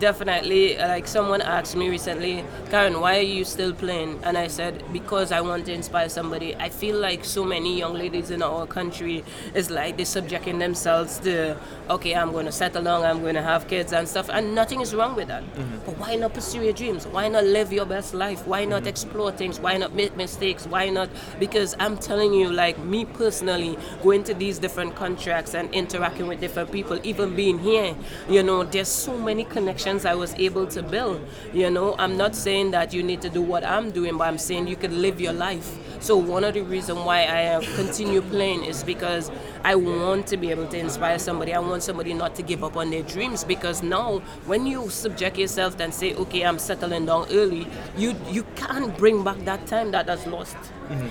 definitely. 0.00 0.76
Like 0.76 1.06
someone 1.06 1.40
asked 1.42 1.76
me 1.76 1.88
recently, 1.88 2.44
Karyn, 2.70 3.00
why 3.00 3.18
are 3.18 3.30
you 3.36 3.44
still 3.44 3.72
playing? 3.72 4.18
And 4.24 4.36
I 4.36 4.48
said, 4.48 4.82
because 4.92 5.30
I 5.30 5.40
want 5.42 5.66
to 5.66 5.72
inspire 5.72 6.08
somebody. 6.08 6.56
I 6.56 6.70
feel 6.70 6.96
like 6.98 7.24
so 7.24 7.44
many 7.44 7.78
young 7.78 7.94
ladies 7.94 8.30
in 8.30 8.42
our 8.42 8.66
country 8.66 9.22
is 9.54 9.70
like 9.70 9.96
they're 9.96 10.06
subjecting 10.06 10.58
themselves 10.58 11.18
to, 11.20 11.56
okay, 11.88 12.14
I'm 12.16 12.32
going 12.32 12.46
to 12.46 12.52
settle 12.52 12.82
down, 12.82 13.04
I'm 13.04 13.20
going 13.20 13.36
to 13.36 13.42
have 13.42 13.68
kids 13.68 13.92
and 13.92 14.08
stuff, 14.08 14.28
and 14.30 14.54
nothing 14.54 14.80
is 14.80 14.94
wrong 14.94 15.14
with 15.14 15.28
that. 15.28 15.44
Mm-hmm. 15.44 15.78
But 15.86 15.98
why 15.98 16.16
not 16.16 16.34
pursue 16.34 16.62
your 16.62 16.72
dreams? 16.72 17.06
Why 17.06 17.28
not 17.28 17.44
live 17.44 17.72
your 17.72 17.86
best 17.86 18.14
life? 18.14 18.46
Why 18.46 18.64
not 18.64 18.80
mm-hmm. 18.80 18.88
explore 18.88 19.30
things? 19.30 19.60
Why 19.60 19.76
not 19.76 19.94
make 19.94 20.16
mistakes? 20.16 20.66
Why 20.66 20.88
not? 20.88 21.10
Because 21.38 21.76
I'm 21.78 21.96
telling 21.98 22.32
you, 22.32 22.50
like 22.50 22.78
me 22.78 23.04
personally, 23.04 23.76
going 24.02 24.24
to 24.24 24.34
these 24.34 24.58
different 24.58 24.94
contracts 24.96 25.54
and 25.54 25.72
interacting 25.74 26.26
with 26.26 26.40
different 26.40 26.72
people, 26.72 26.98
even 27.02 27.36
being 27.36 27.58
here, 27.58 27.94
you 28.28 28.42
know, 28.42 28.64
there's 28.64 28.88
so 28.88 29.16
many 29.18 29.44
connections 29.44 29.89
I 29.98 30.14
was 30.14 30.34
able 30.34 30.66
to 30.68 30.82
build. 30.82 31.20
You 31.52 31.70
know, 31.70 31.96
I'm 31.98 32.16
not 32.16 32.36
saying 32.36 32.70
that 32.70 32.92
you 32.92 33.02
need 33.02 33.20
to 33.22 33.28
do 33.28 33.42
what 33.42 33.64
I'm 33.64 33.90
doing, 33.90 34.16
but 34.16 34.28
I'm 34.28 34.38
saying 34.38 34.68
you 34.68 34.76
can 34.76 35.02
live 35.02 35.20
your 35.20 35.32
life. 35.32 35.76
So 36.00 36.16
one 36.16 36.44
of 36.44 36.54
the 36.54 36.62
reasons 36.62 36.98
why 37.00 37.24
I 37.24 37.46
uh, 37.54 37.60
continue 37.76 38.22
playing 38.22 38.64
is 38.64 38.82
because 38.82 39.30
I 39.62 39.74
want 39.74 40.26
to 40.28 40.36
be 40.38 40.50
able 40.50 40.66
to 40.68 40.78
inspire 40.78 41.18
somebody. 41.18 41.52
I 41.52 41.58
want 41.60 41.82
somebody 41.82 42.14
not 42.14 42.34
to 42.36 42.42
give 42.42 42.64
up 42.64 42.76
on 42.76 42.90
their 42.90 43.02
dreams 43.02 43.44
because 43.44 43.82
now 43.82 44.20
when 44.46 44.66
you 44.66 44.88
subject 44.88 45.36
yourself 45.36 45.78
and 45.78 45.92
say, 45.92 46.14
okay, 46.14 46.44
I'm 46.44 46.58
settling 46.58 47.06
down 47.06 47.26
early, 47.30 47.66
you 47.96 48.16
you 48.30 48.44
can't 48.56 48.96
bring 48.96 49.22
back 49.22 49.38
that 49.44 49.66
time 49.66 49.90
that 49.90 50.06
was 50.06 50.26
lost. 50.26 50.56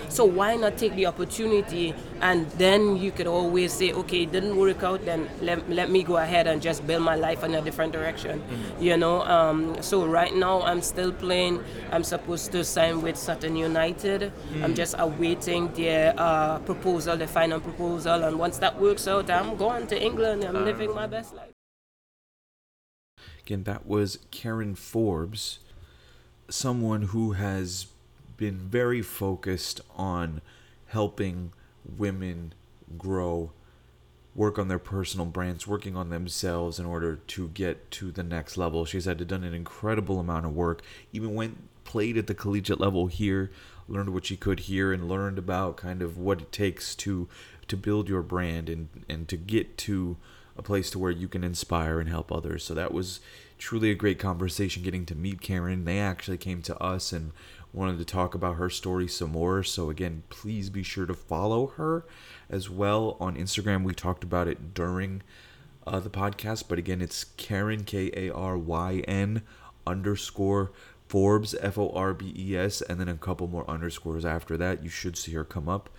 So 0.10 0.26
why 0.26 0.58
not 0.58 0.78
take 0.78 0.94
the 0.96 1.06
opportunity 1.06 1.94
and 2.22 2.50
then 2.52 2.98
you 2.98 3.12
could 3.12 3.28
always 3.28 3.72
say, 3.72 3.94
okay, 3.94 4.24
it 4.24 4.32
didn't 4.34 4.58
work 4.58 4.84
out, 4.84 5.06
then 5.06 5.30
let, 5.42 5.70
let 5.70 5.90
me 5.90 6.04
go 6.04 6.18
ahead 6.18 6.48
and 6.48 6.62
just 6.62 6.86
build 6.86 7.02
my 7.02 7.16
life 7.16 7.46
in 7.46 7.56
a 7.56 7.62
different 7.62 7.94
direction. 7.94 8.44
You 8.80 8.98
know, 8.98 9.22
um, 9.22 9.82
so 9.82 10.06
right 10.06 10.36
now 10.36 10.62
I'm 10.64 10.82
still 10.82 11.14
playing. 11.14 11.64
I'm 11.94 12.04
supposed 12.04 12.52
to 12.52 12.66
sign 12.66 13.02
with 13.02 13.16
Sutton 13.16 13.56
United. 13.56 14.34
I'm 14.62 14.76
just 14.80 14.96
awaiting 14.98 15.68
their 15.74 16.14
uh, 16.16 16.58
proposal, 16.60 17.18
the 17.18 17.28
final 17.28 17.60
proposal, 17.60 18.24
and 18.24 18.40
once 18.40 18.60
that 18.60 18.80
works 18.80 19.10
out, 19.10 19.30
I'm 19.30 19.58
going 19.58 19.88
to 19.88 20.02
England. 20.02 20.46
I'm 20.46 20.64
living 20.64 20.96
my 20.96 21.06
best 21.06 21.36
life. 21.36 21.52
Again, 23.42 23.64
that 23.64 23.86
was 23.86 24.20
Karyn 24.32 24.78
Forbes, 24.78 25.60
someone 26.48 27.02
who 27.12 27.34
has 27.34 27.88
been 28.38 28.58
very 28.58 29.02
focused 29.02 29.82
on 29.98 30.40
helping 30.88 31.52
women 31.84 32.54
grow, 32.98 33.52
work 34.34 34.58
on 34.58 34.70
their 34.70 34.80
personal 34.80 35.26
brands, 35.26 35.68
working 35.68 35.98
on 35.98 36.10
themselves 36.10 36.80
in 36.80 36.86
order 36.86 37.18
to 37.18 37.50
get 37.50 37.92
to 37.92 38.14
the 38.14 38.24
next 38.24 38.56
level. 38.56 38.86
She's 38.86 39.04
had 39.04 39.18
to 39.18 39.26
done 39.26 39.44
an 39.44 39.54
incredible 39.54 40.22
amount 40.22 40.46
of 40.46 40.56
work, 40.56 40.82
even 41.12 41.36
went 41.36 41.58
played 41.84 42.18
at 42.18 42.28
the 42.28 42.36
collegiate 42.36 42.80
level 42.80 43.08
here, 43.08 43.52
learned 43.90 44.14
what 44.14 44.26
she 44.26 44.38
could 44.38 44.62
here 44.62 44.94
and 44.94 45.10
learned 45.10 45.38
about 45.38 45.78
kind 45.78 46.02
of 46.02 46.18
what 46.18 46.42
it 46.42 46.52
takes 46.52 46.96
to 46.96 47.28
to 47.68 47.76
build 47.76 48.08
your 48.08 48.22
brand 48.22 48.70
and 48.70 48.90
and 49.10 49.28
to 49.28 49.38
get 49.38 49.78
to 49.78 50.18
a 50.58 50.62
place 50.62 50.90
to 50.92 51.00
where 51.00 51.12
you 51.12 51.28
can 51.28 51.44
inspire 51.44 52.00
and 52.00 52.10
help 52.10 52.32
others. 52.32 52.64
So 52.64 52.74
that 52.74 52.94
was 52.94 53.22
truly 53.58 53.92
a 53.92 53.96
great 53.96 54.20
conversation 54.20 54.84
getting 54.84 55.06
to 55.06 55.16
meet 55.16 55.42
Karyn. 55.42 55.86
They 55.86 56.00
actually 56.00 56.38
came 56.38 56.62
to 56.64 56.78
us 56.82 57.12
and 57.12 57.32
wanted 57.72 57.98
to 58.00 58.06
talk 58.06 58.34
about 58.34 58.56
her 58.56 58.70
story 58.70 59.08
some 59.08 59.32
more. 59.32 59.64
So 59.64 59.90
again, 59.90 60.24
please 60.30 60.70
be 60.70 60.84
sure 60.84 61.06
to 61.06 61.14
follow 61.14 61.68
her 61.78 62.06
as 62.50 62.70
well 62.70 63.16
on 63.20 63.36
Instagram. 63.36 63.84
We 63.84 63.94
talked 63.94 64.24
about 64.24 64.48
it 64.48 64.74
during 64.74 65.22
uh, 65.86 66.00
the 66.00 66.10
podcast, 66.10 66.66
but 66.68 66.78
again, 66.78 67.02
it's 67.02 67.26
Karyn 67.38 67.86
K 67.86 68.12
A 68.16 68.34
R 68.34 68.58
Y 68.58 69.04
N 69.08 69.44
underscore 69.88 70.72
Forbes 71.10 71.56
F 71.60 71.78
O 71.80 71.90
R 71.90 72.14
B 72.14 72.34
E 72.38 72.56
S, 72.56 72.82
and 72.82 73.00
then 73.00 73.10
a 73.10 73.16
couple 73.16 73.48
more 73.48 73.68
underscores 73.68 74.24
after 74.24 74.56
that. 74.58 74.84
You 74.84 74.90
should 74.90 75.18
see 75.18 75.34
her 75.34 75.44
come 75.44 75.68
up 75.68 75.90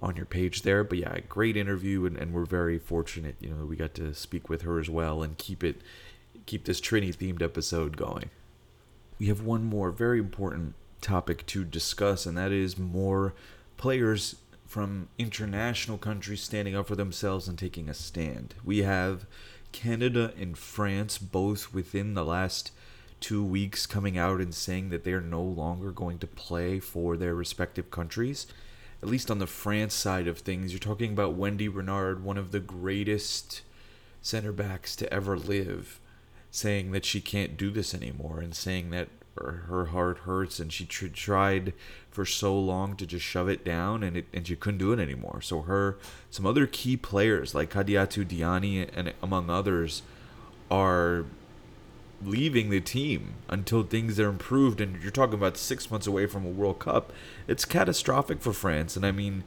on 0.00 0.16
your 0.16 0.26
page 0.26 0.62
there. 0.62 0.82
But 0.82 0.98
yeah, 0.98 1.20
great 1.28 1.56
interview, 1.56 2.04
and, 2.06 2.16
and 2.16 2.32
we're 2.32 2.44
very 2.44 2.78
fortunate, 2.78 3.36
you 3.40 3.50
know, 3.50 3.64
we 3.64 3.76
got 3.76 3.94
to 3.94 4.12
speak 4.14 4.48
with 4.48 4.62
her 4.62 4.80
as 4.80 4.90
well 4.90 5.22
and 5.22 5.38
keep 5.38 5.62
it 5.62 5.80
keep 6.46 6.64
this 6.64 6.80
Trini 6.80 7.14
themed 7.14 7.40
episode 7.40 7.96
going. 7.96 8.30
We 9.20 9.26
have 9.26 9.42
one 9.42 9.64
more 9.64 9.90
very 9.92 10.18
important 10.18 10.74
topic 11.00 11.46
to 11.46 11.64
discuss, 11.64 12.26
and 12.26 12.36
that 12.36 12.50
is 12.50 12.76
more 12.76 13.34
players 13.76 14.36
from 14.66 15.08
international 15.18 15.98
countries 15.98 16.42
standing 16.42 16.74
up 16.74 16.88
for 16.88 16.96
themselves 16.96 17.46
and 17.46 17.56
taking 17.56 17.88
a 17.88 17.94
stand. 17.94 18.54
We 18.64 18.78
have 18.78 19.24
Canada 19.70 20.32
and 20.38 20.58
France 20.58 21.16
both 21.18 21.72
within 21.72 22.14
the 22.14 22.24
last 22.24 22.72
two 23.20 23.44
weeks 23.44 23.86
coming 23.86 24.16
out 24.16 24.40
and 24.40 24.54
saying 24.54 24.90
that 24.90 25.04
they're 25.04 25.20
no 25.20 25.42
longer 25.42 25.90
going 25.90 26.18
to 26.18 26.26
play 26.26 26.78
for 26.78 27.16
their 27.16 27.34
respective 27.34 27.90
countries. 27.90 28.46
At 29.02 29.08
least 29.08 29.30
on 29.30 29.38
the 29.38 29.46
France 29.46 29.94
side 29.94 30.26
of 30.26 30.38
things, 30.38 30.72
you're 30.72 30.80
talking 30.80 31.12
about 31.12 31.34
Wendy 31.34 31.68
Renard, 31.68 32.24
one 32.24 32.36
of 32.36 32.50
the 32.50 32.60
greatest 32.60 33.62
center 34.20 34.52
backs 34.52 34.96
to 34.96 35.12
ever 35.12 35.36
live, 35.36 36.00
saying 36.50 36.90
that 36.92 37.04
she 37.04 37.20
can't 37.20 37.56
do 37.56 37.70
this 37.70 37.94
anymore 37.94 38.40
and 38.40 38.54
saying 38.54 38.90
that 38.90 39.08
her, 39.38 39.64
her 39.68 39.84
heart 39.86 40.18
hurts 40.18 40.58
and 40.58 40.72
she 40.72 40.84
tr- 40.84 41.06
tried 41.06 41.72
for 42.10 42.24
so 42.24 42.58
long 42.58 42.96
to 42.96 43.06
just 43.06 43.24
shove 43.24 43.48
it 43.48 43.64
down 43.64 44.02
and 44.02 44.16
it 44.16 44.26
and 44.32 44.46
she 44.46 44.56
couldn't 44.56 44.78
do 44.78 44.92
it 44.92 44.98
anymore. 44.98 45.40
So 45.40 45.62
her 45.62 45.98
some 46.30 46.46
other 46.46 46.66
key 46.66 46.96
players 46.96 47.54
like 47.54 47.72
Kadidiatou 47.72 48.26
Diani 48.26 48.88
and 48.94 49.14
among 49.22 49.50
others 49.50 50.02
are 50.70 51.24
leaving 52.22 52.70
the 52.70 52.80
team 52.80 53.34
until 53.48 53.82
things 53.82 54.18
are 54.18 54.28
improved 54.28 54.80
and 54.80 55.00
you're 55.02 55.10
talking 55.10 55.34
about 55.34 55.56
6 55.56 55.90
months 55.90 56.06
away 56.06 56.26
from 56.26 56.44
a 56.44 56.50
World 56.50 56.78
Cup. 56.80 57.12
It's 57.46 57.64
catastrophic 57.64 58.40
for 58.40 58.52
France 58.52 58.96
and 58.96 59.06
I 59.06 59.12
mean 59.12 59.44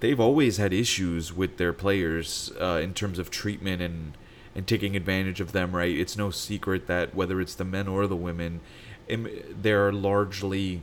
they've 0.00 0.20
always 0.20 0.56
had 0.56 0.72
issues 0.72 1.32
with 1.32 1.56
their 1.56 1.72
players 1.72 2.52
uh, 2.60 2.80
in 2.82 2.94
terms 2.94 3.18
of 3.18 3.30
treatment 3.30 3.82
and 3.82 4.16
and 4.54 4.66
taking 4.66 4.96
advantage 4.96 5.38
of 5.38 5.52
them, 5.52 5.76
right? 5.76 5.94
It's 5.94 6.16
no 6.16 6.30
secret 6.30 6.86
that 6.86 7.14
whether 7.14 7.42
it's 7.42 7.54
the 7.54 7.64
men 7.64 7.86
or 7.86 8.06
the 8.06 8.16
women, 8.16 8.60
they're 9.06 9.92
largely 9.92 10.82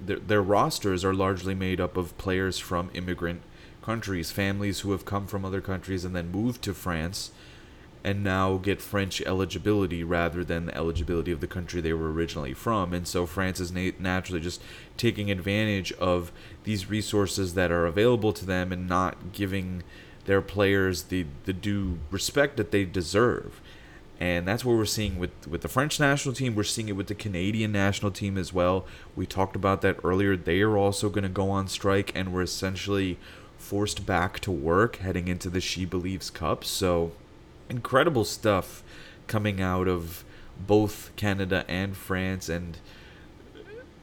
their, 0.00 0.18
their 0.18 0.42
rosters 0.42 1.04
are 1.04 1.14
largely 1.14 1.54
made 1.54 1.80
up 1.80 1.96
of 1.96 2.18
players 2.18 2.58
from 2.58 2.90
immigrant 2.92 3.42
countries, 3.82 4.32
families 4.32 4.80
who 4.80 4.90
have 4.90 5.04
come 5.04 5.26
from 5.26 5.44
other 5.44 5.60
countries 5.60 6.04
and 6.04 6.16
then 6.16 6.32
moved 6.32 6.62
to 6.62 6.74
France 6.74 7.30
and 8.04 8.22
now 8.22 8.58
get 8.58 8.82
French 8.82 9.22
eligibility 9.22 10.04
rather 10.04 10.44
than 10.44 10.66
the 10.66 10.76
eligibility 10.76 11.32
of 11.32 11.40
the 11.40 11.46
country 11.46 11.80
they 11.80 11.94
were 11.94 12.12
originally 12.12 12.52
from. 12.52 12.92
And 12.92 13.08
so 13.08 13.24
France 13.24 13.58
is 13.58 13.72
na- 13.72 13.92
naturally 13.98 14.40
just 14.40 14.62
taking 14.98 15.30
advantage 15.30 15.90
of 15.94 16.30
these 16.64 16.90
resources 16.90 17.54
that 17.54 17.70
are 17.70 17.86
available 17.86 18.34
to 18.34 18.44
them 18.44 18.72
and 18.72 18.86
not 18.86 19.32
giving 19.32 19.82
their 20.26 20.42
players 20.42 21.04
the, 21.04 21.24
the 21.46 21.54
due 21.54 21.98
respect 22.10 22.58
that 22.58 22.70
they 22.70 22.84
deserve. 22.84 23.60
And 24.20 24.46
that's 24.46 24.64
what 24.64 24.76
we're 24.76 24.84
seeing 24.84 25.18
with, 25.18 25.48
with 25.48 25.62
the 25.62 25.68
French 25.68 25.98
national 25.98 26.34
team. 26.34 26.54
We're 26.54 26.62
seeing 26.62 26.88
it 26.88 26.96
with 26.96 27.08
the 27.08 27.14
Canadian 27.14 27.72
national 27.72 28.12
team 28.12 28.38
as 28.38 28.52
well. 28.52 28.86
We 29.16 29.26
talked 29.26 29.56
about 29.56 29.80
that 29.82 29.96
earlier. 30.04 30.36
They 30.36 30.60
are 30.60 30.76
also 30.76 31.08
going 31.08 31.24
to 31.24 31.28
go 31.28 31.50
on 31.50 31.66
strike, 31.68 32.12
and 32.14 32.32
we're 32.32 32.42
essentially 32.42 33.18
forced 33.58 34.06
back 34.06 34.40
to 34.40 34.52
work 34.52 34.96
heading 34.96 35.26
into 35.26 35.50
the 35.50 35.60
She 35.60 35.84
Believes 35.84 36.30
Cup. 36.30 36.64
So, 36.64 37.12
incredible 37.68 38.24
stuff 38.24 38.82
coming 39.26 39.60
out 39.60 39.88
of 39.88 40.24
both 40.66 41.10
Canada 41.16 41.64
and 41.68 41.96
France. 41.96 42.48
And 42.48 42.78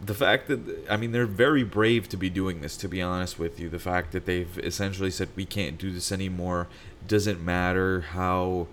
the 0.03 0.13
fact 0.13 0.47
that 0.47 0.85
I 0.89 0.97
mean 0.97 1.11
they're 1.11 1.25
very 1.25 1.63
brave 1.63 2.09
to 2.09 2.17
be 2.17 2.29
doing 2.29 2.61
this 2.61 2.75
to 2.77 2.87
be 2.87 3.01
honest 3.01 3.37
with 3.37 3.59
you 3.59 3.69
the 3.69 3.79
fact 3.79 4.11
that 4.13 4.25
they've 4.25 4.57
essentially 4.59 5.11
said 5.11 5.29
we 5.35 5.45
can't 5.45 5.77
do 5.77 5.91
this 5.91 6.11
anymore 6.11 6.67
doesn't 7.07 7.43
matter 7.43 8.01
how 8.01 8.67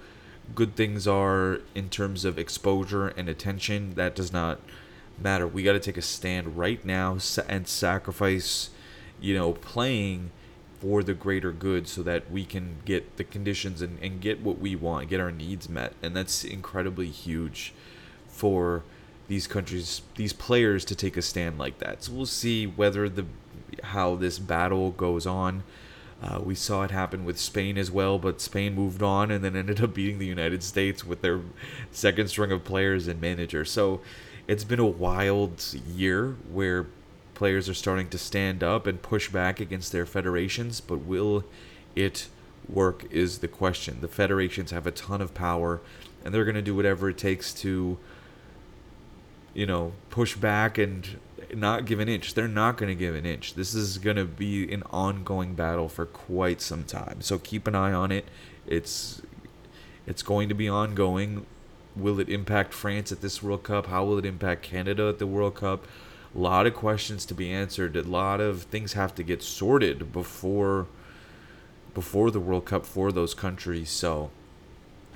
good 0.55 0.75
things 0.75 1.07
are 1.07 1.61
in 1.75 1.91
terms 1.91 2.25
of 2.25 2.39
exposure 2.39 3.09
and 3.09 3.29
attention 3.29 3.95
that 3.95 4.15
does 4.15 4.33
not 4.33 4.59
matter 5.19 5.47
we 5.47 5.63
got 5.63 5.75
to 5.75 5.81
take 5.81 5.99
a 5.99 6.03
stand 6.03 6.57
right 6.57 6.83
now 6.85 7.19
and 7.47 7.69
sacrifice 7.69 8.71
you 9.21 9.35
know 9.35 9.53
playing 9.53 10.31
for 10.81 11.03
the 11.03 11.15
greater 11.15 11.53
good 11.53 11.89
so 11.89 12.03
that 12.03 12.31
we 12.31 12.45
can 12.45 12.77
get 12.85 13.17
the 13.17 13.25
conditions 13.25 13.83
and, 13.83 13.99
and 14.01 14.21
get 14.21 14.41
what 14.41 14.59
we 14.59 14.77
want 14.77 15.09
get 15.09 15.21
our 15.21 15.33
needs 15.33 15.69
met 15.69 15.93
and 16.03 16.15
that's 16.15 16.45
incredibly 16.45 17.09
huge 17.09 17.73
for 18.29 18.85
these 19.29 19.47
countries, 19.47 20.03
these 20.17 20.33
players 20.33 20.85
to 20.87 20.95
take 20.95 21.17
a 21.17 21.23
stand 21.23 21.59
like 21.59 21.79
that. 21.79 22.03
So 22.03 22.13
we'll 22.13 22.27
see 22.27 22.67
whether 22.67 23.09
the 23.09 23.27
how 23.85 24.17
this 24.17 24.39
battle 24.39 24.91
goes 24.91 25.27
on. 25.27 25.63
Uh, 26.21 26.41
we 26.43 26.55
saw 26.55 26.83
it 26.83 26.91
happen 26.91 27.25
with 27.25 27.39
Spain 27.39 27.79
as 27.79 27.91
well, 27.91 28.19
but 28.19 28.41
Spain 28.41 28.75
moved 28.75 29.03
on 29.03 29.31
and 29.31 29.45
then 29.45 29.55
ended 29.55 29.81
up 29.81 29.95
beating 29.95 30.19
the 30.19 30.27
United 30.27 30.65
States 30.65 31.05
with 31.05 31.21
their 31.21 31.41
second 31.93 32.29
string 32.29 32.51
of 32.51 32.65
players 32.65 33.07
and 33.07 33.21
manager. 33.21 33.65
So 33.65 34.01
it's 34.49 34.65
been 34.65 34.81
a 34.81 34.87
wild 34.87 35.63
year 35.95 36.37
where 36.51 36.87
players 37.39 37.69
are 37.69 37.75
starting 37.75 38.09
to 38.11 38.19
stand 38.19 38.63
up 38.63 38.87
and 38.87 39.01
push 39.01 39.31
back 39.31 39.61
against 39.61 39.93
their 39.93 40.05
federations, 40.05 40.81
but 40.81 40.99
will 40.99 41.45
it 41.95 42.29
work 42.69 43.07
is 43.11 43.39
the 43.39 43.49
question. 43.49 43.99
The 44.01 44.09
federations 44.09 44.73
have 44.73 44.87
a 44.87 44.91
ton 44.91 45.23
of 45.23 45.33
power 45.33 45.81
and 46.25 46.35
they're 46.35 46.45
going 46.45 46.57
to 46.57 46.63
do 46.63 46.75
whatever 46.75 47.09
it 47.09 47.17
takes 47.17 47.55
to 47.55 47.97
you 49.55 49.67
know, 49.67 49.93
push 50.11 50.37
back 50.37 50.79
and 50.79 51.19
not 51.55 51.85
give 51.85 52.01
an 52.01 52.09
inch. 52.09 52.35
They're 52.35 52.49
not 52.49 52.77
going 52.77 52.91
to 52.91 52.95
give 52.95 53.15
an 53.15 53.27
inch. 53.27 53.55
This 53.55 53.75
is 53.75 53.99
going 53.99 54.17
to 54.17 54.25
be 54.25 54.73
an 54.73 54.83
ongoing 54.91 55.55
battle 55.55 55.89
for 55.89 56.07
quite 56.07 56.61
some 56.61 56.85
time. 56.85 57.21
So 57.23 57.39
keep 57.39 57.67
an 57.67 57.75
eye 57.75 57.93
on 57.93 58.13
it. 58.13 58.27
It's 58.67 59.23
it's 60.07 60.23
going 60.23 60.49
to 60.49 60.55
be 60.55 60.69
ongoing. 60.69 61.47
Will 61.97 62.21
it 62.21 62.29
impact 62.29 62.73
France 62.73 63.11
at 63.11 63.21
this 63.21 63.43
World 63.43 63.65
Cup? 63.65 63.87
How 63.87 64.05
will 64.05 64.19
it 64.19 64.25
impact 64.25 64.63
Canada 64.63 65.09
at 65.09 65.19
the 65.19 65.27
World 65.27 65.57
Cup? 65.57 65.87
A 66.35 66.39
lot 66.39 66.67
of 66.67 66.75
questions 66.75 67.25
to 67.27 67.35
be 67.35 67.51
answered. 67.51 67.97
A 67.97 68.03
lot 68.03 68.41
of 68.41 68.65
things 68.65 68.93
have 68.93 69.15
to 69.17 69.23
get 69.23 69.43
sorted 69.43 70.13
before 70.13 70.87
before 71.95 72.31
the 72.31 72.41
World 72.41 72.65
Cup 72.65 72.87
for 72.87 73.11
those 73.11 73.35
countries. 73.35 73.91
So 73.91 74.31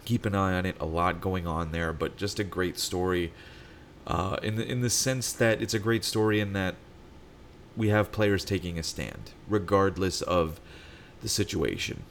keep 0.04 0.26
an 0.26 0.34
eye 0.34 0.54
on 0.54 0.66
it. 0.66 0.76
A 0.80 0.86
lot 0.86 1.20
going 1.20 1.46
on 1.46 1.72
there, 1.72 1.92
but 1.92 2.16
just 2.16 2.38
a 2.38 2.44
great 2.44 2.78
story 2.78 3.32
uh, 4.06 4.36
in 4.42 4.56
the 4.56 4.66
in 4.66 4.80
the 4.80 4.90
sense 4.90 5.32
that 5.32 5.62
it's 5.62 5.74
a 5.74 5.78
great 5.78 6.04
story 6.04 6.40
in 6.40 6.52
that 6.54 6.74
we 7.76 7.88
have 7.88 8.12
players 8.12 8.44
taking 8.44 8.78
a 8.78 8.82
stand 8.82 9.30
regardless 9.48 10.22
of 10.22 10.60
the 11.22 11.28
situation, 11.28 12.02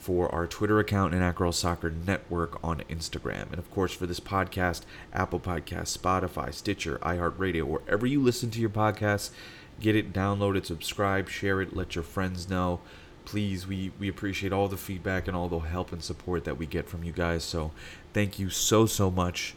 for 0.00 0.34
our 0.34 0.46
Twitter 0.46 0.80
account 0.80 1.14
and 1.14 1.34
Girls 1.34 1.58
Soccer 1.58 1.90
Network 1.90 2.58
on 2.64 2.78
Instagram. 2.88 3.50
And 3.50 3.58
of 3.58 3.70
course, 3.70 3.92
for 3.92 4.06
this 4.06 4.18
podcast, 4.18 4.82
Apple 5.12 5.38
Podcast, 5.38 5.96
Spotify, 5.96 6.52
Stitcher, 6.52 6.98
iHeartRadio, 7.02 7.64
wherever 7.64 8.06
you 8.06 8.20
listen 8.20 8.50
to 8.50 8.60
your 8.60 8.70
podcasts, 8.70 9.30
get 9.78 9.94
it, 9.94 10.12
download 10.12 10.56
it, 10.56 10.66
subscribe, 10.66 11.28
share 11.28 11.60
it, 11.60 11.76
let 11.76 11.94
your 11.94 12.04
friends 12.04 12.48
know. 12.48 12.80
Please, 13.26 13.66
we, 13.66 13.92
we 13.98 14.08
appreciate 14.08 14.52
all 14.52 14.68
the 14.68 14.78
feedback 14.78 15.28
and 15.28 15.36
all 15.36 15.48
the 15.48 15.58
help 15.58 15.92
and 15.92 16.02
support 16.02 16.44
that 16.44 16.56
we 16.56 16.64
get 16.64 16.88
from 16.88 17.04
you 17.04 17.12
guys. 17.12 17.44
So 17.44 17.70
thank 18.14 18.38
you 18.38 18.48
so, 18.48 18.86
so 18.86 19.10
much. 19.10 19.54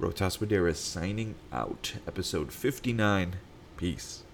Rotas 0.00 0.38
Wadera 0.38 0.74
signing 0.74 1.34
out. 1.52 1.94
Episode 2.06 2.50
59. 2.50 3.36
Peace. 3.76 4.25